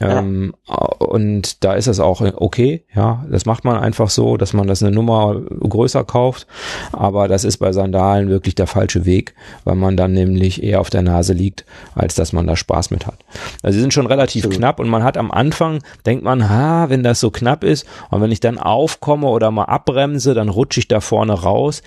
Ähm, 0.00 0.54
Und 0.98 1.64
da 1.64 1.74
ist 1.74 1.86
es 1.86 2.00
auch 2.00 2.20
okay, 2.20 2.84
ja. 2.94 3.24
Das 3.30 3.46
macht 3.46 3.64
man 3.64 3.78
einfach 3.78 4.10
so, 4.10 4.36
dass 4.36 4.52
man 4.52 4.66
das 4.66 4.82
eine 4.82 4.92
Nummer 4.92 5.40
größer 5.40 6.04
kauft. 6.04 6.46
Aber 6.92 7.28
das 7.28 7.44
ist 7.44 7.58
bei 7.58 7.72
Sandalen 7.72 8.28
wirklich 8.28 8.54
der 8.54 8.66
falsche 8.66 9.06
Weg, 9.06 9.34
weil 9.64 9.76
man 9.76 9.96
dann 9.96 10.12
nämlich 10.12 10.62
eher 10.62 10.80
auf 10.80 10.90
der 10.90 11.02
Nase 11.02 11.32
liegt, 11.32 11.64
als 11.94 12.14
dass 12.14 12.32
man 12.32 12.46
da 12.46 12.56
Spaß 12.56 12.90
mit 12.90 13.06
hat. 13.06 13.18
Also 13.62 13.74
sie 13.76 13.80
sind 13.80 13.94
schon 13.94 14.06
relativ 14.06 14.44
Absolut. 14.44 14.58
knapp 14.58 14.80
und 14.80 14.88
man 14.88 15.04
hat 15.04 15.16
am 15.16 15.30
Anfang, 15.30 15.82
denkt 16.04 16.24
man, 16.24 16.48
ha, 16.48 16.88
wenn 16.88 17.02
das 17.02 17.20
so 17.20 17.30
knapp 17.30 17.64
ist 17.64 17.86
und 18.10 18.20
wenn 18.20 18.32
ich 18.32 18.40
dann 18.40 18.58
aufkomme 18.58 19.26
oder 19.28 19.50
mal 19.50 19.64
abbremse, 19.64 20.34
dann 20.34 20.45
dann 20.46 20.54
rutsche 20.54 20.80
ich 20.80 20.88
da 20.88 21.00
vorne 21.00 21.32
raus. 21.32 21.82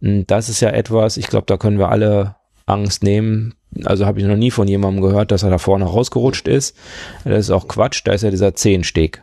Das 0.00 0.48
ist 0.48 0.60
ja 0.60 0.70
etwas, 0.70 1.16
ich 1.16 1.28
glaube, 1.28 1.46
da 1.46 1.56
können 1.56 1.78
wir 1.78 1.90
alle 1.90 2.36
Angst 2.66 3.02
nehmen. 3.02 3.54
Also 3.84 4.06
habe 4.06 4.18
ich 4.20 4.26
noch 4.26 4.36
nie 4.36 4.50
von 4.50 4.66
jemandem 4.66 5.02
gehört, 5.02 5.30
dass 5.30 5.42
er 5.42 5.50
da 5.50 5.58
vorne 5.58 5.84
rausgerutscht 5.84 6.48
ist. 6.48 6.76
Das 7.24 7.38
ist 7.38 7.50
auch 7.50 7.68
Quatsch, 7.68 8.02
da 8.04 8.12
ist 8.12 8.22
ja 8.22 8.30
dieser 8.30 8.54
Zehensteg. 8.54 9.22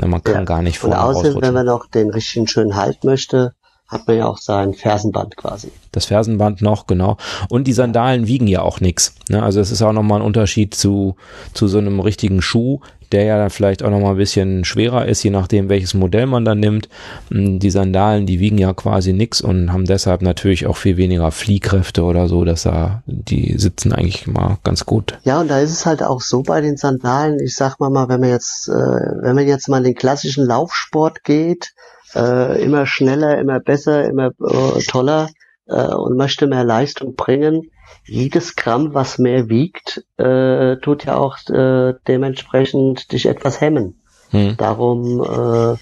Man 0.00 0.24
kann 0.24 0.34
ja. 0.34 0.44
gar 0.44 0.62
nicht 0.62 0.78
vorne 0.78 0.96
Und 0.96 1.02
außerdem, 1.02 1.42
wenn 1.42 1.54
man 1.54 1.66
noch 1.66 1.86
den 1.86 2.10
richtigen 2.10 2.48
schönen 2.48 2.74
Halt 2.74 3.04
möchte, 3.04 3.54
hat 3.86 4.08
man 4.08 4.16
ja 4.16 4.26
auch 4.26 4.38
sein 4.38 4.74
Fersenband 4.74 5.36
quasi. 5.36 5.70
Das 5.92 6.06
Fersenband 6.06 6.62
noch, 6.62 6.88
genau. 6.88 7.16
Und 7.48 7.68
die 7.68 7.72
Sandalen 7.72 8.26
wiegen 8.26 8.48
ja 8.48 8.62
auch 8.62 8.80
nichts. 8.80 9.14
Ne? 9.28 9.40
Also 9.40 9.60
es 9.60 9.70
ist 9.70 9.82
auch 9.82 9.92
nochmal 9.92 10.20
ein 10.20 10.26
Unterschied 10.26 10.74
zu, 10.74 11.14
zu 11.52 11.68
so 11.68 11.78
einem 11.78 12.00
richtigen 12.00 12.42
Schuh, 12.42 12.80
der 13.14 13.24
ja 13.24 13.38
dann 13.38 13.50
vielleicht 13.50 13.84
auch 13.84 13.90
nochmal 13.90 14.12
ein 14.12 14.18
bisschen 14.18 14.64
schwerer 14.64 15.06
ist, 15.06 15.22
je 15.22 15.30
nachdem, 15.30 15.68
welches 15.68 15.94
Modell 15.94 16.26
man 16.26 16.44
dann 16.44 16.58
nimmt. 16.58 16.88
Hm, 17.30 17.60
die 17.60 17.70
Sandalen, 17.70 18.26
die 18.26 18.40
wiegen 18.40 18.58
ja 18.58 18.74
quasi 18.74 19.12
nichts 19.12 19.40
und 19.40 19.72
haben 19.72 19.84
deshalb 19.84 20.20
natürlich 20.20 20.66
auch 20.66 20.76
viel 20.76 20.96
weniger 20.96 21.30
Fliehkräfte 21.30 22.02
oder 22.02 22.26
so, 22.26 22.44
dass 22.44 22.64
da, 22.64 23.04
die 23.06 23.56
sitzen 23.56 23.92
eigentlich 23.92 24.26
mal 24.26 24.58
ganz 24.64 24.84
gut. 24.84 25.18
Ja, 25.22 25.40
und 25.40 25.48
da 25.48 25.60
ist 25.60 25.70
es 25.70 25.86
halt 25.86 26.02
auch 26.02 26.20
so 26.20 26.42
bei 26.42 26.60
den 26.60 26.76
Sandalen, 26.76 27.38
ich 27.38 27.54
sag 27.54 27.78
mal 27.78 27.88
mal, 27.88 28.08
wenn 28.08 28.20
man 28.20 28.30
jetzt, 28.30 28.68
äh, 28.68 28.72
wenn 28.72 29.36
man 29.36 29.46
jetzt 29.46 29.68
mal 29.68 29.78
in 29.78 29.84
den 29.84 29.94
klassischen 29.94 30.44
Laufsport 30.44 31.22
geht, 31.22 31.72
äh, 32.16 32.60
immer 32.64 32.84
schneller, 32.84 33.38
immer 33.38 33.60
besser, 33.60 34.04
immer 34.04 34.32
äh, 34.40 34.82
toller 34.88 35.28
und 35.66 36.18
möchte 36.18 36.46
mehr 36.46 36.62
Leistung 36.62 37.14
bringen, 37.14 37.70
jedes 38.04 38.56
Gramm, 38.56 38.94
was 38.94 39.18
mehr 39.18 39.48
wiegt, 39.48 40.04
äh, 40.16 40.76
tut 40.76 41.04
ja 41.04 41.16
auch 41.16 41.38
äh, 41.48 41.94
dementsprechend 42.06 43.12
dich 43.12 43.26
etwas 43.26 43.60
hemmen. 43.60 44.00
Hm. 44.30 44.56
Darum 44.56 45.22
äh, 45.22 45.76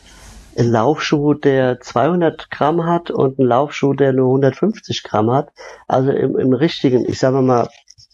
ein 0.58 0.70
Laufschuh, 0.70 1.34
der 1.34 1.80
200 1.80 2.50
Gramm 2.50 2.84
hat 2.84 3.10
und 3.10 3.38
ein 3.38 3.46
Laufschuh, 3.46 3.94
der 3.94 4.12
nur 4.12 4.28
150 4.28 5.02
Gramm 5.02 5.30
hat, 5.30 5.50
also 5.88 6.10
im, 6.10 6.38
im 6.38 6.52
richtigen, 6.52 7.08
ich 7.08 7.18
sage 7.18 7.40
mal, 7.40 7.68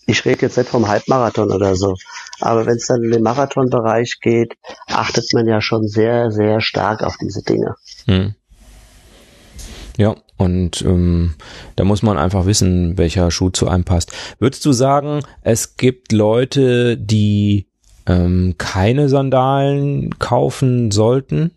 ich 0.07 0.24
rede 0.24 0.42
jetzt 0.42 0.57
nicht 0.57 0.70
vom 0.70 0.88
Halbmarathon 0.88 1.53
oder 1.53 1.74
so, 1.74 1.96
aber 2.40 2.64
wenn 2.66 2.76
es 2.76 2.86
dann 2.86 3.03
in 3.03 3.11
den 3.11 3.22
Marathonbereich 3.22 4.20
geht, 4.20 4.55
achtet 4.86 5.26
man 5.34 5.46
ja 5.46 5.61
schon 5.61 5.86
sehr, 5.86 6.30
sehr 6.30 6.61
stark 6.61 7.03
auf 7.03 7.16
diese 7.18 7.42
Dinge. 7.42 7.74
Hm. 8.07 8.34
Ja, 9.99 10.14
und 10.36 10.80
ähm, 10.82 11.34
da 11.74 11.82
muss 11.82 12.03
man 12.03 12.18
einfach 12.18 12.46
wissen, 12.46 12.96
welcher 12.96 13.32
Schuh 13.32 13.51
zu 13.51 13.68
einem 13.68 13.82
passt. 13.82 14.12
Würdest 14.38 14.64
du 14.64 14.72
sagen, 14.72 15.22
es 15.42 15.76
gibt 15.76 16.12
Leute, 16.12 16.96
die 16.96 17.66
ähm, 18.07 18.55
keine 18.59 19.09
Sandalen 19.09 20.16
kaufen 20.20 20.92
sollten? 20.92 21.51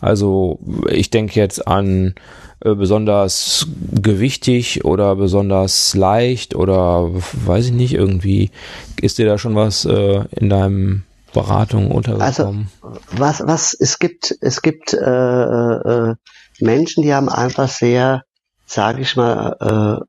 Also 0.00 0.60
ich 0.90 1.10
denke 1.10 1.38
jetzt 1.38 1.68
an 1.68 2.14
äh, 2.60 2.74
besonders 2.74 3.66
gewichtig 4.00 4.86
oder 4.86 5.14
besonders 5.14 5.94
leicht 5.94 6.54
oder 6.54 7.10
weiß 7.12 7.66
ich 7.66 7.72
nicht, 7.72 7.92
irgendwie 7.92 8.50
ist 8.98 9.18
dir 9.18 9.26
da 9.26 9.36
schon 9.36 9.54
was 9.54 9.84
äh, 9.84 10.24
in 10.30 10.48
deinem 10.48 11.02
Beratung 11.34 11.90
untergekommen? 11.90 12.26
Also 12.26 12.54
was, 13.12 13.46
was 13.46 13.76
es 13.78 13.98
gibt, 13.98 14.34
es 14.40 14.62
gibt 14.62 14.94
äh, 14.94 14.98
äh, 15.00 16.14
Menschen, 16.60 17.02
die 17.02 17.14
haben 17.14 17.28
einfach 17.28 17.68
sehr, 17.68 18.22
sage 18.66 19.02
ich 19.02 19.16
mal, 19.16 20.02
äh, 20.02 20.04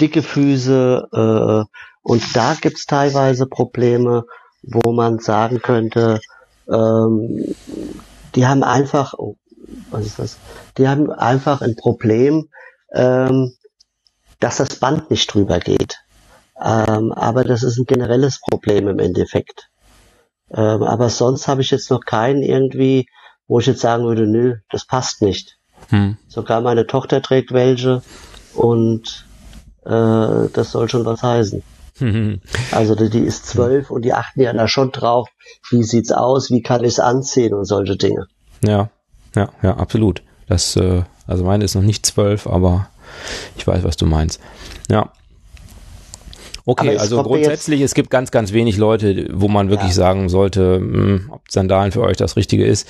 dicke 0.00 0.22
Füße 0.22 1.08
äh, 1.12 1.76
und 2.02 2.36
da 2.36 2.54
gibt's 2.60 2.86
teilweise 2.86 3.46
Probleme, 3.46 4.24
wo 4.62 4.92
man 4.92 5.18
sagen 5.18 5.60
könnte, 5.60 6.20
ähm, 6.68 7.54
die 8.34 8.46
haben 8.46 8.62
einfach, 8.62 9.14
oh, 9.14 9.36
was 9.90 10.06
ist 10.06 10.18
das? 10.18 10.36
Die 10.78 10.88
haben 10.88 11.10
einfach 11.10 11.60
ein 11.62 11.76
Problem, 11.76 12.48
ähm, 12.94 13.52
dass 14.38 14.56
das 14.56 14.76
Band 14.76 15.10
nicht 15.10 15.32
drüber 15.32 15.60
geht. 15.60 15.98
Ähm, 16.62 17.12
aber 17.12 17.44
das 17.44 17.62
ist 17.62 17.78
ein 17.78 17.86
generelles 17.86 18.40
Problem 18.40 18.88
im 18.88 18.98
Endeffekt. 18.98 19.70
Ähm, 20.52 20.82
aber 20.82 21.08
sonst 21.08 21.48
habe 21.48 21.62
ich 21.62 21.70
jetzt 21.70 21.90
noch 21.90 22.00
keinen 22.00 22.42
irgendwie 22.42 23.06
wo 23.50 23.58
ich 23.58 23.66
jetzt 23.66 23.80
sagen 23.80 24.04
würde, 24.04 24.28
nö, 24.28 24.58
das 24.70 24.84
passt 24.84 25.22
nicht. 25.22 25.58
Hm. 25.88 26.16
Sogar 26.28 26.60
meine 26.60 26.86
Tochter 26.86 27.20
trägt 27.20 27.50
welche 27.50 28.00
und 28.54 29.26
äh, 29.84 30.48
das 30.52 30.70
soll 30.70 30.88
schon 30.88 31.04
was 31.04 31.22
heißen. 31.22 31.62
Also 32.70 32.94
die, 32.94 33.10
die 33.10 33.18
ist 33.18 33.46
zwölf 33.46 33.90
und 33.90 34.02
die 34.02 34.14
achten 34.14 34.40
ja 34.40 34.52
da 34.52 34.68
schon 34.68 34.92
drauf, 34.92 35.28
wie 35.68 35.82
sieht's 35.82 36.12
aus, 36.12 36.50
wie 36.50 36.62
kann 36.62 36.84
ich 36.84 36.92
es 36.92 37.00
anziehen 37.00 37.52
und 37.52 37.64
solche 37.64 37.96
Dinge. 37.96 38.28
Ja, 38.64 38.88
ja, 39.34 39.50
ja, 39.62 39.76
absolut. 39.76 40.22
Das, 40.46 40.76
äh, 40.76 41.02
also 41.26 41.44
meine 41.44 41.64
ist 41.64 41.74
noch 41.74 41.82
nicht 41.82 42.06
zwölf, 42.06 42.46
aber 42.46 42.88
ich 43.56 43.66
weiß, 43.66 43.82
was 43.82 43.96
du 43.96 44.06
meinst. 44.06 44.40
Ja. 44.88 45.12
Okay, 46.70 46.96
also 46.98 47.20
grundsätzlich, 47.24 47.80
es 47.80 47.94
gibt 47.94 48.10
ganz, 48.10 48.30
ganz 48.30 48.52
wenig 48.52 48.76
Leute, 48.76 49.26
wo 49.32 49.48
man 49.48 49.70
wirklich 49.70 49.88
ja. 49.88 49.94
sagen 49.96 50.28
sollte, 50.28 50.78
mh, 50.78 51.02
hm, 51.02 51.26
ob 51.32 51.40
Sandalen 51.50 51.90
für 51.90 52.02
euch 52.02 52.16
das 52.16 52.36
Richtige 52.36 52.64
ist. 52.64 52.86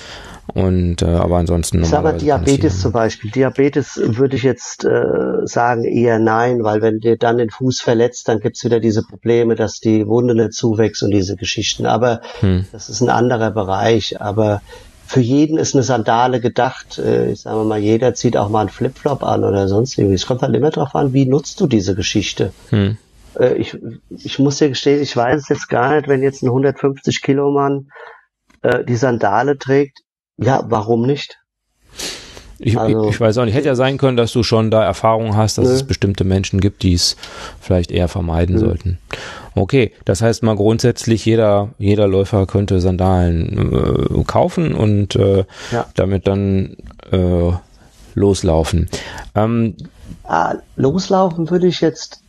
Und 0.53 1.01
äh, 1.01 1.05
aber 1.07 1.37
ansonsten. 1.37 1.81
Ich 1.81 1.89
sag 1.89 2.03
mal 2.03 2.15
Diabetes 2.15 2.79
zum 2.79 2.91
Beispiel. 2.91 3.31
Diabetes 3.31 3.99
würde 4.03 4.35
ich 4.35 4.43
jetzt 4.43 4.85
äh, 4.85 5.01
sagen 5.45 5.83
eher 5.83 6.19
nein, 6.19 6.63
weil 6.63 6.83
wenn 6.83 6.99
dir 6.99 7.17
dann 7.17 7.39
den 7.39 7.49
Fuß 7.49 7.81
verletzt, 7.81 8.27
dann 8.27 8.39
gibt's 8.39 8.63
wieder 8.63 8.79
diese 8.79 9.01
Probleme, 9.01 9.55
dass 9.55 9.79
die 9.79 10.05
Wunde 10.05 10.35
nicht 10.35 10.53
zuwächst 10.53 11.01
und 11.01 11.09
diese 11.09 11.35
Geschichten. 11.35 11.87
Aber 11.87 12.21
hm. 12.41 12.65
das 12.71 12.87
ist 12.87 13.01
ein 13.01 13.09
anderer 13.09 13.49
Bereich. 13.49 14.21
Aber 14.21 14.61
für 15.07 15.21
jeden 15.21 15.57
ist 15.57 15.73
eine 15.73 15.81
Sandale 15.81 16.39
gedacht. 16.39 16.99
Äh, 16.99 17.31
ich 17.31 17.41
sage 17.41 17.63
mal, 17.63 17.79
jeder 17.79 18.13
zieht 18.13 18.37
auch 18.37 18.49
mal 18.49 18.61
einen 18.61 18.69
Flipflop 18.69 19.23
an 19.23 19.43
oder 19.43 19.67
sonst 19.67 19.97
irgendwie. 19.97 20.15
Es 20.15 20.27
kommt 20.27 20.43
halt 20.43 20.53
immer 20.53 20.69
darauf 20.69 20.93
an, 20.93 21.13
wie 21.13 21.25
nutzt 21.25 21.59
du 21.59 21.65
diese 21.65 21.95
Geschichte. 21.95 22.53
Hm. 22.69 22.97
Äh, 23.39 23.55
ich, 23.55 23.77
ich 24.09 24.39
muss 24.39 24.57
dir 24.57 24.69
gestehen, 24.69 25.01
ich 25.01 25.15
weiß 25.15 25.49
jetzt 25.49 25.69
gar 25.69 25.95
nicht, 25.95 26.07
wenn 26.07 26.23
jetzt 26.23 26.43
ein 26.43 26.47
150 26.47 27.21
Kilo 27.21 27.51
Mann 27.51 27.89
äh, 28.61 28.83
die 28.83 28.95
Sandale 28.95 29.57
trägt, 29.57 29.99
ja, 30.37 30.63
warum 30.67 31.05
nicht? 31.05 31.37
Ich, 32.63 32.77
also, 32.77 33.09
ich, 33.09 33.19
weiß 33.19 33.39
auch 33.39 33.45
nicht. 33.45 33.55
Hätte 33.55 33.67
ja 33.67 33.75
sein 33.75 33.97
können, 33.97 34.17
dass 34.17 34.31
du 34.31 34.43
schon 34.43 34.69
da 34.69 34.83
Erfahrung 34.83 35.35
hast, 35.35 35.57
dass 35.57 35.67
ne. 35.67 35.73
es 35.73 35.83
bestimmte 35.83 36.23
Menschen 36.23 36.61
gibt, 36.61 36.83
die 36.83 36.93
es 36.93 37.17
vielleicht 37.59 37.91
eher 37.91 38.07
vermeiden 38.07 38.55
ne. 38.55 38.61
sollten. 38.61 38.97
Okay, 39.55 39.93
das 40.05 40.21
heißt 40.21 40.43
mal 40.43 40.55
grundsätzlich 40.55 41.25
jeder 41.25 41.69
jeder 41.79 42.07
Läufer 42.07 42.45
könnte 42.45 42.79
Sandalen 42.79 43.73
äh, 43.73 44.23
kaufen 44.25 44.75
und 44.75 45.15
äh, 45.15 45.45
ja. 45.71 45.87
damit 45.95 46.27
dann 46.27 46.77
äh, 47.11 47.51
loslaufen. 48.13 48.89
Ähm, 49.33 49.75
ah, 50.23 50.55
loslaufen 50.75 51.49
würde 51.49 51.67
ich 51.67 51.81
jetzt 51.81 52.21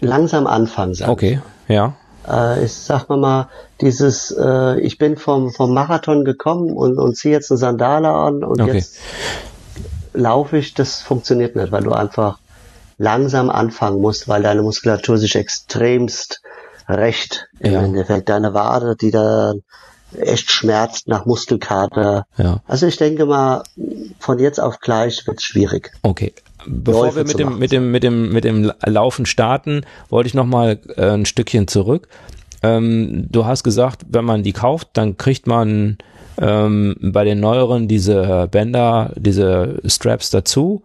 langsam 0.00 0.46
anfangen. 0.46 0.94
Sagen. 0.94 1.12
Okay, 1.12 1.40
ja 1.68 1.94
äh, 2.28 2.64
ich 2.64 2.72
sag 2.72 3.08
mal 3.08 3.16
mal, 3.16 3.48
dieses, 3.80 4.30
äh, 4.30 4.80
ich 4.80 4.98
bin 4.98 5.16
vom, 5.16 5.52
vom 5.52 5.72
Marathon 5.72 6.24
gekommen 6.24 6.70
und, 6.70 6.98
und 6.98 7.16
ziehe 7.16 7.34
jetzt 7.34 7.50
eine 7.50 7.58
Sandale 7.58 8.10
an 8.10 8.44
und 8.44 8.60
okay. 8.60 8.74
jetzt 8.74 8.98
laufe 10.12 10.58
ich, 10.58 10.74
das 10.74 11.02
funktioniert 11.02 11.56
nicht, 11.56 11.72
weil 11.72 11.82
du 11.82 11.92
einfach 11.92 12.38
langsam 12.98 13.50
anfangen 13.50 14.00
musst, 14.00 14.28
weil 14.28 14.42
deine 14.42 14.62
Muskulatur 14.62 15.18
sich 15.18 15.36
extremst 15.36 16.40
recht 16.88 17.48
im 17.60 17.72
ja. 17.72 17.82
Endeffekt. 17.82 18.28
Deine 18.28 18.54
Wade, 18.54 18.96
die 18.96 19.10
da 19.10 19.52
echt 20.16 20.50
schmerzt 20.50 21.08
nach 21.08 21.26
Muskelkater. 21.26 22.26
Ja. 22.38 22.60
Also 22.66 22.86
ich 22.86 22.96
denke 22.96 23.26
mal, 23.26 23.64
von 24.18 24.38
jetzt 24.38 24.60
auf 24.60 24.78
gleich 24.80 25.26
wird 25.26 25.38
es 25.38 25.44
schwierig. 25.44 25.92
Okay. 26.02 26.32
Bevor 26.66 27.14
wir 27.14 27.24
mit 27.24 27.38
dem, 27.38 27.58
mit 27.58 27.72
dem, 27.72 27.90
mit 27.90 28.02
dem, 28.02 28.32
mit 28.32 28.44
dem 28.44 28.72
Laufen 28.84 29.26
starten, 29.26 29.82
wollte 30.08 30.28
ich 30.28 30.34
noch 30.34 30.46
mal 30.46 30.78
äh, 30.96 31.10
ein 31.10 31.26
Stückchen 31.26 31.68
zurück. 31.68 32.08
Ähm, 32.62 33.26
du 33.30 33.44
hast 33.46 33.62
gesagt, 33.62 34.02
wenn 34.08 34.24
man 34.24 34.42
die 34.42 34.52
kauft, 34.52 34.88
dann 34.94 35.16
kriegt 35.16 35.46
man 35.46 35.98
ähm, 36.40 36.96
bei 37.00 37.24
den 37.24 37.40
neueren 37.40 37.88
diese 37.88 38.48
Bänder, 38.50 39.12
diese 39.16 39.80
Straps 39.86 40.30
dazu 40.30 40.82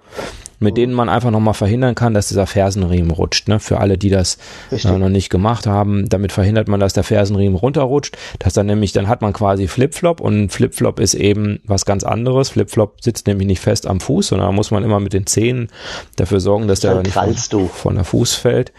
mit 0.61 0.77
denen 0.77 0.93
man 0.93 1.09
einfach 1.09 1.31
nochmal 1.31 1.53
verhindern 1.53 1.95
kann, 1.95 2.13
dass 2.13 2.29
dieser 2.29 2.47
Fersenriemen 2.47 3.11
rutscht. 3.11 3.47
Ne? 3.47 3.59
Für 3.59 3.79
alle, 3.79 3.97
die 3.97 4.09
das 4.09 4.37
äh, 4.71 4.97
noch 4.97 5.09
nicht 5.09 5.29
gemacht 5.29 5.67
haben, 5.67 6.07
damit 6.07 6.31
verhindert 6.31 6.67
man, 6.67 6.79
dass 6.79 6.93
der 6.93 7.03
Fersenriemen 7.03 7.57
runterrutscht. 7.57 8.17
Das 8.39 8.53
dann 8.53 8.67
nämlich, 8.67 8.93
dann 8.93 9.07
hat 9.07 9.21
man 9.21 9.33
quasi 9.33 9.67
Flipflop 9.67 10.21
und 10.21 10.49
Flipflop 10.51 10.99
ist 10.99 11.15
eben 11.15 11.59
was 11.65 11.85
ganz 11.85 12.03
anderes. 12.03 12.49
Flipflop 12.49 13.03
sitzt 13.03 13.27
nämlich 13.27 13.47
nicht 13.47 13.59
fest 13.59 13.87
am 13.87 13.99
Fuß, 13.99 14.27
sondern 14.27 14.49
da 14.49 14.51
muss 14.51 14.71
man 14.71 14.83
immer 14.83 14.99
mit 14.99 15.13
den 15.13 15.25
Zähnen 15.25 15.69
dafür 16.15 16.39
sorgen, 16.39 16.67
dass 16.67 16.79
der 16.79 17.01
nicht 17.01 17.13
von, 17.13 17.67
von 17.69 17.95
der 17.95 18.03
Fuß 18.03 18.35
fällt. 18.35 18.71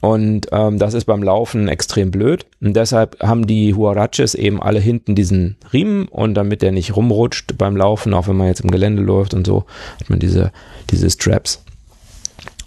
Und 0.00 0.46
ähm, 0.52 0.78
das 0.78 0.94
ist 0.94 1.06
beim 1.06 1.22
Laufen 1.22 1.68
extrem 1.68 2.10
blöd. 2.10 2.46
Und 2.60 2.74
deshalb 2.74 3.20
haben 3.20 3.46
die 3.46 3.74
Huaraches 3.74 4.34
eben 4.34 4.62
alle 4.62 4.78
hinten 4.78 5.14
diesen 5.14 5.56
Riemen 5.72 6.06
und 6.06 6.34
damit 6.34 6.62
der 6.62 6.72
nicht 6.72 6.94
rumrutscht 6.94 7.58
beim 7.58 7.76
Laufen, 7.76 8.14
auch 8.14 8.28
wenn 8.28 8.36
man 8.36 8.46
jetzt 8.46 8.60
im 8.60 8.70
Gelände 8.70 9.02
läuft 9.02 9.34
und 9.34 9.46
so, 9.46 9.64
hat 10.00 10.08
man 10.08 10.18
diese, 10.20 10.52
diese 10.90 11.10
Straps. 11.10 11.64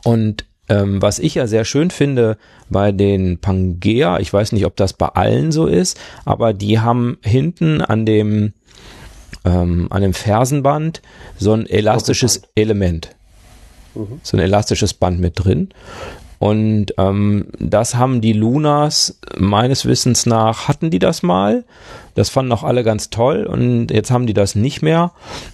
Und 0.04 0.46
ähm, 0.68 1.02
was 1.02 1.20
ich 1.20 1.36
ja 1.36 1.48
sehr 1.48 1.66
schön 1.66 1.92
finde 1.92 2.38
bei 2.70 2.92
den 2.92 3.40
Pangea, 3.40 4.20
ich 4.20 4.32
weiß 4.32 4.52
nicht, 4.52 4.66
ob 4.66 4.76
das 4.76 4.94
bei 4.94 5.08
allen 5.08 5.52
so 5.52 5.68
ist, 5.68 6.00
aber 6.26 6.54
die 6.54 6.80
haben 6.80 7.18
hinten 7.24 7.82
an 7.82 8.06
dem 8.06 8.54
ähm, 9.44 9.88
an 9.90 10.02
dem 10.02 10.14
Fersenband 10.14 11.02
so 11.38 11.54
ein 11.54 11.66
elastisches 11.66 12.44
Element. 12.56 13.16
Mhm. 13.96 14.22
So 14.24 14.38
ein 14.38 14.44
elastisches 14.44 14.94
Band 14.94 15.20
mit 15.20 15.44
drin. 15.44 15.70
Und 16.42 16.96
ähm, 16.98 17.50
das 17.60 17.94
haben 17.94 18.20
die 18.20 18.34
Lunas 18.34 19.20
meines 19.38 19.86
Wissens 19.86 20.26
nach, 20.26 20.68
hatten 20.68 20.90
die 20.90 20.98
das 20.98 21.22
mal. 21.22 21.66
Das 22.16 22.30
fanden 22.30 22.52
auch 22.52 22.64
alle 22.64 22.84
ganz 22.84 23.12
toll 23.12 23.46
und 23.46 23.92
jetzt 23.92 24.10
haben 24.10 24.26
die 24.26 24.34
das 24.34 24.56
nicht 24.56 24.82
mehr. 24.82 25.12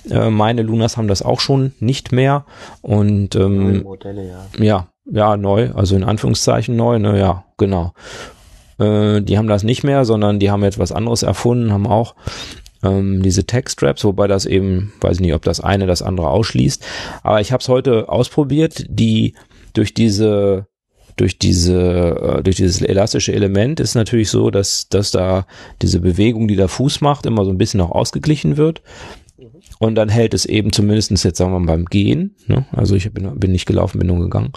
Äh, 0.10 0.30
meine 0.30 0.62
Lunas 0.62 0.96
haben 0.96 1.10
das 1.10 1.22
auch 1.22 1.42
schon 1.42 1.74
nicht 1.82 2.14
mehr. 2.14 2.46
Und 2.82 3.36
ähm, 3.36 3.84
Modelle, 3.84 4.30
ja. 4.30 4.64
ja, 4.64 4.88
ja, 5.12 5.36
neu, 5.36 5.72
also 5.76 5.94
in 5.94 6.06
Anführungszeichen 6.06 6.78
neu, 6.78 7.00
ne, 7.00 7.20
ja, 7.20 7.44
genau. 7.58 7.92
Äh, 8.80 9.20
die 9.20 9.38
haben 9.38 9.50
das 9.50 9.64
nicht 9.64 9.84
mehr, 9.84 10.06
sondern 10.06 10.40
die 10.40 10.52
haben 10.52 10.64
jetzt 10.64 10.80
was 10.80 10.94
anderes 10.94 11.22
erfunden, 11.22 11.74
haben 11.74 11.86
auch 11.86 12.16
ähm, 12.82 13.22
diese 13.22 13.44
Tech-Straps, 13.46 14.06
wobei 14.06 14.28
das 14.28 14.46
eben, 14.46 14.94
weiß 15.02 15.18
ich 15.18 15.22
nicht, 15.22 15.34
ob 15.34 15.42
das 15.42 15.60
eine 15.60 15.86
das 15.86 16.02
andere 16.02 16.30
ausschließt. 16.30 16.82
Aber 17.24 17.42
ich 17.42 17.52
habe 17.52 17.60
es 17.60 17.68
heute 17.68 18.08
ausprobiert, 18.08 18.86
die 18.88 19.34
durch 19.74 19.94
diese 19.94 20.66
durch 21.18 21.38
diese, 21.38 22.38
äh, 22.38 22.43
durch 22.43 22.55
dieses 22.55 22.82
elastische 22.82 23.34
Element 23.34 23.80
ist 23.80 23.95
natürlich 23.95 24.30
so, 24.30 24.49
dass, 24.49 24.88
dass 24.88 25.11
da 25.11 25.45
diese 25.82 25.99
Bewegung, 25.99 26.47
die 26.47 26.55
der 26.55 26.70
Fuß 26.70 27.01
macht, 27.01 27.26
immer 27.26 27.43
so 27.43 27.51
ein 27.51 27.57
bisschen 27.57 27.82
auch 27.82 27.91
ausgeglichen 27.91 28.55
wird. 28.55 28.82
Und 29.80 29.95
dann 29.95 30.09
hält 30.09 30.34
es 30.34 30.45
eben 30.45 30.72
zumindestens 30.72 31.24
jetzt 31.24 31.38
sagen 31.38 31.51
wir 31.51 31.59
mal 31.59 31.74
beim 31.74 31.86
Gehen, 31.86 32.36
ne? 32.47 32.65
also 32.72 32.95
ich 32.95 33.11
bin, 33.13 33.39
bin 33.39 33.51
nicht 33.51 33.65
gelaufen, 33.65 33.99
bin 33.99 34.07
nur 34.07 34.20
gegangen. 34.20 34.53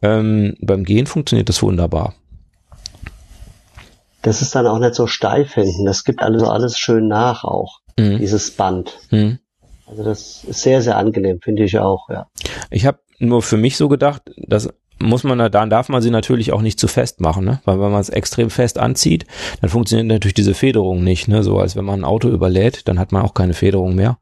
Ähm, 0.00 0.54
beim 0.60 0.84
Gehen 0.84 1.06
funktioniert 1.06 1.48
das 1.48 1.62
wunderbar. 1.62 2.14
Das 4.22 4.40
ist 4.40 4.54
dann 4.54 4.66
auch 4.66 4.78
nicht 4.78 4.94
so 4.94 5.06
steif 5.06 5.54
hinten. 5.54 5.84
Das 5.84 6.04
gibt 6.04 6.22
also 6.22 6.46
alles 6.46 6.78
schön 6.78 7.08
nach 7.08 7.44
auch, 7.44 7.80
mhm. 7.98 8.18
dieses 8.18 8.52
Band. 8.52 8.98
Mhm. 9.10 9.40
Also 9.86 10.04
das 10.04 10.44
ist 10.44 10.62
sehr, 10.62 10.80
sehr 10.80 10.96
angenehm, 10.96 11.40
finde 11.42 11.64
ich 11.64 11.78
auch, 11.78 12.08
ja. 12.08 12.28
Ich 12.70 12.86
habe 12.86 13.00
nur 13.18 13.42
für 13.42 13.56
mich 13.56 13.76
so 13.76 13.88
gedacht, 13.88 14.22
dass 14.36 14.70
muss 15.02 15.24
man, 15.24 15.50
dann 15.50 15.70
darf 15.70 15.88
man 15.88 16.02
sie 16.02 16.10
natürlich 16.10 16.52
auch 16.52 16.62
nicht 16.62 16.78
zu 16.78 16.88
fest 16.88 17.20
machen, 17.20 17.44
ne? 17.44 17.60
Weil 17.64 17.80
wenn 17.80 17.90
man 17.90 18.00
es 18.00 18.08
extrem 18.08 18.50
fest 18.50 18.78
anzieht, 18.78 19.26
dann 19.60 19.70
funktioniert 19.70 20.08
natürlich 20.08 20.34
diese 20.34 20.54
Federung 20.54 21.04
nicht, 21.04 21.28
ne? 21.28 21.42
So 21.42 21.58
als 21.58 21.76
wenn 21.76 21.84
man 21.84 22.00
ein 22.00 22.04
Auto 22.04 22.28
überlädt, 22.28 22.88
dann 22.88 22.98
hat 22.98 23.12
man 23.12 23.22
auch 23.22 23.34
keine 23.34 23.54
Federung 23.54 23.94
mehr. 23.94 24.18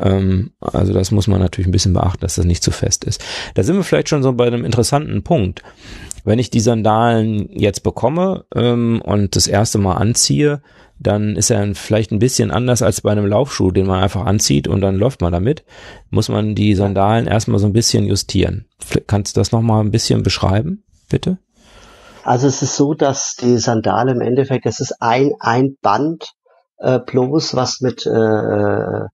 Ähm, 0.00 0.50
also 0.60 0.92
das 0.92 1.10
muss 1.10 1.26
man 1.26 1.40
natürlich 1.40 1.68
ein 1.68 1.72
bisschen 1.72 1.94
beachten, 1.94 2.20
dass 2.20 2.34
das 2.34 2.44
nicht 2.44 2.62
zu 2.62 2.70
fest 2.70 3.04
ist. 3.04 3.24
Da 3.54 3.62
sind 3.62 3.76
wir 3.76 3.84
vielleicht 3.84 4.08
schon 4.08 4.22
so 4.22 4.32
bei 4.32 4.46
einem 4.46 4.64
interessanten 4.64 5.22
Punkt. 5.22 5.62
Wenn 6.24 6.38
ich 6.38 6.50
die 6.50 6.60
Sandalen 6.60 7.48
jetzt 7.52 7.82
bekomme 7.82 8.44
ähm, 8.54 9.00
und 9.02 9.36
das 9.36 9.46
erste 9.46 9.78
Mal 9.78 9.94
anziehe, 9.94 10.60
dann 11.00 11.36
ist 11.36 11.50
er 11.50 11.74
vielleicht 11.74 12.10
ein 12.10 12.18
bisschen 12.18 12.50
anders 12.50 12.82
als 12.82 13.00
bei 13.00 13.12
einem 13.12 13.26
Laufschuh, 13.26 13.70
den 13.70 13.86
man 13.86 14.02
einfach 14.02 14.24
anzieht 14.24 14.66
und 14.68 14.80
dann 14.80 14.96
läuft 14.96 15.20
man 15.20 15.32
damit. 15.32 15.64
Muss 16.10 16.28
man 16.28 16.54
die 16.54 16.74
Sandalen 16.74 17.26
erstmal 17.26 17.58
so 17.58 17.66
ein 17.66 17.72
bisschen 17.72 18.04
justieren. 18.04 18.66
Kannst 19.06 19.36
du 19.36 19.40
das 19.40 19.52
nochmal 19.52 19.84
ein 19.84 19.90
bisschen 19.90 20.22
beschreiben, 20.22 20.84
bitte? 21.08 21.38
Also 22.24 22.46
es 22.46 22.62
ist 22.62 22.76
so, 22.76 22.94
dass 22.94 23.36
die 23.36 23.58
Sandale 23.58 24.12
im 24.12 24.20
Endeffekt, 24.20 24.66
es 24.66 24.80
ist 24.80 25.00
ein, 25.00 25.32
ein 25.40 25.76
Band 25.80 26.32
äh, 26.78 26.98
bloß, 26.98 27.54
was 27.54 27.80
mit 27.80 28.06
äh, 28.06 28.10
äh 28.10 29.06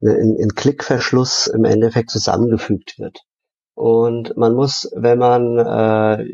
in, 0.00 0.34
in 0.36 0.48
Klickverschluss 0.56 1.46
im 1.46 1.64
Endeffekt 1.64 2.10
zusammengefügt 2.10 2.98
wird. 2.98 3.20
Und 3.74 4.36
man 4.36 4.54
muss, 4.54 4.90
wenn 4.96 5.16
man 5.16 5.58
äh, 5.58 6.26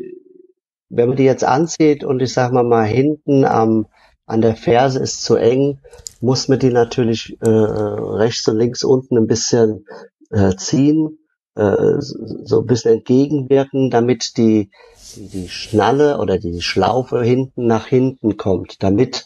wenn 0.89 1.09
man 1.09 1.17
die 1.17 1.23
jetzt 1.23 1.43
anzieht 1.43 2.03
und 2.03 2.21
ich 2.21 2.33
sag 2.33 2.51
mal 2.51 2.63
mal 2.63 2.85
hinten 2.85 3.45
am 3.45 3.85
an 4.29 4.41
der 4.41 4.55
Ferse 4.55 4.99
ist 4.99 5.23
zu 5.23 5.35
eng, 5.35 5.79
muss 6.21 6.47
man 6.47 6.59
die 6.59 6.69
natürlich 6.69 7.37
äh, 7.41 7.49
rechts 7.49 8.47
und 8.47 8.57
links 8.57 8.83
unten 8.83 9.17
ein 9.17 9.27
bisschen 9.27 9.85
äh, 10.29 10.55
ziehen, 10.55 11.17
äh, 11.55 11.95
so 11.99 12.61
ein 12.61 12.65
bisschen 12.67 12.97
entgegenwirken, 12.97 13.89
damit 13.89 14.37
die, 14.37 14.69
die, 15.15 15.49
Schnalle 15.49 16.19
oder 16.19 16.37
die 16.37 16.61
Schlaufe 16.61 17.23
hinten 17.23 17.65
nach 17.65 17.87
hinten 17.87 18.37
kommt, 18.37 18.83
damit 18.83 19.25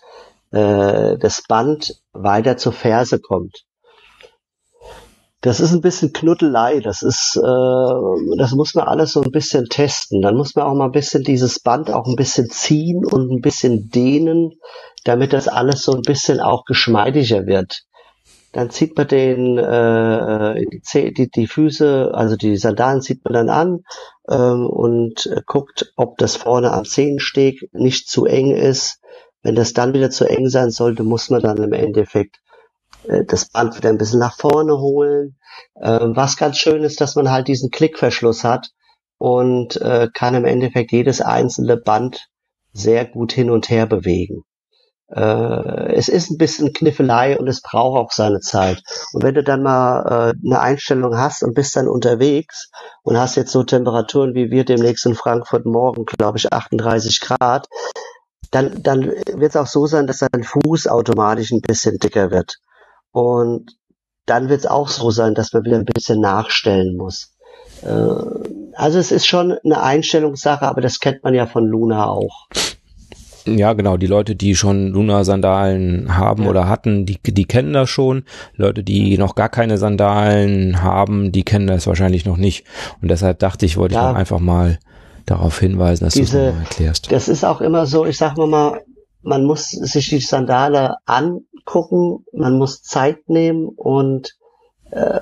äh, 0.51 1.18
das 1.18 1.43
Band 1.47 2.01
weiter 2.14 2.58
zur 2.58 2.74
Ferse 2.74 3.20
kommt. 3.20 3.66
Das 5.43 5.60
ist 5.60 5.74
ein 5.74 5.82
bisschen 5.82 6.14
Knuddelei. 6.14 6.80
Das 6.80 7.04
ist, 7.04 7.36
äh, 7.36 8.38
das 8.38 8.54
muss 8.54 8.76
man 8.76 8.88
alles 8.88 9.12
so 9.12 9.22
ein 9.22 9.32
bisschen 9.32 9.66
testen. 9.66 10.22
Dann 10.22 10.38
muss 10.38 10.56
man 10.56 10.66
auch 10.66 10.74
mal 10.74 10.86
ein 10.86 10.93
bisschen 10.93 11.24
dieses 11.24 11.60
Band 11.60 11.91
auch 11.91 12.08
ein 12.08 12.16
bisschen 12.16 12.49
ziehen 12.49 13.06
und 13.06 13.30
ein 13.30 13.41
bisschen 13.41 13.89
dehnen, 13.89 14.54
damit 15.04 15.34
das 15.34 15.47
alles 15.47 15.84
so 15.84 15.93
ein 15.93 16.01
bisschen 16.01 16.39
auch 16.39 16.66
geschmeidiger 16.66 17.45
wird. 17.45 17.84
Dann 18.54 18.70
zieht 18.70 18.95
man 18.95 19.08
den 19.08 19.58
äh, 19.58 20.66
die, 20.93 21.14
die, 21.14 21.30
die 21.30 21.47
Füße, 21.47 22.12
also 22.14 22.36
die 22.36 22.56
Sandalen 22.56 23.01
zieht 23.01 23.24
man 23.26 23.34
dann 23.34 23.49
an 23.49 23.84
ähm, 24.30 24.68
und 24.68 25.28
guckt, 25.47 25.91
ob 25.95 26.18
das 26.20 26.36
vorne 26.36 26.72
am 26.72 26.86
Zehensteg 26.86 27.68
nicht 27.74 28.08
zu 28.08 28.26
eng 28.26 28.51
ist. 28.51 28.99
Wenn 29.41 29.56
das 29.56 29.74
dann 29.74 29.93
wieder 29.93 30.10
zu 30.10 30.26
eng 30.26 30.49
sein 30.49 30.70
sollte, 30.70 31.04
muss 31.04 31.30
man 31.30 31.41
dann 31.41 31.58
im 31.58 31.74
Endeffekt 31.74 32.38
äh, 33.08 33.26
das 33.26 33.49
Band 33.49 33.76
wieder 33.76 33.89
ein 33.89 33.97
bisschen 33.97 34.20
nach 34.20 34.38
vorne 34.38 34.78
holen. 34.78 35.38
Ähm, 35.82 36.16
was 36.16 36.38
ganz 36.38 36.58
schön 36.58 36.84
ist, 36.84 37.01
dass 37.01 37.16
man 37.16 37.32
halt 37.32 37.47
diesen 37.47 37.72
Klickverschluss 37.72 38.43
hat 38.43 38.70
und 39.18 39.82
äh, 39.82 40.10
kann 40.14 40.36
im 40.36 40.45
Endeffekt 40.45 40.91
jedes 40.91 41.22
einzelne 41.22 41.78
Band 41.78 42.28
sehr 42.72 43.06
gut 43.06 43.32
hin 43.34 43.49
und 43.49 43.70
her 43.70 43.86
bewegen. 43.86 44.43
Äh, 45.10 45.93
es 45.93 46.08
ist 46.08 46.32
ein 46.32 46.38
bisschen 46.38 46.74
Kniffelei 46.74 47.38
und 47.38 47.47
es 47.47 47.62
braucht 47.62 47.99
auch 47.99 48.12
seine 48.12 48.39
Zeit. 48.39 48.82
Und 49.14 49.24
wenn 49.24 49.36
du 49.36 49.43
dann 49.43 49.64
mal 49.64 50.34
äh, 50.34 50.45
eine 50.45 50.60
Einstellung 50.60 51.18
hast 51.18 51.43
und 51.43 51.54
bist 51.54 51.76
dann 51.76 51.88
unterwegs 51.88 52.70
und 53.04 53.18
hast 53.18 53.36
jetzt 53.36 53.51
so 53.51 53.64
Temperaturen 53.64 54.34
wie 54.34 54.49
wir 54.49 54.66
demnächst 54.66 55.06
in 55.06 55.16
Frankfurt 55.16 55.66
morgen, 55.66 56.06
glaube 56.06 56.38
ich, 56.38 56.51
38 56.51 57.20
Grad, 57.22 57.68
dann, 58.51 58.82
dann 58.84 59.06
wird 59.06 59.49
es 59.49 59.56
auch 59.56 59.68
so 59.68 59.88
sein, 59.88 60.08
dass 60.08 60.20
dein 60.20 60.43
Fuß 60.43 60.88
automatisch 60.88 61.51
ein 61.51 61.62
bisschen 61.62 61.97
dicker 61.97 62.32
wird. 62.32 62.58
Und 63.12 63.72
dann 64.26 64.49
wird 64.49 64.62
es 64.62 64.68
auch 64.68 64.88
so 64.88 65.12
sein, 65.12 65.36
dass 65.36 65.54
man 65.54 65.64
wieder 65.64 65.78
ein 65.78 65.86
bisschen 65.86 66.22
nachstellen 66.22 66.95
muss. 66.95 67.36
Äh, 67.82 67.88
also 68.76 68.99
es 68.99 69.12
ist 69.12 69.28
schon 69.28 69.58
eine 69.64 69.82
Einstellungssache, 69.82 70.68
aber 70.68 70.82
das 70.82 70.99
kennt 70.99 71.24
man 71.24 71.34
ja 71.34 71.45
von 71.45 71.66
Luna 71.66 72.08
auch. 72.08 72.47
Ja, 73.46 73.74
genau. 73.74 73.98
Die 73.98 74.08
Leute, 74.08 74.36
die 74.36 74.56
schon 74.56 74.88
Luna-Sandalen 74.88 76.18
haben 76.18 76.44
ja. 76.44 76.50
oder 76.50 76.70
hatten, 76.70 77.06
die, 77.06 77.20
die 77.22 77.46
kennen 77.46 77.74
das 77.74 77.89
schon. 77.89 78.24
Leute, 78.56 78.84
die 78.84 79.18
noch 79.18 79.36
gar 79.36 79.50
keine 79.50 79.78
Sandalen 79.78 80.82
haben, 80.82 81.32
die 81.32 81.44
kennen 81.44 81.68
das 81.68 81.88
wahrscheinlich 81.88 82.26
noch 82.26 82.38
nicht. 82.38 82.66
Und 83.02 83.10
deshalb 83.10 83.39
dachte 83.39 83.66
ich, 83.66 83.78
wollte 83.78 83.96
ja. 83.96 84.12
ich 84.12 84.18
einfach 84.18 84.39
mal 84.39 84.80
darauf 85.26 85.60
hinweisen, 85.60 86.06
dass 86.06 86.14
du 86.16 86.22
es 86.22 86.34
mal 86.34 86.54
erklärst. 86.60 87.12
Das 87.12 87.28
ist 87.28 87.44
auch 87.44 87.62
immer 87.62 87.86
so, 87.86 88.06
ich 88.06 88.18
sag 88.18 88.38
mal, 88.38 88.82
man 89.22 89.46
muss 89.46 89.70
sich 89.70 90.10
die 90.10 90.20
Sandale 90.20 90.98
angucken, 91.06 92.26
man 92.34 92.58
muss 92.58 92.84
Zeit 92.84 93.30
nehmen 93.30 93.70
und 93.70 94.36
äh, 94.91 95.20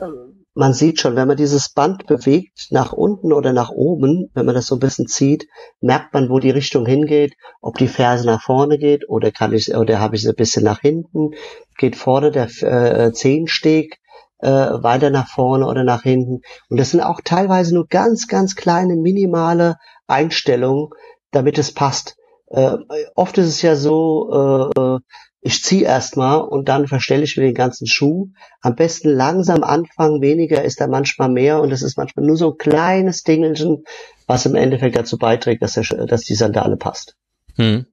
man 0.53 0.73
sieht 0.73 0.99
schon, 0.99 1.15
wenn 1.15 1.27
man 1.27 1.37
dieses 1.37 1.69
Band 1.69 2.07
bewegt, 2.07 2.67
nach 2.71 2.91
unten 2.91 3.31
oder 3.31 3.53
nach 3.53 3.69
oben, 3.69 4.29
wenn 4.33 4.45
man 4.45 4.55
das 4.55 4.67
so 4.67 4.75
ein 4.75 4.79
bisschen 4.79 5.07
zieht, 5.07 5.47
merkt 5.79 6.13
man, 6.13 6.29
wo 6.29 6.39
die 6.39 6.49
Richtung 6.49 6.85
hingeht, 6.85 7.35
ob 7.61 7.77
die 7.77 7.87
Ferse 7.87 8.25
nach 8.25 8.41
vorne 8.41 8.77
geht 8.77 9.07
oder 9.07 9.31
kann 9.31 9.53
ich, 9.53 9.73
oder 9.75 9.99
habe 9.99 10.15
ich 10.15 10.23
sie 10.23 10.29
ein 10.29 10.35
bisschen 10.35 10.63
nach 10.63 10.81
hinten, 10.81 11.31
geht 11.77 11.95
vorne 11.95 12.31
der 12.31 12.49
äh, 12.63 13.13
Zehensteg 13.13 13.99
äh, 14.39 14.49
weiter 14.49 15.09
nach 15.09 15.27
vorne 15.27 15.67
oder 15.67 15.83
nach 15.83 16.03
hinten. 16.03 16.41
Und 16.69 16.79
das 16.79 16.91
sind 16.91 17.01
auch 17.01 17.21
teilweise 17.23 17.73
nur 17.73 17.87
ganz, 17.87 18.27
ganz 18.27 18.55
kleine, 18.55 18.95
minimale 18.95 19.77
Einstellungen, 20.07 20.89
damit 21.31 21.57
es 21.59 21.73
passt. 21.73 22.17
Äh, 22.47 22.75
oft 23.15 23.37
ist 23.37 23.47
es 23.47 23.61
ja 23.61 23.77
so, 23.77 24.71
äh, 24.75 24.99
ich 25.41 25.63
ziehe 25.63 25.85
erstmal 25.85 26.41
und 26.41 26.69
dann 26.69 26.87
verstelle 26.87 27.23
ich 27.23 27.35
mir 27.35 27.43
den 27.43 27.55
ganzen 27.55 27.87
Schuh. 27.87 28.29
Am 28.61 28.75
besten 28.75 29.09
langsam 29.09 29.63
anfangen, 29.63 30.21
weniger 30.21 30.63
ist 30.63 30.79
da 30.79 30.87
manchmal 30.87 31.29
mehr 31.29 31.59
und 31.61 31.71
es 31.71 31.81
ist 31.81 31.97
manchmal 31.97 32.27
nur 32.27 32.37
so 32.37 32.51
ein 32.51 32.57
kleines 32.57 33.23
Dingelchen, 33.23 33.83
was 34.27 34.45
im 34.45 34.53
Endeffekt 34.53 34.95
dazu 34.95 35.17
beiträgt, 35.17 35.63
dass, 35.63 35.73
der, 35.73 35.83
dass 36.05 36.21
die 36.21 36.35
Sandale 36.35 36.77
passt. 36.77 37.15
Hm. 37.55 37.87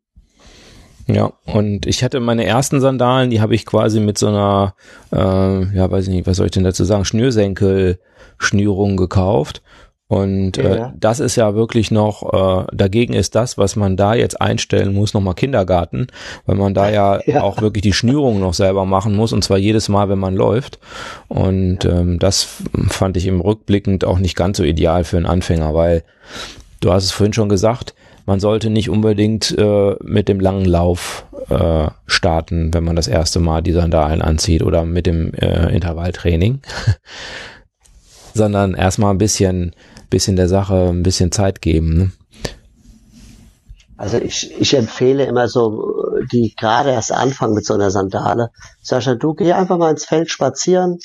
Ja, 1.07 1.33
und 1.47 1.87
ich 1.87 2.05
hatte 2.05 2.21
meine 2.21 2.45
ersten 2.45 2.83
Sandalen, 2.83 3.31
die 3.31 3.41
habe 3.41 3.55
ich 3.55 3.65
quasi 3.65 3.99
mit 3.99 4.19
so 4.19 4.29
einer, 4.29 4.75
äh, 5.11 5.75
ja, 5.75 5.91
weiß 5.91 6.05
ich 6.05 6.13
nicht, 6.13 6.27
was 6.27 6.37
soll 6.37 6.47
ich 6.47 6.53
denn 6.53 6.65
dazu 6.65 6.85
sagen, 6.85 7.07
Schnürsenkel-Schnürung 7.07 8.99
gekauft. 8.99 9.63
Und 10.09 10.57
äh, 10.57 10.77
ja. 10.77 10.87
äh, 10.87 10.93
das 10.99 11.21
ist 11.21 11.37
ja 11.37 11.55
wirklich 11.55 11.91
noch, 11.91 12.33
äh, 12.33 12.67
dagegen 12.75 13.13
ist 13.13 13.35
das, 13.35 13.59
was 13.59 13.77
man 13.77 13.97
da 13.97 14.15
jetzt 14.15 14.41
einstellen 14.41 14.95
muss, 14.95 15.13
nochmal 15.13 15.35
Kindergarten, 15.35 16.07
weil 16.47 16.57
man 16.57 16.73
da 16.73 16.89
ja, 16.89 17.21
ja, 17.27 17.43
auch 17.43 17.61
wirklich 17.61 17.83
die 17.83 17.93
Schnürung 17.93 18.41
noch 18.41 18.55
selber 18.55 18.87
machen 18.87 19.15
muss 19.15 19.35
und 19.35 19.45
zwar 19.45 19.59
jedes 19.59 19.91
Mal, 19.91 20.09
wenn 20.09 20.19
man 20.19 20.35
läuft. 20.35 20.79
Und 21.29 21.85
ja. 21.85 22.01
ähm, 22.01 22.19
das 22.19 22.49
fand 22.89 23.19
ich 23.19 23.27
im 23.27 23.43
Rückblickend 23.43 24.07
auch 24.07 24.19
nicht 24.19 24.35
ganz 24.35 24.57
so 24.57 24.65
ideal 24.65 25.05
für 25.05 25.19
einen 25.19 25.27
Anfänger, 25.27 25.75
weil 25.75 26.05
du 26.81 26.91
hast 26.91 27.05
es 27.05 27.13
vorhin 27.13 27.35
schon 27.35 27.51
gesagt, 27.51 27.95
man 28.25 28.41
sollte 28.41 28.71
nicht 28.71 28.89
unbedingt 28.89 29.57
äh, 29.59 29.97
mit 30.03 30.29
dem 30.29 30.41
langen 30.41 30.65
Lauf 30.65 31.27
äh, 31.51 31.89
starten, 32.07 32.73
wenn 32.73 32.85
man 32.85 32.97
das 32.97 33.09
erste 33.09 33.41
Mal 33.41 33.63
die 33.63 33.73
Sandalen 33.73 34.23
anzieht 34.23 34.63
oder 34.63 34.85
mit 34.85 35.07
dem 35.07 35.35
äh, 35.35 35.75
Intervalltraining, 35.75 36.61
sondern 38.35 38.75
erstmal 38.75 39.13
ein 39.13 39.19
bisschen 39.19 39.75
bisschen 40.11 40.37
der 40.37 40.49
Sache 40.49 40.89
ein 40.89 41.03
bisschen 41.03 41.33
Zeit 41.33 41.63
geben. 41.63 41.99
Ne? 41.99 42.13
Also 43.99 44.19
ich, 44.19 44.53
ich 44.61 44.75
empfehle 44.75 45.25
immer 45.25 45.49
so, 45.49 45.93
die 46.33 46.55
gerade 46.57 46.91
erst 46.91 47.11
anfangen 47.11 47.55
mit 47.55 47.67
so 47.67 47.75
einer 47.75 47.91
Sandale. 47.91 48.51
Sascha, 48.81 49.17
du 49.17 49.35
geh 49.35 49.53
einfach 49.53 49.77
mal 49.77 49.91
ins 49.91 50.05
Feld 50.05 50.31
spazieren, 50.31 50.99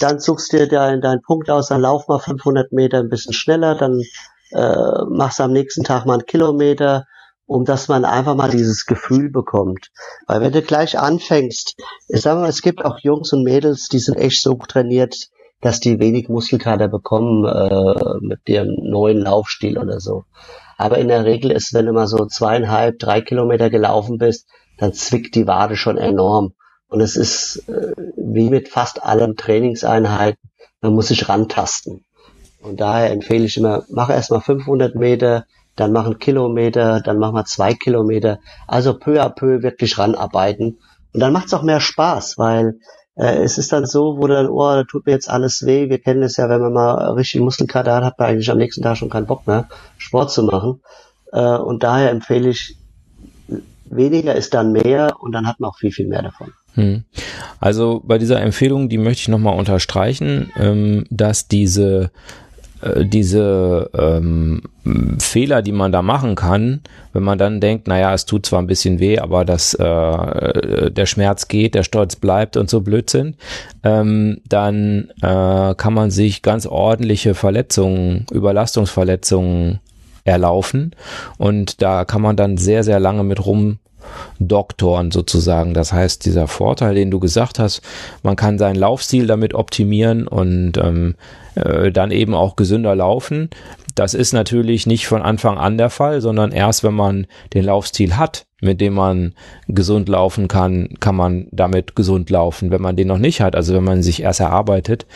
dann 0.00 0.18
suchst 0.18 0.52
dir 0.52 0.66
deinen 0.66 1.00
dein 1.00 1.22
Punkt 1.22 1.50
aus, 1.50 1.68
dann 1.68 1.80
lauf 1.80 2.08
mal 2.08 2.18
500 2.18 2.72
Meter 2.72 2.98
ein 2.98 3.08
bisschen 3.08 3.32
schneller, 3.32 3.76
dann 3.76 4.02
äh, 4.50 5.04
machst 5.08 5.38
du 5.38 5.44
am 5.44 5.52
nächsten 5.52 5.84
Tag 5.84 6.04
mal 6.04 6.14
einen 6.14 6.26
Kilometer, 6.26 7.06
um 7.46 7.64
dass 7.64 7.86
man 7.86 8.04
einfach 8.04 8.34
mal 8.34 8.50
dieses 8.50 8.86
Gefühl 8.86 9.30
bekommt. 9.30 9.90
Weil 10.26 10.40
wenn 10.40 10.52
du 10.52 10.62
gleich 10.62 10.98
anfängst, 10.98 11.76
ich 12.08 12.22
sag 12.22 12.36
mal, 12.36 12.48
es 12.48 12.62
gibt 12.62 12.84
auch 12.84 12.98
Jungs 13.00 13.32
und 13.32 13.44
Mädels, 13.44 13.88
die 13.88 14.00
sind 14.00 14.16
echt 14.16 14.42
so 14.42 14.54
trainiert, 14.54 15.28
dass 15.64 15.80
die 15.80 15.98
wenig 15.98 16.28
Muskelkater 16.28 16.88
bekommen 16.88 17.46
äh, 17.46 18.18
mit 18.20 18.46
dem 18.48 18.76
neuen 18.82 19.16
Laufstil 19.16 19.78
oder 19.78 19.98
so. 19.98 20.24
Aber 20.76 20.98
in 20.98 21.08
der 21.08 21.24
Regel 21.24 21.50
ist, 21.52 21.72
wenn 21.72 21.86
du 21.86 21.94
mal 21.94 22.06
so 22.06 22.26
zweieinhalb, 22.26 22.98
drei 22.98 23.22
Kilometer 23.22 23.70
gelaufen 23.70 24.18
bist, 24.18 24.46
dann 24.76 24.92
zwickt 24.92 25.34
die 25.34 25.46
Wade 25.46 25.76
schon 25.76 25.96
enorm. 25.96 26.52
Und 26.88 27.00
es 27.00 27.16
ist 27.16 27.66
äh, 27.66 27.94
wie 28.18 28.50
mit 28.50 28.68
fast 28.68 29.02
allen 29.02 29.36
Trainingseinheiten, 29.36 30.50
man 30.82 30.92
muss 30.92 31.08
sich 31.08 31.30
rantasten. 31.30 32.04
Und 32.60 32.78
daher 32.78 33.10
empfehle 33.10 33.46
ich 33.46 33.56
immer, 33.56 33.84
mach 33.88 34.10
erstmal 34.10 34.42
500 34.42 34.94
Meter, 34.94 35.46
dann 35.76 35.92
mach 35.92 36.04
einen 36.04 36.18
Kilometer, 36.18 37.00
dann 37.00 37.18
mach 37.18 37.32
mal 37.32 37.46
zwei 37.46 37.72
Kilometer. 37.72 38.38
Also 38.66 38.98
peu 38.98 39.18
à 39.18 39.30
peu 39.30 39.62
wirklich 39.62 39.96
ranarbeiten. 39.96 40.78
Und 41.14 41.20
dann 41.20 41.32
macht's 41.32 41.54
auch 41.54 41.62
mehr 41.62 41.80
Spaß, 41.80 42.36
weil 42.36 42.80
äh, 43.16 43.42
es 43.42 43.58
ist 43.58 43.72
dann 43.72 43.86
so, 43.86 44.18
wo 44.18 44.26
dann, 44.26 44.48
oh, 44.48 44.60
da 44.60 44.84
tut 44.84 45.06
mir 45.06 45.12
jetzt 45.12 45.30
alles 45.30 45.64
weh. 45.66 45.88
Wir 45.88 45.98
kennen 45.98 46.22
es 46.22 46.36
ja, 46.36 46.48
wenn 46.48 46.60
man 46.60 46.72
mal 46.72 47.12
richtig 47.12 47.40
Muskelkater 47.40 47.94
hat, 47.94 48.04
hat 48.04 48.18
man 48.18 48.28
eigentlich 48.28 48.50
am 48.50 48.58
nächsten 48.58 48.82
Tag 48.82 48.96
schon 48.96 49.10
keinen 49.10 49.26
Bock 49.26 49.46
mehr, 49.46 49.68
Sport 49.98 50.30
zu 50.32 50.42
machen. 50.42 50.80
Äh, 51.32 51.56
und 51.56 51.82
daher 51.82 52.10
empfehle 52.10 52.48
ich, 52.48 52.76
weniger 53.84 54.34
ist 54.34 54.54
dann 54.54 54.72
mehr 54.72 55.14
und 55.20 55.32
dann 55.32 55.46
hat 55.46 55.60
man 55.60 55.70
auch 55.70 55.78
viel, 55.78 55.92
viel 55.92 56.08
mehr 56.08 56.22
davon. 56.22 56.52
Hm. 56.74 57.04
Also 57.60 58.02
bei 58.04 58.18
dieser 58.18 58.40
Empfehlung, 58.40 58.88
die 58.88 58.98
möchte 58.98 59.20
ich 59.20 59.28
nochmal 59.28 59.56
unterstreichen, 59.56 60.50
ähm, 60.56 61.06
dass 61.10 61.46
diese 61.46 62.10
äh, 62.84 63.04
diese 63.06 63.90
ähm, 63.94 64.62
Fehler, 65.18 65.62
die 65.62 65.72
man 65.72 65.92
da 65.92 66.02
machen 66.02 66.34
kann, 66.34 66.80
wenn 67.12 67.22
man 67.22 67.38
dann 67.38 67.60
denkt, 67.60 67.88
naja, 67.88 68.12
es 68.12 68.26
tut 68.26 68.44
zwar 68.44 68.60
ein 68.60 68.66
bisschen 68.66 68.98
weh, 68.98 69.18
aber 69.18 69.44
das, 69.44 69.74
äh, 69.74 70.90
der 70.90 71.06
Schmerz 71.06 71.48
geht, 71.48 71.74
der 71.74 71.82
Stolz 71.82 72.16
bleibt 72.16 72.56
und 72.56 72.68
so 72.68 72.82
Blödsinn, 72.82 73.36
ähm, 73.82 74.40
dann 74.48 75.10
äh, 75.22 75.74
kann 75.74 75.94
man 75.94 76.10
sich 76.10 76.42
ganz 76.42 76.66
ordentliche 76.66 77.34
Verletzungen, 77.34 78.26
Überlastungsverletzungen 78.30 79.80
erlaufen. 80.24 80.94
Und 81.38 81.82
da 81.82 82.04
kann 82.04 82.22
man 82.22 82.36
dann 82.36 82.56
sehr, 82.56 82.84
sehr 82.84 83.00
lange 83.00 83.24
mit 83.24 83.44
rum 83.44 83.78
Doktoren 84.38 85.10
sozusagen. 85.10 85.74
Das 85.74 85.92
heißt, 85.92 86.24
dieser 86.24 86.48
Vorteil, 86.48 86.94
den 86.94 87.10
du 87.10 87.20
gesagt 87.20 87.58
hast, 87.58 87.82
man 88.22 88.36
kann 88.36 88.58
seinen 88.58 88.76
Laufstil 88.76 89.26
damit 89.26 89.54
optimieren 89.54 90.26
und 90.26 90.78
ähm, 90.78 91.14
äh, 91.54 91.92
dann 91.92 92.10
eben 92.10 92.34
auch 92.34 92.56
gesünder 92.56 92.94
laufen. 92.94 93.50
Das 93.94 94.14
ist 94.14 94.32
natürlich 94.32 94.86
nicht 94.86 95.06
von 95.06 95.22
Anfang 95.22 95.56
an 95.56 95.78
der 95.78 95.90
Fall, 95.90 96.20
sondern 96.20 96.50
erst 96.50 96.82
wenn 96.82 96.94
man 96.94 97.26
den 97.52 97.64
Laufstil 97.64 98.16
hat, 98.16 98.46
mit 98.60 98.80
dem 98.80 98.94
man 98.94 99.34
gesund 99.68 100.08
laufen 100.08 100.48
kann, 100.48 100.88
kann 100.98 101.14
man 101.14 101.46
damit 101.52 101.94
gesund 101.94 102.28
laufen. 102.30 102.70
Wenn 102.70 102.82
man 102.82 102.96
den 102.96 103.08
noch 103.08 103.18
nicht 103.18 103.40
hat, 103.40 103.54
also 103.54 103.74
wenn 103.74 103.84
man 103.84 104.02
sich 104.02 104.22
erst 104.22 104.40
erarbeitet, 104.40 105.06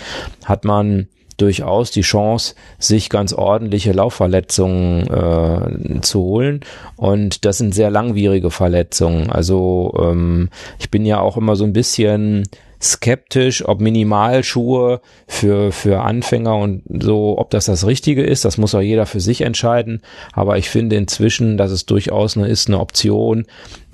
hat 0.45 0.65
man 0.65 1.09
durchaus 1.39 1.91
die 1.91 2.03
Chance, 2.03 2.55
sich 2.79 3.09
ganz 3.09 3.33
ordentliche 3.33 3.93
Laufverletzungen 3.93 5.07
äh, 5.07 6.01
zu 6.03 6.21
holen. 6.21 6.61
Und 6.97 7.45
das 7.45 7.59
sind 7.59 7.75
sehr 7.75 7.91
langwierige 7.91 8.51
Verletzungen. 8.51 9.31
Also 9.31 9.95
ähm, 9.99 10.51
ich 10.79 10.91
bin 10.91 11.07
ja 11.07 11.21
auch 11.21 11.37
immer 11.37 11.57
so 11.57 11.65
ein 11.65 11.73
bisschen 11.73 12.45
skeptisch, 12.81 13.67
ob 13.67 13.81
Minimalschuhe 13.81 15.01
für, 15.27 15.73
für 15.73 16.03
Anfänger 16.03 16.57
und 16.57 16.83
so, 16.89 17.37
ob 17.39 17.51
das 17.51 17.67
das 17.67 17.87
Richtige 17.87 18.23
ist. 18.23 18.45
Das 18.45 18.59
muss 18.59 18.75
auch 18.75 18.81
jeder 18.81 19.07
für 19.07 19.21
sich 19.21 19.41
entscheiden. 19.41 20.03
Aber 20.33 20.59
ich 20.59 20.69
finde 20.69 20.97
inzwischen, 20.97 21.57
dass 21.57 21.71
es 21.71 21.87
durchaus 21.87 22.37
eine, 22.37 22.47
ist 22.49 22.69
eine 22.69 22.79
Option, 22.79 23.47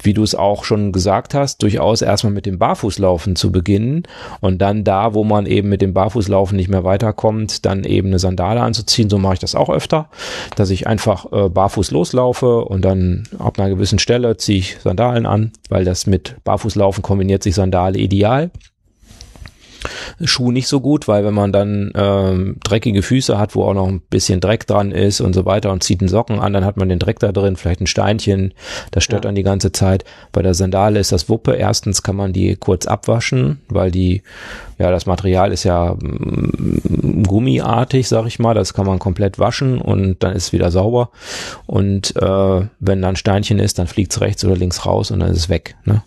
wie 0.05 0.15
du 0.15 0.23
es 0.23 0.35
auch 0.35 0.65
schon 0.65 0.93
gesagt 0.93 1.35
hast, 1.35 1.63
durchaus 1.63 2.03
erstmal 2.03 2.33
mit 2.33 2.47
dem 2.47 2.59
Barfußlaufen 2.59 3.37
zu 3.37 3.51
beginnen 3.51 4.05
und 4.41 4.59
dann 4.59 4.85
da, 4.85 5.15
wo 5.15 5.25
man 5.25 5.47
eben 5.47 5.69
mit 5.69 5.83
dem 5.83 5.95
Barfußlaufen 5.95 6.57
nicht 6.57 6.69
mehr 6.69 6.85
weiterkommt, 6.85 7.65
dann 7.65 7.85
eben 7.85 8.09
eine 8.09 8.19
Sandale 8.19 8.61
anzuziehen. 8.61 9.11
So 9.11 9.19
mache 9.19 9.35
ich 9.35 9.41
das 9.41 9.55
auch 9.55 9.71
öfter, 9.71 10.09
dass 10.57 10.71
ich 10.71 10.87
einfach 10.87 11.33
äh, 11.33 11.49
barfuß 11.49 11.91
loslaufe 11.91 12.65
und 12.65 12.85
dann 12.85 13.25
ab 13.39 13.59
einer 13.59 13.71
gewissen 13.71 13.99
Stelle 13.99 14.37
ziehe 14.37 14.59
ich 14.59 14.79
Sandalen 14.83 15.27
an, 15.27 15.53
weil 15.69 15.85
das 15.85 16.07
mit 16.07 16.37
Barfußlaufen 16.45 17.03
kombiniert 17.03 17.43
sich 17.43 17.55
Sandale 17.55 17.99
ideal. 17.99 18.51
Schuh 20.25 20.51
nicht 20.51 20.69
so 20.69 20.81
gut, 20.81 21.09
weil 21.09 21.25
wenn 21.25 21.35
man 21.35 21.53
dann 21.53 21.93
ähm, 21.95 22.57
dreckige 22.63 23.03
Füße 23.03 23.39
hat, 23.39 23.55
wo 23.55 23.65
auch 23.65 23.75
noch 23.75 23.89
ein 23.89 24.01
bisschen 24.01 24.41
Dreck 24.41 24.67
dran 24.67 24.91
ist 24.91 25.21
und 25.21 25.35
so 25.35 25.45
weiter 25.45 25.73
und 25.73 25.83
zieht 25.83 26.01
einen 26.01 26.09
Socken 26.09 26.41
an, 26.41 26.53
dann 26.53 26.65
hat 26.65 26.77
man 26.77 26.89
den 26.89 26.99
Dreck 26.99 27.19
da 27.19 27.33
drin, 27.33 27.57
vielleicht 27.57 27.81
ein 27.81 27.87
Steinchen, 27.87 28.55
das 28.91 29.05
stört 29.05 29.25
ja. 29.25 29.29
dann 29.29 29.35
die 29.35 29.43
ganze 29.43 29.73
Zeit. 29.73 30.05
Bei 30.33 30.43
der 30.43 30.55
Sandale 30.55 31.01
ist 31.01 31.13
das 31.13 31.29
Wuppe. 31.29 31.55
Erstens 31.55 32.03
kann 32.03 32.17
man 32.17 32.33
die 32.33 32.57
kurz 32.57 32.87
abwaschen, 32.87 33.61
weil 33.69 33.91
die, 33.91 34.23
ja, 34.79 34.91
das 34.91 35.07
Material 35.07 35.53
ist 35.53 35.65
ja 35.65 35.95
mm, 35.95 37.25
gummiartig, 37.27 38.09
sag 38.09 38.27
ich 38.27 38.39
mal, 38.39 38.55
das 38.55 38.75
kann 38.75 38.87
man 38.87 38.99
komplett 38.99 39.39
waschen 39.39 39.81
und 39.81 40.23
dann 40.23 40.35
ist 40.35 40.47
es 40.47 40.53
wieder 40.53 40.71
sauber. 40.71 41.11
Und 41.67 42.17
äh, 42.17 42.67
wenn 42.81 43.03
dann 43.03 43.17
Steinchen 43.17 43.59
ist, 43.59 43.79
dann 43.79 43.87
fliegt 43.87 44.13
es 44.13 44.21
rechts 44.21 44.45
oder 44.45 44.57
links 44.57 44.87
raus 44.87 45.11
und 45.11 45.21
dann 45.21 45.31
ist 45.31 45.39
es 45.39 45.49
weg. 45.49 45.77
Ne? 45.85 46.03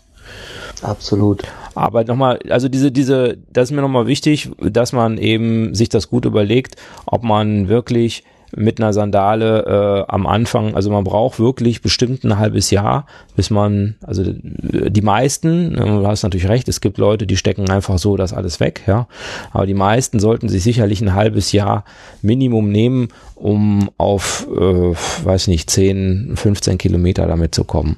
Absolut. 0.82 1.44
Aber 1.78 2.04
nochmal, 2.04 2.40
also 2.50 2.70
diese, 2.70 2.92
diese, 2.92 3.38
das 3.52 3.70
ist 3.70 3.76
mir 3.76 3.82
nochmal 3.82 4.08
wichtig, 4.08 4.50
dass 4.60 4.94
man 4.94 5.18
eben 5.18 5.76
sich 5.76 5.90
das 5.90 6.10
gut 6.10 6.26
überlegt, 6.26 6.76
ob 7.06 7.24
man 7.24 7.68
wirklich 7.68 8.24
mit 8.56 8.80
einer 8.80 8.94
Sandale 8.94 10.06
äh, 10.08 10.12
am 10.12 10.26
Anfang, 10.26 10.74
also 10.74 10.90
man 10.90 11.04
braucht 11.04 11.38
wirklich 11.40 11.82
bestimmt 11.82 12.24
ein 12.24 12.38
halbes 12.38 12.72
Jahr, 12.72 13.06
bis 13.36 13.50
man, 13.50 13.96
also 14.02 14.24
die 14.24 15.02
meisten, 15.02 15.74
ne, 15.74 15.86
du 15.86 16.08
hast 16.08 16.24
natürlich 16.24 16.48
recht, 16.48 16.68
es 16.70 16.80
gibt 16.80 16.98
Leute, 16.98 17.28
die 17.28 17.36
stecken 17.36 17.70
einfach 17.70 17.98
so 17.98 18.16
das 18.16 18.32
alles 18.34 18.62
weg, 18.62 18.84
ja, 18.88 19.08
aber 19.52 19.66
die 19.66 19.74
meisten 19.74 20.20
sollten 20.20 20.48
sich 20.48 20.64
sicherlich 20.64 21.02
ein 21.02 21.14
halbes 21.14 21.52
Jahr 21.52 21.84
Minimum 22.22 22.72
nehmen, 22.72 23.10
um 23.36 23.90
auf, 23.98 24.48
äh, 24.50 24.94
weiß 25.26 25.48
nicht, 25.48 25.70
10, 25.70 26.32
15 26.36 26.78
Kilometer 26.78 27.28
damit 27.28 27.54
zu 27.54 27.66
kommen. 27.66 27.98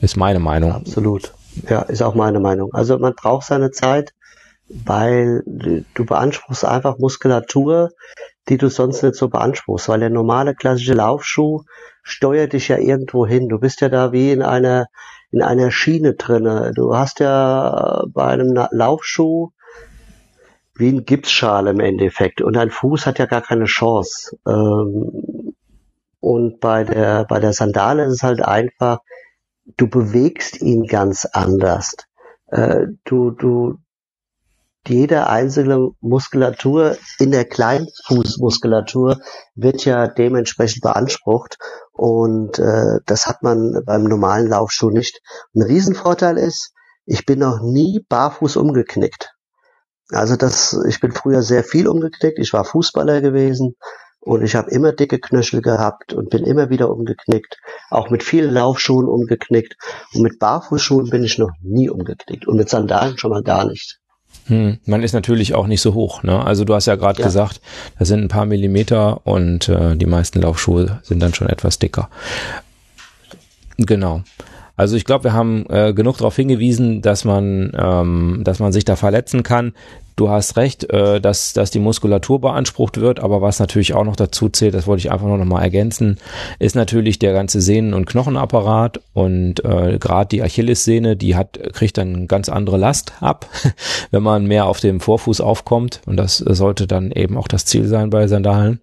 Ist 0.00 0.16
meine 0.16 0.40
Meinung. 0.40 0.72
Absolut. 0.72 1.33
Ja, 1.68 1.82
ist 1.82 2.02
auch 2.02 2.14
meine 2.14 2.40
Meinung. 2.40 2.72
Also 2.72 2.98
man 2.98 3.14
braucht 3.14 3.46
seine 3.46 3.70
Zeit, 3.70 4.12
weil 4.68 5.42
du 5.46 6.04
beanspruchst 6.04 6.64
einfach 6.64 6.98
Muskulatur, 6.98 7.90
die 8.48 8.58
du 8.58 8.68
sonst 8.68 9.02
nicht 9.02 9.14
so 9.14 9.28
beanspruchst, 9.28 9.88
weil 9.88 10.00
der 10.00 10.10
normale 10.10 10.54
klassische 10.54 10.94
Laufschuh 10.94 11.62
steuert 12.02 12.52
dich 12.52 12.68
ja 12.68 12.78
irgendwo 12.78 13.26
hin. 13.26 13.48
Du 13.48 13.58
bist 13.58 13.80
ja 13.80 13.88
da 13.88 14.12
wie 14.12 14.32
in 14.32 14.42
einer 14.42 14.86
in 15.30 15.42
einer 15.42 15.72
Schiene 15.72 16.14
drinne. 16.14 16.72
Du 16.74 16.94
hast 16.94 17.18
ja 17.18 18.04
bei 18.08 18.26
einem 18.26 18.54
Laufschuh 18.70 19.50
wie 20.76 20.88
ein 20.88 21.04
Gipsschal 21.04 21.66
im 21.66 21.80
Endeffekt. 21.80 22.40
Und 22.40 22.56
ein 22.56 22.70
Fuß 22.70 23.06
hat 23.06 23.18
ja 23.18 23.26
gar 23.26 23.42
keine 23.42 23.64
Chance. 23.64 24.36
Ähm, 24.46 25.54
und 26.20 26.60
bei 26.60 26.84
der, 26.84 27.24
bei 27.24 27.38
der 27.40 27.52
Sandale 27.52 28.04
ist 28.04 28.14
es 28.14 28.22
halt 28.22 28.42
einfach, 28.42 28.98
du 29.76 29.88
bewegst 29.88 30.60
ihn 30.60 30.86
ganz 30.86 31.24
anders. 31.24 31.96
Äh, 32.46 32.86
du, 33.04 33.30
du, 33.30 33.78
jede 34.86 35.28
einzelne 35.28 35.92
Muskulatur 36.00 36.98
in 37.18 37.30
der 37.30 37.46
Kleinfußmuskulatur 37.46 39.18
wird 39.54 39.84
ja 39.86 40.06
dementsprechend 40.08 40.82
beansprucht 40.82 41.56
und 41.92 42.58
äh, 42.58 42.98
das 43.06 43.26
hat 43.26 43.42
man 43.42 43.82
beim 43.86 44.04
normalen 44.04 44.48
Laufschuh 44.48 44.90
nicht. 44.90 45.22
Ein 45.54 45.62
Riesenvorteil 45.62 46.36
ist, 46.36 46.74
ich 47.06 47.24
bin 47.24 47.38
noch 47.38 47.60
nie 47.62 48.04
barfuß 48.08 48.56
umgeknickt. 48.56 49.34
Also 50.10 50.36
das, 50.36 50.78
ich 50.86 51.00
bin 51.00 51.12
früher 51.12 51.42
sehr 51.42 51.64
viel 51.64 51.88
umgeknickt. 51.88 52.38
Ich 52.38 52.52
war 52.52 52.64
Fußballer 52.64 53.22
gewesen 53.22 53.76
und 54.24 54.42
ich 54.42 54.54
habe 54.54 54.70
immer 54.70 54.92
dicke 54.92 55.18
Knöchel 55.18 55.60
gehabt 55.60 56.12
und 56.12 56.30
bin 56.30 56.44
immer 56.44 56.70
wieder 56.70 56.90
umgeknickt. 56.90 57.58
Auch 57.90 58.10
mit 58.10 58.22
vielen 58.22 58.52
Laufschuhen 58.52 59.06
umgeknickt 59.06 59.76
und 60.14 60.22
mit 60.22 60.38
Barfußschuhen 60.38 61.10
bin 61.10 61.24
ich 61.24 61.38
noch 61.38 61.50
nie 61.62 61.90
umgeknickt 61.90 62.46
und 62.46 62.56
mit 62.56 62.68
Sandalen 62.68 63.18
schon 63.18 63.30
mal 63.30 63.42
gar 63.42 63.66
nicht. 63.66 64.00
Hm, 64.46 64.78
man 64.86 65.02
ist 65.02 65.12
natürlich 65.12 65.54
auch 65.54 65.66
nicht 65.66 65.80
so 65.80 65.94
hoch. 65.94 66.22
Ne? 66.22 66.44
Also 66.44 66.64
du 66.64 66.74
hast 66.74 66.86
ja 66.86 66.96
gerade 66.96 67.20
ja. 67.20 67.26
gesagt, 67.26 67.60
da 67.98 68.04
sind 68.04 68.22
ein 68.22 68.28
paar 68.28 68.46
Millimeter 68.46 69.26
und 69.26 69.68
äh, 69.68 69.96
die 69.96 70.06
meisten 70.06 70.40
Laufschuhe 70.40 71.00
sind 71.02 71.20
dann 71.20 71.34
schon 71.34 71.48
etwas 71.48 71.78
dicker. 71.78 72.08
Genau. 73.78 74.22
Also 74.76 74.96
ich 74.96 75.04
glaube, 75.04 75.24
wir 75.24 75.32
haben 75.32 75.66
äh, 75.68 75.92
genug 75.94 76.18
darauf 76.18 76.34
hingewiesen, 76.34 77.00
dass 77.00 77.24
man, 77.24 77.72
ähm, 77.78 78.40
dass 78.42 78.58
man 78.58 78.72
sich 78.72 78.84
da 78.84 78.96
verletzen 78.96 79.42
kann. 79.42 79.72
Du 80.16 80.30
hast 80.30 80.56
recht, 80.56 80.84
äh, 80.90 81.20
dass, 81.20 81.54
dass 81.54 81.72
die 81.72 81.80
Muskulatur 81.80 82.40
beansprucht 82.40 83.00
wird, 83.00 83.18
aber 83.18 83.42
was 83.42 83.58
natürlich 83.58 83.94
auch 83.94 84.04
noch 84.04 84.14
dazu 84.14 84.48
zählt, 84.48 84.74
das 84.74 84.86
wollte 84.86 85.00
ich 85.00 85.10
einfach 85.10 85.26
nur 85.26 85.38
noch 85.38 85.44
mal 85.44 85.62
ergänzen, 85.62 86.18
ist 86.60 86.76
natürlich 86.76 87.18
der 87.18 87.32
ganze 87.32 87.60
Sehnen- 87.60 87.94
und 87.94 88.06
Knochenapparat 88.06 89.00
und 89.12 89.64
äh, 89.64 89.98
gerade 89.98 90.28
die 90.28 90.42
Achillessehne, 90.42 91.16
die 91.16 91.34
hat 91.34 91.58
kriegt 91.72 91.98
dann 91.98 92.28
ganz 92.28 92.48
andere 92.48 92.76
Last 92.76 93.14
ab, 93.20 93.48
wenn 94.12 94.22
man 94.22 94.46
mehr 94.46 94.66
auf 94.66 94.78
dem 94.78 95.00
Vorfuß 95.00 95.40
aufkommt 95.40 96.00
und 96.06 96.16
das 96.16 96.38
sollte 96.38 96.86
dann 96.86 97.10
eben 97.10 97.36
auch 97.36 97.48
das 97.48 97.64
Ziel 97.64 97.86
sein 97.86 98.10
bei 98.10 98.28
Sandalen 98.28 98.80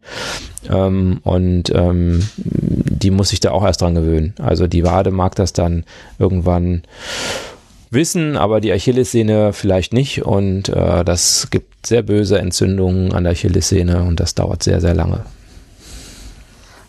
ähm, 0.70 1.22
und 1.24 1.72
ähm, 1.74 2.28
die 2.36 3.12
muss 3.12 3.30
sich 3.30 3.40
da 3.40 3.52
auch 3.52 3.64
erst 3.64 3.82
dran 3.82 3.96
gewöhnen. 3.96 4.34
Also 4.38 4.68
die 4.68 4.84
Wade 4.84 5.12
mag 5.12 5.36
das 5.36 5.54
dann 5.54 5.86
irgendwann 6.20 6.84
wissen, 7.92 8.38
aber 8.38 8.62
die 8.62 8.72
Achillessehne 8.72 9.54
vielleicht 9.54 9.94
nicht. 9.94 10.24
Und 10.26 10.70
äh, 10.70 11.04
das 11.04 11.50
gibt 11.52 11.86
sehr 11.86 12.02
böse 12.02 12.40
Entzündungen 12.40 13.14
an 13.14 13.24
der 13.24 13.34
Achillessehne 13.34 14.04
und 14.04 14.20
das 14.20 14.36
dauert 14.36 14.64
sehr, 14.64 14.82
sehr 14.82 14.94
lange. 14.94 15.26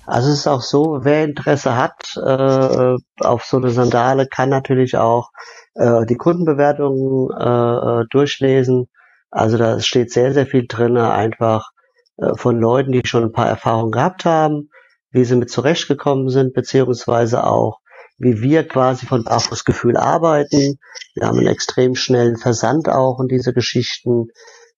Also 0.06 0.30
es 0.30 0.40
ist 0.40 0.46
auch 0.46 0.62
so, 0.62 1.00
wer 1.02 1.24
Interesse 1.24 1.76
hat 1.76 2.16
äh, 2.16 2.96
auf 3.20 3.44
so 3.44 3.56
eine 3.56 3.70
Sandale, 3.70 4.26
kann 4.26 4.48
natürlich 4.48 4.96
auch 4.96 5.30
äh, 5.74 6.04
die 6.06 6.16
Kundenbewertungen 6.16 7.30
äh, 7.38 8.00
äh 8.00 8.04
durchlesen. 8.10 8.88
Also 9.30 9.56
da 9.56 9.80
steht 9.80 10.12
sehr, 10.12 10.32
sehr 10.34 10.46
viel 10.46 10.66
drin, 10.68 10.96
einfach 10.96 11.70
äh, 12.18 12.34
von 12.34 12.58
Leuten, 12.58 12.92
die 12.92 13.02
schon 13.04 13.22
ein 13.22 13.32
paar 13.32 13.48
Erfahrungen 13.48 13.92
gehabt 13.92 14.24
haben, 14.24 14.70
wie 15.10 15.24
sie 15.24 15.36
mit 15.36 15.50
zurechtgekommen 15.50 16.28
sind, 16.28 16.52
beziehungsweise 16.52 17.44
auch 17.44 17.78
wie 18.22 18.40
wir 18.40 18.66
quasi 18.66 19.04
von 19.04 19.24
Barfußgefühl 19.24 19.96
arbeiten. 19.96 20.78
Wir 21.14 21.26
haben 21.26 21.38
einen 21.38 21.48
extrem 21.48 21.96
schnellen 21.96 22.36
Versand 22.36 22.88
auch 22.88 23.18
und 23.18 23.32
diese 23.32 23.52
Geschichten. 23.52 24.28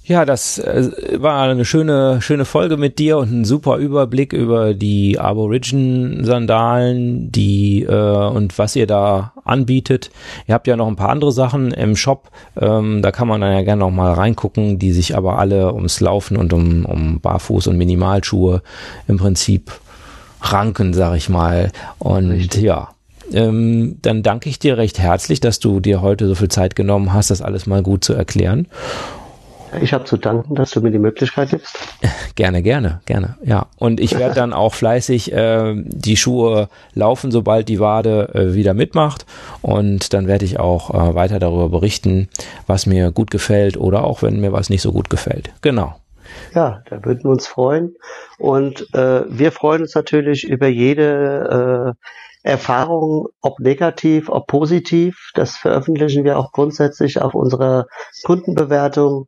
Ja, 0.07 0.23
das 0.23 0.59
äh, 0.59 1.17
war 1.17 1.41
eine 1.41 1.65
schöne, 1.65 2.21
schöne 2.21 2.45
Folge 2.45 2.77
mit 2.77 2.99
dir 2.99 3.17
und 3.17 3.31
ein 3.31 3.43
super 3.43 3.77
Überblick 3.77 4.33
über 4.33 4.75
die 4.75 5.17
Aborigin-Sandalen, 5.17 7.31
die 7.31 7.81
äh, 7.81 8.27
und 8.27 8.55
was 8.59 8.75
ihr 8.75 8.85
da 8.85 9.33
anbietet. 9.43 10.11
Ihr 10.45 10.53
habt 10.53 10.67
ja 10.67 10.75
noch 10.75 10.87
ein 10.87 10.95
paar 10.95 11.09
andere 11.09 11.31
Sachen 11.31 11.71
im 11.71 11.95
Shop, 11.95 12.29
ähm, 12.55 13.01
da 13.01 13.11
kann 13.11 13.27
man 13.27 13.41
dann 13.41 13.53
ja 13.53 13.63
gerne 13.63 13.79
noch 13.79 13.89
mal 13.89 14.13
reingucken, 14.13 14.77
die 14.77 14.91
sich 14.91 15.17
aber 15.17 15.39
alle 15.39 15.73
ums 15.73 15.99
Laufen 16.01 16.37
und 16.37 16.53
um, 16.53 16.85
um 16.85 17.19
Barfuß 17.19 17.65
und 17.65 17.77
Minimalschuhe 17.77 18.61
im 19.07 19.17
Prinzip 19.17 19.71
ranken, 20.39 20.93
sag 20.93 21.15
ich 21.15 21.29
mal. 21.29 21.71
Und 21.97 22.29
Richtig. 22.29 22.61
ja, 22.61 22.89
ähm, 23.33 23.97
dann 24.01 24.23
danke 24.23 24.49
ich 24.49 24.59
dir 24.59 24.77
recht 24.77 24.99
herzlich, 24.99 25.39
dass 25.39 25.59
du 25.59 25.79
dir 25.79 26.01
heute 26.01 26.27
so 26.27 26.35
viel 26.35 26.49
Zeit 26.49 26.75
genommen 26.75 27.13
hast, 27.13 27.29
das 27.29 27.41
alles 27.41 27.67
mal 27.67 27.83
gut 27.83 28.03
zu 28.03 28.13
erklären. 28.13 28.67
Ich 29.81 29.93
habe 29.93 30.05
zu 30.05 30.17
danken, 30.17 30.55
dass 30.55 30.71
du 30.71 30.81
mir 30.81 30.91
die 30.91 30.99
Möglichkeit 30.99 31.49
gibst. 31.49 31.77
Gerne, 32.35 32.61
gerne, 32.61 32.99
gerne. 33.05 33.37
Ja, 33.43 33.67
und 33.77 34.01
ich 34.01 34.17
werde 34.17 34.35
dann 34.35 34.51
auch 34.51 34.73
fleißig 34.73 35.31
äh, 35.31 35.73
die 35.85 36.17
Schuhe 36.17 36.67
laufen, 36.93 37.31
sobald 37.31 37.69
die 37.69 37.79
Wade 37.79 38.29
äh, 38.33 38.53
wieder 38.53 38.73
mitmacht. 38.73 39.25
Und 39.61 40.13
dann 40.13 40.27
werde 40.27 40.43
ich 40.43 40.59
auch 40.59 40.89
äh, 40.89 41.15
weiter 41.15 41.39
darüber 41.39 41.69
berichten, 41.69 42.27
was 42.67 42.87
mir 42.87 43.11
gut 43.11 43.31
gefällt 43.31 43.77
oder 43.77 44.03
auch 44.03 44.21
wenn 44.21 44.41
mir 44.41 44.51
was 44.51 44.69
nicht 44.69 44.81
so 44.81 44.91
gut 44.91 45.09
gefällt. 45.09 45.51
Genau. 45.61 45.95
Ja, 46.53 46.83
da 46.89 47.05
würden 47.05 47.23
wir 47.23 47.31
uns 47.31 47.47
freuen. 47.47 47.95
Und 48.37 48.93
äh, 48.93 49.23
wir 49.29 49.53
freuen 49.53 49.83
uns 49.83 49.95
natürlich 49.95 50.43
über 50.43 50.67
jede 50.67 51.95
äh, 51.95 52.05
Erfahrungen, 52.45 53.25
ob 53.41 53.59
negativ, 53.59 54.29
ob 54.29 54.45
positiv. 54.45 55.31
Das 55.33 55.57
veröffentlichen 55.57 56.23
wir 56.23 56.37
auch 56.37 56.51
grundsätzlich 56.51 57.19
auf 57.19 57.33
unserer 57.33 57.87
Kundenbewertung, 58.23 59.25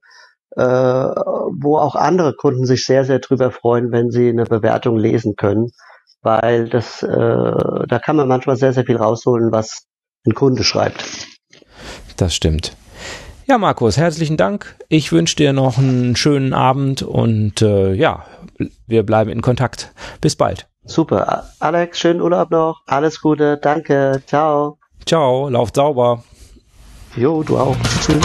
äh, 0.56 0.62
wo 0.64 1.78
auch 1.78 1.96
andere 1.96 2.36
Kunden 2.36 2.66
sich 2.66 2.86
sehr, 2.86 3.06
sehr 3.06 3.18
drüber 3.18 3.50
freuen, 3.50 3.92
wenn 3.92 4.12
sie 4.12 4.30
eine 4.30 4.44
Bewertung 4.44 4.98
lesen 4.98 5.36
können, 5.36 5.72
weil 6.22 6.70
das, 6.70 7.02
äh, 7.02 7.08
da 7.10 8.00
kann 8.00 8.18
man 8.18 8.28
manchmal 8.28 8.56
sehr, 8.56 8.74
sehr 8.74 8.86
viel 8.86 8.98
rausholen, 8.98 9.52
was 9.52 9.88
ein 10.28 10.36
Kunde 10.36 10.64
schreibt. 10.64 11.04
Das 12.18 12.36
stimmt. 12.36 12.76
Ja, 13.48 13.58
Markus, 13.58 13.98
herzlichen 13.98 14.38
Dank. 14.38 14.76
Ich 14.90 15.12
wünsche 15.12 15.38
dir 15.38 15.54
noch 15.54 15.80
einen 15.80 16.16
schönen 16.16 16.54
Abend 16.54 17.02
und 17.02 17.64
äh, 17.64 17.94
ja, 17.94 18.26
wir 18.86 19.04
bleiben 19.04 19.32
in 19.32 19.42
Kontakt. 19.42 19.92
Bis 20.22 20.36
bald. 20.36 20.68
Super. 20.88 21.50
Alex, 21.60 22.00
schönen 22.00 22.22
Urlaub 22.22 22.50
noch. 22.50 22.82
Alles 22.88 23.22
Gute. 23.22 23.58
Danke. 23.58 24.24
Ciao. 24.26 24.78
Ciao. 25.06 25.50
Lauft 25.50 25.76
sauber. 25.76 26.24
Jo, 27.16 27.44
du 27.44 27.58
auch. 27.58 27.76
Tschüss. 28.02 28.24